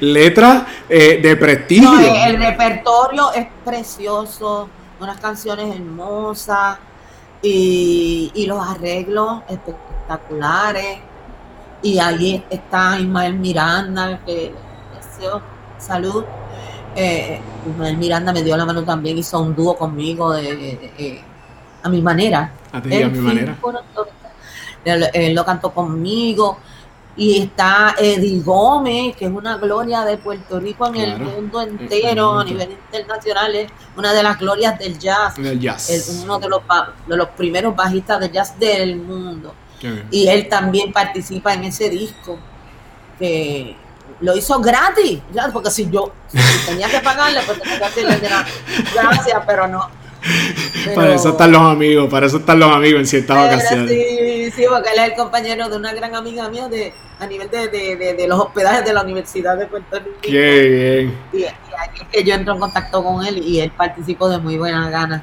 letra 0.00 0.66
eh, 0.86 1.18
de 1.22 1.36
prestigio. 1.36 1.90
No, 1.90 1.98
el, 1.98 2.36
repertorio 2.36 3.32
es 3.32 3.46
precioso, 3.64 4.68
unas 5.00 5.18
canciones 5.18 5.74
hermosas 5.74 6.78
y, 7.40 8.30
y 8.34 8.46
los 8.46 8.60
arreglos 8.68 9.40
espectaculares. 9.48 10.98
Y 11.82 11.98
ahí 11.98 12.44
está 12.50 12.98
Ismael 13.00 13.34
Miranda, 13.34 14.20
que 14.26 14.52
salud. 15.78 16.24
Eh, 16.94 17.40
Miranda 17.98 18.32
me 18.32 18.42
dio 18.42 18.56
la 18.56 18.64
mano 18.64 18.82
también, 18.82 19.18
hizo 19.18 19.38
un 19.40 19.54
dúo 19.54 19.76
conmigo 19.76 20.32
de, 20.32 21.22
a 21.82 21.88
mi 21.88 22.00
manera. 22.00 22.52
A, 22.72 22.80
ti, 22.80 23.02
a 23.02 23.08
mi 23.08 23.18
manera. 23.18 23.56
Él, 24.84 25.34
lo 25.34 25.44
cantó 25.44 25.72
conmigo. 25.72 26.58
Y 27.18 27.40
está 27.44 27.94
Eddie 27.98 28.42
Gómez, 28.42 29.16
que 29.16 29.24
es 29.24 29.30
una 29.30 29.56
gloria 29.56 30.04
de 30.04 30.18
Puerto 30.18 30.60
Rico 30.60 30.86
en 30.88 30.96
el 30.96 31.18
mundo 31.18 31.62
entero, 31.62 32.38
a 32.38 32.44
nivel 32.44 32.72
internacional, 32.72 33.54
es 33.54 33.72
una 33.96 34.12
de 34.12 34.22
las 34.22 34.38
glorias 34.38 34.78
del 34.78 34.98
jazz. 34.98 35.38
Es 35.38 36.20
uno 36.22 36.38
de 36.38 36.48
los, 36.50 36.60
de 37.06 37.16
los 37.16 37.28
primeros 37.30 37.74
bajistas 37.74 38.20
de 38.20 38.30
jazz 38.30 38.58
del 38.58 38.96
mundo. 38.96 39.54
Y 40.10 40.28
él 40.28 40.48
también 40.48 40.92
participa 40.92 41.54
en 41.54 41.64
ese 41.64 41.88
disco 41.88 42.38
que 43.18 43.76
lo 44.20 44.36
hizo 44.36 44.60
gratis, 44.60 45.20
ya, 45.32 45.48
porque 45.52 45.70
si 45.70 45.90
yo 45.90 46.12
tenía 46.66 46.88
que 46.88 47.00
pagarle, 47.00 47.40
pues 47.44 47.60
tenía 47.60 47.78
que 47.78 47.84
hacerle 47.84 48.20
gracias, 48.94 49.42
pero 49.46 49.68
no. 49.68 49.88
Para 50.94 51.14
eso 51.14 51.30
están 51.30 51.52
los 51.52 51.62
amigos, 51.62 52.08
para 52.10 52.26
eso 52.26 52.38
están 52.38 52.58
los 52.58 52.74
amigos 52.74 53.00
en 53.00 53.06
ciertas 53.06 53.46
ocasiones. 53.46 53.90
Sí, 53.90 54.50
sí, 54.50 54.64
porque 54.68 54.90
él 54.90 54.98
es 54.98 55.10
el 55.10 55.14
compañero 55.14 55.68
de 55.68 55.76
una 55.76 55.92
gran 55.94 56.14
amiga 56.14 56.48
mía 56.48 56.68
de, 56.68 56.92
a 57.20 57.26
nivel 57.26 57.48
de, 57.50 57.68
de, 57.68 58.14
de, 58.14 58.28
los 58.28 58.40
hospedajes 58.40 58.84
de 58.84 58.92
la 58.92 59.02
Universidad 59.02 59.56
de 59.56 59.66
Puerto 59.66 59.98
Rico. 59.98 60.16
Qué 60.22 61.08
bien. 61.32 61.42
Y, 61.42 61.44
aquí 61.44 62.02
es 62.02 62.08
que 62.08 62.24
yo 62.24 62.34
entro 62.34 62.54
en 62.54 62.60
contacto 62.60 63.04
con 63.04 63.24
él 63.24 63.38
y 63.38 63.60
él 63.60 63.70
participó 63.76 64.28
de 64.28 64.38
muy 64.38 64.56
buena 64.58 64.90
gana 64.90 65.22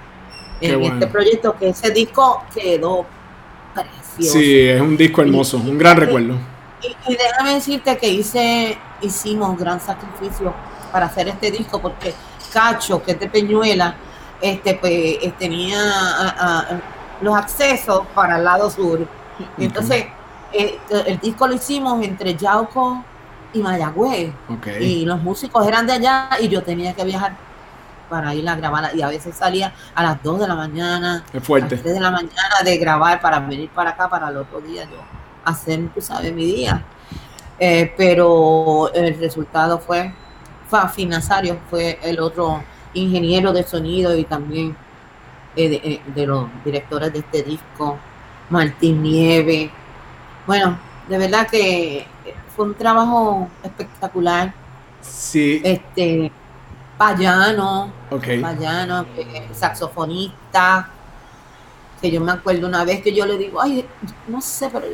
en 0.62 0.82
este 0.82 1.08
proyecto, 1.08 1.58
que 1.60 1.70
ese 1.70 1.92
disco 1.92 2.44
quedó 2.54 3.06
precioso. 3.74 4.40
Sí, 4.40 4.62
es 4.62 4.80
un 4.80 4.96
disco 4.96 5.22
hermoso, 5.22 5.58
un 5.58 5.78
gran 5.78 5.98
recuerdo. 5.98 6.53
Y, 6.84 7.16
déjame 7.16 7.56
decirte 7.56 7.98
que 7.98 8.10
hice, 8.10 8.78
hicimos 9.02 9.50
un 9.50 9.58
gran 9.58 9.80
sacrificio 9.80 10.54
para 10.92 11.06
hacer 11.06 11.28
este 11.30 11.52
disco, 11.52 11.82
porque 11.82 12.14
Cacho, 12.52 13.02
que 13.02 13.14
es 13.14 13.20
de 13.20 13.30
Peñuela, 13.30 13.96
este, 14.42 14.76
pues, 14.76 14.92
eh, 14.94 15.34
tenía 15.40 15.80
los 17.22 17.36
accesos 17.36 18.06
para 18.14 18.38
el 18.38 18.44
lado 18.44 18.70
sur. 18.70 19.08
entonces, 19.58 20.06
eh, 20.52 20.78
el 21.06 21.20
disco 21.20 21.48
lo 21.48 21.56
hicimos 21.56 22.04
entre 22.04 22.36
Yauco 22.36 23.04
y 23.54 23.60
Mayagüez. 23.60 24.34
Y 24.80 25.06
los 25.06 25.22
músicos 25.22 25.66
eran 25.66 25.88
de 25.88 25.94
allá 25.94 26.30
y 26.40 26.50
yo 26.50 26.62
tenía 26.64 26.94
que 26.94 27.04
viajar 27.06 27.36
para 28.10 28.36
ir 28.36 28.48
a 28.48 28.56
grabar. 28.56 28.96
Y 28.96 29.02
a 29.02 29.08
veces 29.08 29.36
salía 29.36 29.74
a 29.96 30.04
las 30.04 30.22
2 30.22 30.42
de 30.42 30.48
la 30.48 30.56
mañana, 30.56 31.24
fuerte. 31.42 31.68
a 31.68 31.78
las 31.78 31.82
3 31.82 31.94
de 31.96 32.00
la 32.02 32.12
mañana 32.12 32.56
de 32.64 32.78
grabar 32.78 33.22
para 33.22 33.40
venir 33.40 33.70
para 33.70 33.92
acá 33.92 34.10
para 34.10 34.28
el 34.28 34.38
otro 34.38 34.60
día 34.60 34.84
yo 34.84 35.23
hacer, 35.46 35.90
tú 35.94 36.02
sabes, 36.02 36.34
mi 36.34 36.46
día. 36.46 36.84
Eh, 37.60 37.94
pero 37.96 38.92
el 38.94 39.18
resultado 39.20 39.80
fue, 39.80 40.14
fue 40.68 40.90
Finasario, 40.90 41.60
fue 41.70 42.00
el 42.04 42.20
otro 42.20 42.64
ingeniero 42.94 43.54
de 43.54 43.64
sonido 43.64 44.18
y 44.18 44.24
también 44.24 44.76
eh, 45.56 45.82
eh, 45.84 46.02
de, 46.14 46.26
los 46.26 46.48
directores 46.66 47.14
de 47.14 47.20
este 47.20 47.44
disco, 47.44 47.98
Martín 48.50 49.04
Nieve. 49.04 49.70
Bueno, 50.48 50.78
de 51.08 51.18
verdad 51.18 51.48
que 51.48 52.06
fue 52.56 52.66
un 52.66 52.74
trabajo 52.74 53.48
espectacular. 53.64 54.54
Sí. 55.02 55.62
Este, 55.64 56.32
Payano, 56.98 57.92
okay. 58.10 58.42
Payano, 58.42 59.06
eh, 59.18 59.50
saxofonista, 59.52 60.90
que 62.04 62.12
yo 62.12 62.20
me 62.20 62.34
acuerdo 62.34 62.68
una 62.68 62.84
vez 62.84 63.02
que 63.02 63.14
yo 63.14 63.26
le 63.26 63.38
digo, 63.38 63.62
ay, 63.62 63.86
no 64.28 64.42
sé, 64.42 64.70
pero 64.70 64.86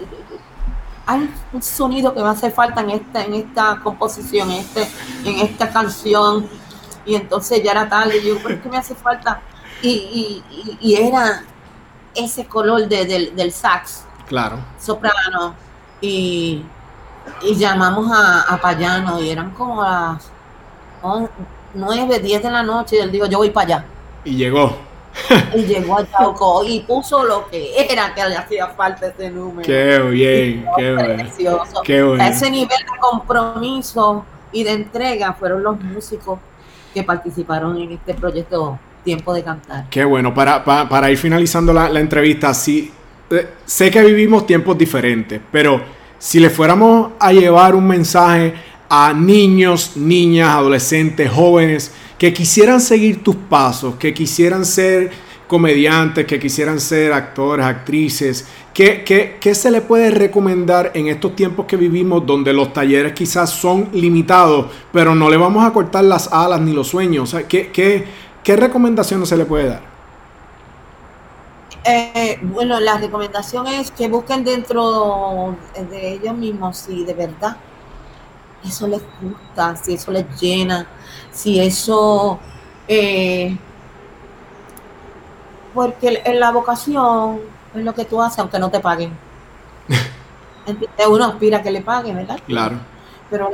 hay 1.07 1.27
un 1.51 1.63
sonido 1.63 2.13
que 2.13 2.21
me 2.21 2.29
hace 2.29 2.51
falta 2.51 2.81
en 2.81 2.91
esta, 2.91 3.25
en 3.25 3.33
esta 3.33 3.79
composición, 3.81 4.51
en, 4.51 4.59
este, 4.59 4.87
en 5.25 5.39
esta 5.39 5.71
canción 5.71 6.47
y 7.07 7.15
entonces 7.15 7.63
ya 7.63 7.71
era 7.71 7.89
tarde, 7.89 8.19
y 8.19 8.27
yo, 8.27 8.39
¿por 8.43 8.61
qué 8.61 8.69
me 8.69 8.77
hace 8.77 8.93
falta? 8.93 9.41
Y, 9.81 10.43
era 10.83 11.41
ese 12.13 12.45
color 12.45 12.87
del, 12.87 13.51
sax. 13.51 14.03
Claro. 14.27 14.59
Soprano. 14.79 15.55
Y, 16.01 16.63
llamamos 17.55 18.11
a, 18.13 18.55
Payano 18.61 19.19
y 19.19 19.31
eran 19.31 19.49
como 19.49 19.81
las 19.81 20.29
9, 21.73 22.19
10 22.19 22.43
de 22.43 22.51
la 22.51 22.61
noche 22.61 22.97
y 22.97 22.99
él 22.99 23.11
dijo, 23.11 23.25
yo 23.25 23.39
voy 23.39 23.49
para 23.49 23.65
allá. 23.65 23.85
Y 24.23 24.35
llegó. 24.35 24.88
y 25.55 25.65
llegó 25.65 25.97
a 25.97 26.09
Chauco 26.09 26.63
y 26.65 26.81
puso 26.81 27.23
lo 27.23 27.49
que 27.49 27.73
era 27.89 28.13
que 28.13 28.23
le 28.27 28.35
hacía 28.35 28.67
falta 28.67 29.07
ese 29.07 29.29
número. 29.29 29.65
Qué 29.65 29.99
bien, 30.09 30.65
qué 30.77 30.93
precioso. 30.93 31.81
Qué 31.83 32.03
bueno. 32.03 32.23
ese 32.23 32.49
nivel 32.49 32.77
de 32.77 32.99
compromiso 32.99 34.25
y 34.51 34.63
de 34.63 34.71
entrega 34.71 35.33
fueron 35.33 35.63
los 35.63 35.79
músicos 35.81 36.39
que 36.93 37.03
participaron 37.03 37.77
en 37.77 37.91
este 37.93 38.13
proyecto 38.13 38.79
Tiempo 39.03 39.33
de 39.33 39.43
Cantar. 39.43 39.85
Qué 39.89 40.03
bueno, 40.03 40.33
para, 40.33 40.63
para, 40.63 41.09
ir 41.09 41.17
finalizando 41.17 41.71
la, 41.73 41.87
entrevista, 41.99 42.53
sí, 42.53 42.91
eh, 43.29 43.53
sé 43.65 43.89
que 43.89 44.01
vivimos 44.03 44.45
tiempos 44.45 44.77
diferentes, 44.77 45.39
pero 45.51 45.81
si 46.17 46.39
le 46.39 46.49
fuéramos 46.49 47.11
a 47.19 47.31
llevar 47.31 47.75
un 47.75 47.87
mensaje 47.87 48.53
a 48.89 49.13
niños, 49.13 49.95
niñas, 49.95 50.49
adolescentes, 50.49 51.31
jóvenes 51.31 51.91
que 52.17 52.33
quisieran 52.33 52.81
seguir 52.81 53.23
tus 53.23 53.35
pasos, 53.35 53.95
que 53.95 54.13
quisieran 54.13 54.65
ser 54.65 55.11
comediantes, 55.47 56.25
que 56.25 56.39
quisieran 56.39 56.79
ser 56.79 57.13
actores, 57.13 57.65
actrices, 57.65 58.45
¿qué, 58.73 59.51
se 59.53 59.71
le 59.71 59.81
puede 59.81 60.11
recomendar 60.11 60.91
en 60.93 61.07
estos 61.07 61.35
tiempos 61.35 61.65
que 61.65 61.75
vivimos 61.75 62.25
donde 62.25 62.53
los 62.53 62.71
talleres 62.71 63.13
quizás 63.13 63.49
son 63.49 63.89
limitados, 63.93 64.67
pero 64.91 65.15
no 65.15 65.29
le 65.29 65.37
vamos 65.37 65.65
a 65.65 65.71
cortar 65.71 66.03
las 66.03 66.31
alas 66.31 66.61
ni 66.61 66.73
los 66.73 66.87
sueños? 66.87 67.35
¿qué, 67.47 67.71
qué, 67.71 68.55
recomendaciones 68.55 69.29
se 69.29 69.37
le 69.37 69.45
puede 69.45 69.69
dar? 69.69 69.81
Eh, 71.83 72.37
bueno, 72.41 72.79
la 72.79 72.97
recomendación 72.97 73.65
es 73.67 73.89
que 73.91 74.07
busquen 74.07 74.43
dentro 74.43 75.55
de 75.89 76.13
ellos 76.13 76.35
mismos 76.35 76.77
si 76.77 77.05
de 77.05 77.13
verdad 77.13 77.57
eso 78.65 78.87
les 78.87 79.01
gusta, 79.21 79.75
si 79.75 79.93
eso 79.93 80.11
les 80.11 80.25
llena, 80.39 80.87
si 81.31 81.59
eso 81.59 82.39
eh, 82.87 83.57
porque 85.73 86.21
en 86.25 86.39
la 86.39 86.51
vocación 86.51 87.39
es 87.75 87.83
lo 87.83 87.93
que 87.93 88.05
tú 88.05 88.21
haces 88.21 88.39
aunque 88.39 88.59
no 88.59 88.69
te 88.69 88.79
paguen. 88.79 89.11
Uno 91.09 91.25
aspira 91.25 91.59
a 91.59 91.63
que 91.63 91.71
le 91.71 91.81
paguen, 91.81 92.15
¿verdad? 92.15 92.39
Claro. 92.45 92.77
Pero 93.29 93.49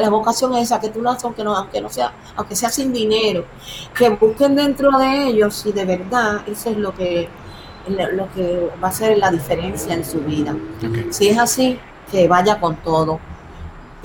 la, 0.00 0.08
vocación 0.08 0.54
es 0.54 0.64
esa, 0.64 0.80
que 0.80 0.88
tú 0.88 1.02
lo 1.02 1.10
haces 1.10 1.24
aunque, 1.24 1.42
no, 1.42 1.56
aunque, 1.56 1.80
no 1.80 1.90
sea, 1.90 2.12
aunque 2.36 2.54
sea 2.54 2.70
sin 2.70 2.92
dinero. 2.92 3.44
Que 3.92 4.08
busquen 4.10 4.54
dentro 4.54 4.96
de 4.98 5.26
ellos 5.26 5.54
si 5.54 5.72
de 5.72 5.84
verdad 5.84 6.42
eso 6.46 6.70
es 6.70 6.76
lo 6.76 6.94
que, 6.94 7.28
lo 7.88 8.32
que 8.32 8.70
va 8.82 8.88
a 8.88 8.92
ser 8.92 9.18
la 9.18 9.32
diferencia 9.32 9.94
en 9.94 10.04
su 10.04 10.20
vida. 10.20 10.54
Si 11.10 11.28
es 11.28 11.38
así, 11.38 11.78
que 12.10 12.28
vaya 12.28 12.60
con 12.60 12.76
todo, 12.76 13.18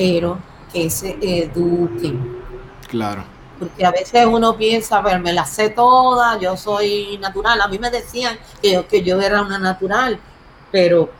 pero 0.02 0.40
que 0.74 0.90
se 0.90 1.16
eduquen. 1.22 2.42
Claro 2.90 3.24
porque 3.60 3.86
a 3.86 3.92
veces 3.92 4.26
uno 4.26 4.58
piensa, 4.58 4.98
a 4.98 5.02
ver, 5.02 5.20
me 5.20 5.32
la 5.32 5.46
sé 5.46 5.70
toda, 5.70 6.40
yo 6.40 6.58
soy 6.58 7.20
natural. 7.22 7.62
A 7.62 7.68
mí 7.68 7.78
me 7.78 7.92
decían 7.92 8.36
que 8.60 8.72
yo, 8.74 8.88
que 8.88 9.04
yo 9.04 9.22
era 9.22 9.44
una 9.44 9.60
natural, 9.60 10.20
pero, 10.72 11.12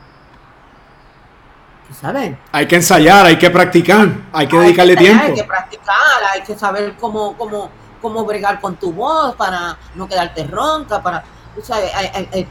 ¿saben? 2.02 2.40
Hay 2.52 2.66
que 2.66 2.78
ensayar, 2.78 3.28
hay 3.28 3.38
que 3.38 3.52
practicar, 3.52 4.10
hay 4.34 4.48
que 4.48 4.58
dedicarle 4.58 4.96
tiempo. 4.96 5.24
Hay 5.24 5.36
que 5.36 5.44
practicar, 5.44 6.24
hay 6.34 6.42
que 6.42 6.58
saber 6.58 6.96
cómo, 7.00 7.38
cómo, 7.38 7.70
cómo 8.02 8.26
bregar 8.26 8.60
con 8.60 8.76
tu 8.78 8.92
voz 8.92 9.36
para 9.36 9.78
no 9.94 10.08
quedarte 10.08 10.44
ronca, 10.48 11.00
para, 11.04 11.24
tú 11.56 11.62
sabes, 11.62 11.92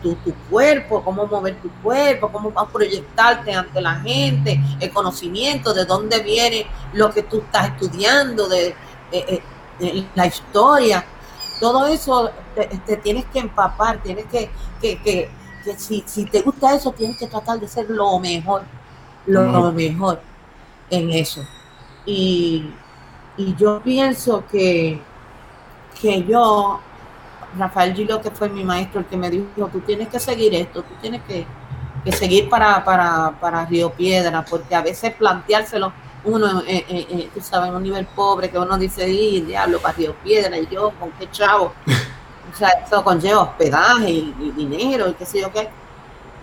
tu, 0.03 0.15
tu, 0.17 0.35
cuerpo, 0.51 1.03
cómo 1.03 1.27
mover 1.27 1.57
tu 1.61 1.71
cuerpo, 1.83 2.31
cómo 2.31 2.53
proyectarte 2.73 3.55
ante 3.55 3.81
la 3.81 3.97
gente, 3.97 4.61
el 4.79 4.91
conocimiento, 4.91 5.73
de 5.73 5.85
dónde 5.85 6.21
viene 6.21 6.67
lo 6.93 7.11
que 7.11 7.23
tú 7.23 7.39
estás 7.39 7.69
estudiando, 7.69 8.49
de... 8.49 8.75
La 10.15 10.27
historia, 10.27 11.05
todo 11.61 11.87
eso 11.87 12.31
te, 12.55 12.97
tienes 12.97 13.27
que 13.27 13.39
empapar, 13.39 14.03
tienes 14.03 14.25
que, 14.27 14.51
que, 14.81 15.01
que, 15.03 15.31
si, 15.77 16.03
si, 16.07 16.25
te 16.25 16.41
gusta 16.41 16.75
eso, 16.75 16.91
tienes 16.93 17.19
que 17.19 17.27
tratar 17.27 17.61
de 17.61 17.69
ser 17.69 17.89
lo 17.91 18.19
mejor, 18.19 18.63
lo, 19.27 19.71
mejor 19.71 20.21
en 20.89 21.11
eso. 21.11 21.43
Y, 22.07 22.73
y 23.37 23.55
yo 23.57 23.81
pienso 23.83 24.43
que, 24.51 25.01
que 26.01 26.25
yo, 26.25 26.81
Rafael 27.59 27.95
Gilo, 27.95 28.21
que 28.21 28.31
fue 28.31 28.49
mi 28.49 28.65
maestro, 28.65 29.01
el 29.01 29.07
que 29.07 29.17
me 29.17 29.31
dijo, 29.31 29.69
tú 29.73 29.81
tienes 29.81 30.09
que 30.09 30.21
seguir 30.21 30.55
esto, 30.55 30.83
tú 30.83 30.95
tienes 31.01 31.23
que, 31.23 31.47
que 32.05 32.13
seguir 32.13 32.49
para, 32.49 32.85
para, 32.85 33.33
para 33.41 33.67
Río 33.67 33.91
Piedra, 33.91 34.45
porque 34.45 34.75
a 34.75 34.83
veces 34.83 35.15
planteárselo 35.15 35.93
uno, 36.25 36.63
eh, 36.67 36.85
eh, 36.89 37.31
tú 37.33 37.41
sabes, 37.41 37.71
en 37.71 37.77
un 37.77 37.83
nivel 37.83 38.07
pobre 38.07 38.51
que 38.51 38.59
uno 38.59 38.77
dice, 38.77 39.09
y 39.09 39.41
diablo, 39.41 39.81
partido 39.81 40.15
piedra, 40.23 40.59
y 40.59 40.67
yo, 40.69 40.93
¿con 40.99 41.11
qué 41.13 41.31
chavo? 41.31 41.73
o 42.53 42.57
sea, 42.57 42.69
eso 42.87 43.03
conlleva 43.03 43.43
hospedaje 43.43 44.11
y, 44.11 44.53
dinero 44.57 45.09
y 45.09 45.15
qué 45.15 45.25
sé 45.25 45.41
yo 45.41 45.53
qué. 45.53 45.69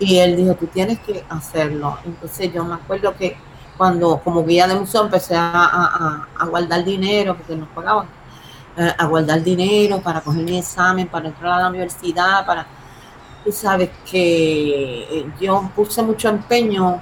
Y 0.00 0.18
él 0.18 0.36
dijo, 0.36 0.54
tú 0.54 0.66
tienes 0.66 0.98
que 1.00 1.24
hacerlo. 1.28 1.98
Entonces 2.04 2.52
yo 2.52 2.64
me 2.64 2.74
acuerdo 2.74 3.16
que 3.16 3.36
cuando 3.76 4.18
como 4.18 4.44
guía 4.44 4.66
de 4.66 4.74
museo 4.74 5.04
empecé 5.04 5.34
a, 5.36 6.26
guardar 6.50 6.84
dinero, 6.84 7.36
porque 7.36 7.56
nos 7.56 7.68
pagaban, 7.68 8.06
a 8.80 9.06
guardar 9.06 9.42
dinero 9.42 10.00
para 10.00 10.20
coger 10.20 10.44
mi 10.44 10.58
examen, 10.58 11.08
para 11.08 11.28
entrar 11.28 11.52
a 11.52 11.62
la 11.62 11.68
universidad, 11.68 12.46
para, 12.46 12.66
tú 13.44 13.52
sabes 13.52 13.90
que 14.10 15.26
yo 15.40 15.70
puse 15.74 16.02
mucho 16.02 16.28
empeño 16.28 17.00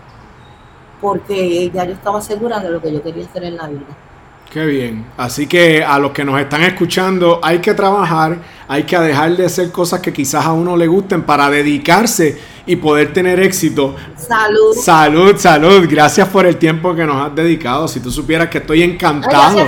porque 1.00 1.70
ya 1.70 1.84
yo 1.84 1.92
estaba 1.92 2.20
segura 2.20 2.58
de 2.60 2.70
lo 2.70 2.80
que 2.80 2.92
yo 2.92 3.02
quería 3.02 3.24
hacer 3.24 3.44
en 3.44 3.56
la 3.56 3.66
vida. 3.68 4.05
Qué 4.52 4.64
bien. 4.64 5.04
Así 5.16 5.46
que 5.46 5.84
a 5.84 5.98
los 5.98 6.12
que 6.12 6.24
nos 6.24 6.40
están 6.40 6.62
escuchando, 6.62 7.40
hay 7.42 7.58
que 7.58 7.74
trabajar, 7.74 8.38
hay 8.68 8.84
que 8.84 8.98
dejar 8.98 9.36
de 9.36 9.46
hacer 9.46 9.70
cosas 9.70 10.00
que 10.00 10.12
quizás 10.12 10.46
a 10.46 10.52
uno 10.52 10.76
le 10.76 10.86
gusten 10.86 11.22
para 11.22 11.50
dedicarse 11.50 12.38
y 12.64 12.76
poder 12.76 13.12
tener 13.12 13.40
éxito. 13.40 13.94
Salud. 14.16 14.74
Salud, 14.74 15.36
salud. 15.36 15.86
Gracias 15.88 16.28
por 16.28 16.46
el 16.46 16.56
tiempo 16.56 16.94
que 16.94 17.04
nos 17.04 17.26
has 17.26 17.34
dedicado. 17.34 17.86
Si 17.88 18.00
tú 18.00 18.10
supieras 18.10 18.48
que 18.48 18.58
estoy 18.58 18.82
encantado. 18.82 19.66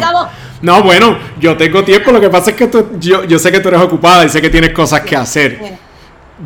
no, 0.63 0.83
bueno, 0.83 1.19
yo 1.39 1.57
tengo 1.57 1.85
tiempo. 1.85 2.11
Lo 2.13 2.21
que 2.21 2.31
pasa 2.31 2.51
es 2.51 2.57
que 2.57 2.71
yo, 2.99 3.25
yo 3.25 3.39
sé 3.39 3.53
que 3.53 3.61
tú 3.61 3.69
eres 3.69 3.81
ocupada 3.81 4.25
y 4.25 4.29
sé 4.29 4.41
que 4.41 4.51
tienes 4.51 4.73
cosas 4.73 5.03
que 5.03 5.17
hacer. 5.17 5.79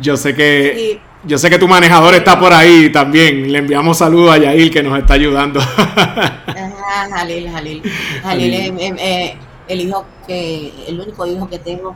Yo 0.01 0.17
sé 0.17 0.33
que... 0.35 0.99
Yo 1.25 1.37
sé 1.37 1.49
que 1.49 1.57
tu 1.57 1.69
manejador 1.69 2.13
está 2.15 2.37
por 2.37 2.51
ahí 2.51 2.91
también. 2.91 3.49
Le 3.49 3.59
enviamos 3.59 3.97
saludos 3.97 4.33
a 4.33 4.37
Yair 4.39 4.69
que 4.69 4.83
nos 4.83 4.99
está 4.99 5.13
ayudando. 5.13 5.61
Jalil, 7.09 7.49
Jalil. 7.51 7.83
Jalil 8.23 8.53
es 8.53 8.93
eh, 8.99 9.37
el 9.67 9.81
hijo 9.81 10.05
que, 10.27 10.73
el 10.87 10.99
único 10.99 11.25
hijo 11.25 11.49
que 11.49 11.59
tengo. 11.59 11.95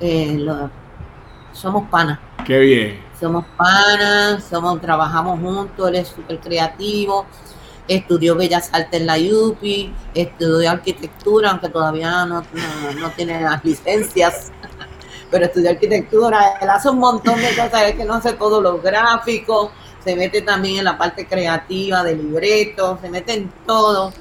Eh, 0.00 0.44
somos 1.52 1.88
panas. 1.88 2.18
Qué 2.44 2.58
bien. 2.58 3.00
Somos 3.18 3.44
panas, 3.56 4.44
somos, 4.44 4.80
trabajamos 4.80 5.38
juntos, 5.40 5.88
él 5.88 5.96
es 5.96 6.08
súper 6.08 6.40
creativo. 6.40 7.26
Estudió 7.86 8.36
Bellas 8.36 8.70
Artes 8.72 9.00
en 9.00 9.06
la 9.06 9.16
UPI, 9.16 9.92
estudió 10.14 10.70
arquitectura, 10.70 11.50
aunque 11.50 11.68
todavía 11.68 12.24
no, 12.24 12.42
no 13.00 13.10
tiene 13.10 13.40
las 13.40 13.64
licencias 13.64 14.52
pero 15.32 15.46
estudió 15.46 15.70
arquitectura, 15.70 16.58
él 16.60 16.68
hace 16.68 16.90
un 16.90 16.98
montón 16.98 17.40
de 17.40 17.48
cosas, 17.56 17.84
es 17.84 17.94
que 17.94 18.04
no 18.04 18.14
hace 18.14 18.34
todos 18.34 18.62
los 18.62 18.82
gráficos, 18.82 19.70
se 20.04 20.14
mete 20.14 20.42
también 20.42 20.78
en 20.78 20.84
la 20.84 20.98
parte 20.98 21.26
creativa 21.26 22.04
de 22.04 22.16
libretos, 22.16 23.00
se 23.00 23.08
mete 23.08 23.32
en 23.32 23.52
todo 23.66 24.12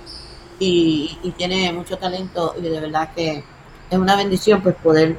y, 0.64 1.34
tiene 1.38 1.74
mucho 1.74 1.98
talento 1.98 2.56
y 2.58 2.62
de 2.62 2.80
verdad 2.80 3.10
que 3.16 3.44
es 3.90 3.98
una 3.98 4.16
bendición 4.16 4.62
pues 4.62 4.76
poder 4.76 5.18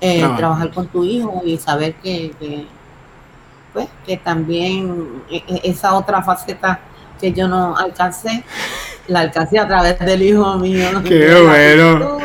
eh, 0.00 0.26
trabajar 0.36 0.70
con 0.70 0.86
tu 0.86 1.04
hijo 1.04 1.42
y 1.44 1.58
saber 1.58 1.94
que, 1.96 2.66
pues 3.72 3.88
que 4.06 4.16
también 4.16 5.22
e, 5.30 5.36
e, 5.36 5.60
esa 5.64 5.94
otra 5.94 6.22
faceta 6.22 6.80
que 7.20 7.32
yo 7.32 7.48
no 7.48 7.76
alcancé, 7.76 8.44
la 9.08 9.20
alcancé 9.20 9.58
a 9.58 9.66
través 9.66 9.98
del 9.98 10.22
hijo 10.22 10.56
mío. 10.58 10.88
Qué 11.04 11.40
bueno 11.40 12.18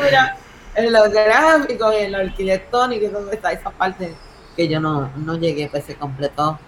en 0.75 0.93
los 0.93 1.09
gráficos, 1.11 1.93
en 1.95 2.11
lo 2.11 2.19
arquitectónico, 2.19 3.05
y 3.05 3.35
está 3.35 3.51
esa 3.51 3.69
parte 3.71 4.13
que 4.55 4.67
yo 4.67 4.79
no, 4.79 5.11
no 5.17 5.37
llegué, 5.37 5.67
pues 5.69 5.85
se 5.85 5.95
completó 5.95 6.59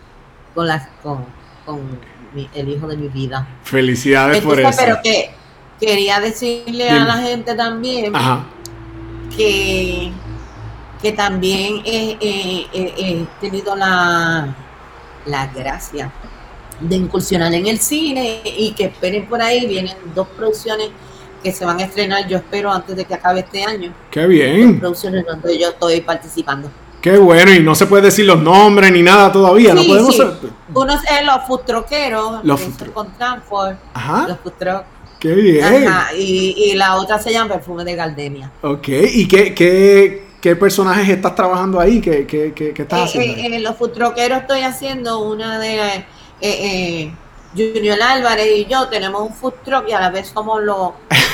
con 0.54 0.68
las 0.68 0.88
con, 1.02 1.26
con 1.66 2.00
el 2.54 2.70
hijo 2.70 2.88
de 2.88 2.98
mi 2.98 3.08
vida. 3.08 3.48
Felicidades 3.64 4.42
por 4.42 4.60
eso. 4.60 4.78
Pero 4.78 4.98
que 5.04 5.32
quería 5.86 6.20
decirle 6.20 6.90
a 6.90 7.06
la 7.06 7.18
gente 7.18 7.56
también 7.56 8.14
que 9.36 10.12
que 11.04 11.12
también 11.12 11.82
he, 11.84 13.28
tenido 13.42 13.76
la, 13.76 14.56
la 15.26 15.48
gracia 15.48 16.10
de 16.80 16.96
incursionar 16.96 17.54
en 17.54 17.68
el 17.68 17.78
cine 17.80 18.42
y 18.46 18.72
que 18.72 18.86
esperen 18.86 19.28
por 19.28 19.42
ahí, 19.42 19.68
vienen 19.68 19.96
dos 20.16 20.30
producciones 20.30 20.90
que 21.44 21.52
se 21.52 21.66
van 21.66 21.80
a 21.80 21.84
estrenar, 21.84 22.26
yo 22.30 22.38
espero, 22.38 22.72
antes 22.72 22.96
de 22.96 23.04
que 23.04 23.14
acabe 23.16 23.42
este 23.42 23.66
año. 23.66 23.94
Qué 24.10 24.26
bien. 24.26 24.80
Producciones 24.80 25.26
donde 25.26 25.60
yo 25.60 25.72
estoy 25.72 26.00
participando. 26.00 26.72
Qué 27.02 27.18
bueno, 27.18 27.52
y 27.52 27.60
no 27.60 27.76
se 27.76 27.86
puede 27.86 28.04
decir 28.04 28.26
los 28.26 28.42
nombres 28.42 28.90
ni 28.90 29.02
nada 29.02 29.30
todavía, 29.30 29.74
no 29.74 29.84
podemos 29.84 30.18
Uno 30.74 30.94
es 30.94 31.26
los 31.26 31.46
futroqueros, 31.46 32.46
los 32.46 32.62
con 32.94 33.12
Transport, 33.18 33.78
Ajá. 33.94 34.26
los 34.30 34.40
futro... 34.40 34.86
Qué 35.24 35.34
bien. 35.36 35.88
Ajá, 35.88 36.14
y, 36.14 36.54
y, 36.58 36.74
la 36.74 36.98
otra 36.98 37.18
se 37.18 37.32
llama 37.32 37.54
Perfume 37.54 37.86
de 37.86 37.96
Gardenia. 37.96 38.52
Ok, 38.62 38.90
¿y 38.90 39.26
qué, 39.26 39.56
qué, 39.56 40.26
qué 40.42 40.54
personajes 40.58 41.08
estás 41.08 41.34
trabajando 41.34 41.80
ahí? 41.80 42.02
¿Qué, 42.02 42.28
qué, 42.28 42.52
qué, 42.54 42.74
estás 42.78 43.00
eh, 43.00 43.04
haciendo? 43.04 43.42
Eh, 43.42 43.56
en 43.56 43.64
los 43.64 43.78
futroqueros 43.78 44.42
estoy 44.42 44.64
haciendo 44.64 45.20
una 45.20 45.60
de... 45.60 46.04
Eh, 46.42 47.14
Junior 47.56 48.02
Álvarez 48.02 48.48
y 48.54 48.66
yo 48.66 48.90
tenemos 48.90 49.22
un 49.22 49.34
food 49.34 49.54
truck 49.64 49.88
y 49.88 49.94
a 49.94 50.02
la 50.02 50.10
vez 50.10 50.28
somos 50.28 50.62
los, 50.62 50.90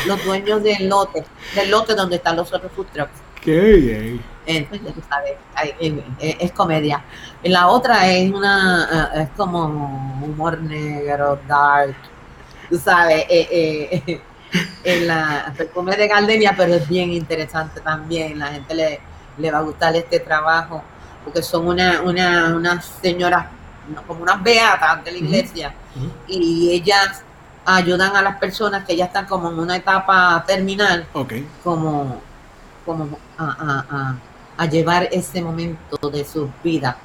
los 0.05 0.23
dueños 0.25 0.61
del 0.61 0.87
lote, 0.87 1.25
del 1.55 1.71
lote 1.71 1.95
donde 1.95 2.17
están 2.17 2.35
los 2.35 2.53
otros 2.53 2.71
food 2.73 2.87
trucks. 2.93 3.13
Qué 3.41 3.59
bien. 3.59 4.21
Entonces, 4.45 4.93
tú 4.93 5.01
sabes, 5.09 5.33
es, 6.19 6.51
comedia. 6.51 7.03
La 7.41 7.69
otra 7.69 8.07
es 8.11 8.31
una, 8.31 9.11
es 9.15 9.29
como 9.35 9.65
humor 10.21 10.61
negro, 10.61 11.39
dark, 11.47 11.95
tú 12.70 12.78
sabes, 12.78 13.26
eh, 13.30 14.01
eh, 14.07 14.22
en 14.84 15.07
la 15.07 15.53
perfume 15.57 15.95
de 15.95 16.07
Gardenia, 16.07 16.53
pero 16.55 16.76
es 16.76 16.88
bien 16.88 17.11
interesante 17.11 17.82
también. 17.82 18.39
La 18.39 18.47
gente 18.47 18.74
le, 18.74 18.99
le 19.38 19.51
va 19.51 19.59
a 19.59 19.61
gustar 19.61 19.95
este 19.95 20.20
trabajo, 20.20 20.84
porque 21.24 21.41
son 21.41 21.67
una, 21.67 22.01
una, 22.01 22.55
unas 22.55 22.86
señoras 23.01 23.47
como 24.07 24.22
unas 24.22 24.41
beatas 24.43 25.03
de 25.03 25.11
la 25.11 25.17
iglesia, 25.17 25.74
y 26.28 26.70
ellas 26.72 27.24
ayudan 27.65 28.15
a 28.15 28.22
las 28.22 28.38
personas 28.38 28.86
que 28.86 28.95
ya 28.95 29.05
están 29.05 29.26
como 29.26 29.49
en 29.49 29.59
una 29.59 29.76
etapa 29.76 30.43
terminal, 30.45 31.05
como, 31.63 32.22
como 32.86 33.17
a, 33.38 34.65
llevar 34.70 35.07
ese 35.11 35.41
momento 35.41 36.09
de 36.09 36.26
su 36.26 36.49
vida. 36.63 36.97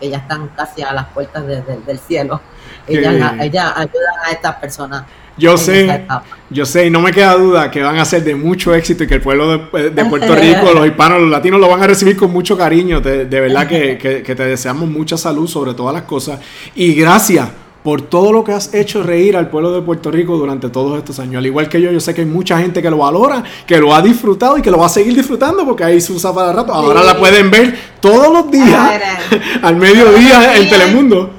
Ellas 0.00 0.22
están 0.22 0.48
casi 0.48 0.82
a 0.82 0.92
las 0.92 1.06
puertas 1.06 1.44
del 1.46 1.98
cielo. 1.98 2.40
Ellas, 2.86 3.34
ellas 3.40 3.72
ayudan 3.76 4.14
a 4.26 4.30
estas 4.30 4.54
personas 4.56 5.04
yo 5.36 5.56
sé, 5.56 6.06
yo 6.50 6.64
sé, 6.64 6.86
y 6.86 6.90
no 6.90 7.00
me 7.00 7.10
queda 7.10 7.34
duda 7.34 7.70
que 7.70 7.82
van 7.82 7.98
a 7.98 8.04
ser 8.04 8.22
de 8.22 8.36
mucho 8.36 8.72
éxito 8.72 9.02
y 9.02 9.06
que 9.08 9.14
el 9.14 9.20
pueblo 9.20 9.50
de, 9.50 10.04
Puerto 10.04 10.34
Rico, 10.36 10.72
los 10.72 10.86
hispanos, 10.86 11.20
los 11.20 11.30
latinos 11.30 11.60
lo 11.60 11.68
van 11.68 11.82
a 11.82 11.86
recibir 11.88 12.16
con 12.16 12.30
mucho 12.30 12.56
cariño. 12.56 13.00
De, 13.00 13.24
verdad 13.24 13.66
que, 13.66 14.22
te 14.24 14.44
deseamos 14.44 14.88
mucha 14.88 15.16
salud 15.16 15.48
sobre 15.48 15.74
todas 15.74 15.92
las 15.92 16.04
cosas. 16.04 16.38
Y 16.76 16.94
gracias 16.94 17.48
por 17.82 18.00
todo 18.00 18.32
lo 18.32 18.44
que 18.44 18.52
has 18.52 18.72
hecho 18.72 19.02
reír 19.02 19.36
al 19.36 19.50
pueblo 19.50 19.72
de 19.72 19.82
Puerto 19.82 20.10
Rico 20.10 20.38
durante 20.38 20.70
todos 20.70 20.96
estos 20.96 21.18
años. 21.18 21.36
Al 21.36 21.46
igual 21.46 21.68
que 21.68 21.82
yo, 21.82 21.90
yo 21.90 22.00
sé 22.00 22.14
que 22.14 22.22
hay 22.22 22.26
mucha 22.26 22.58
gente 22.58 22.80
que 22.80 22.88
lo 22.88 22.98
valora, 22.98 23.42
que 23.66 23.78
lo 23.78 23.94
ha 23.94 24.00
disfrutado 24.00 24.56
y 24.56 24.62
que 24.62 24.70
lo 24.70 24.78
va 24.78 24.86
a 24.86 24.88
seguir 24.88 25.14
disfrutando 25.14 25.66
porque 25.66 25.84
ahí 25.84 26.00
se 26.00 26.12
usa 26.12 26.32
para 26.32 26.52
rato. 26.52 26.72
Ahora 26.72 27.02
la 27.02 27.18
pueden 27.18 27.50
ver 27.50 27.76
todos 28.00 28.32
los 28.32 28.50
días, 28.50 29.00
al 29.62 29.76
mediodía 29.76 30.56
en 30.56 30.70
Telemundo 30.70 31.30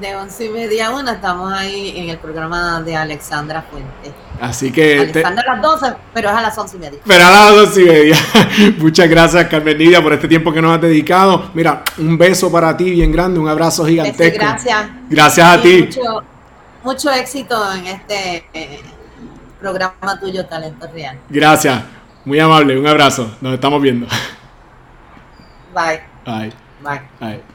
de 0.00 0.16
once 0.16 0.46
y 0.46 0.48
media 0.48 0.88
a 0.88 0.90
una 0.90 1.12
estamos 1.12 1.52
ahí 1.52 1.94
en 1.96 2.08
el 2.08 2.18
programa 2.18 2.80
de 2.82 2.96
Alexandra 2.96 3.62
Fuente. 3.62 4.12
Así 4.40 4.72
que. 4.72 5.00
Alexandra 5.00 5.44
a 5.46 5.54
las 5.54 5.62
12, 5.62 5.94
pero 6.12 6.30
es 6.30 6.34
a 6.34 6.42
las 6.42 6.58
once 6.58 6.76
y 6.76 6.80
media. 6.80 6.98
Pero 7.06 7.24
a 7.24 7.30
las 7.30 7.52
once 7.52 7.82
y 7.82 7.84
media. 7.84 8.16
Muchas 8.78 9.08
gracias, 9.08 9.46
Carmen 9.46 9.78
Nidia, 9.78 10.02
por 10.02 10.12
este 10.12 10.26
tiempo 10.26 10.52
que 10.52 10.60
nos 10.60 10.74
has 10.74 10.80
dedicado. 10.80 11.50
Mira, 11.54 11.82
un 11.98 12.18
beso 12.18 12.50
para 12.50 12.76
ti 12.76 12.90
bien 12.90 13.12
grande, 13.12 13.38
un 13.38 13.48
abrazo 13.48 13.86
gigantesco. 13.86 14.38
gracias. 14.38 14.86
Gracias 15.08 15.46
a 15.46 15.62
ti. 15.62 15.88
Mucho, 16.82 17.10
éxito 17.10 17.72
en 17.72 17.86
este 17.86 18.46
eh, 18.52 18.80
programa 19.60 20.18
tuyo, 20.20 20.44
Talento 20.46 20.86
Real. 20.92 21.18
Gracias. 21.30 21.82
Muy 22.24 22.40
amable, 22.40 22.78
un 22.78 22.86
abrazo. 22.86 23.36
Nos 23.40 23.54
estamos 23.54 23.80
viendo. 23.80 24.06
Bye. 25.74 26.00
Bye. 26.24 26.52
Bye. 26.82 27.00
Bye. 27.20 27.53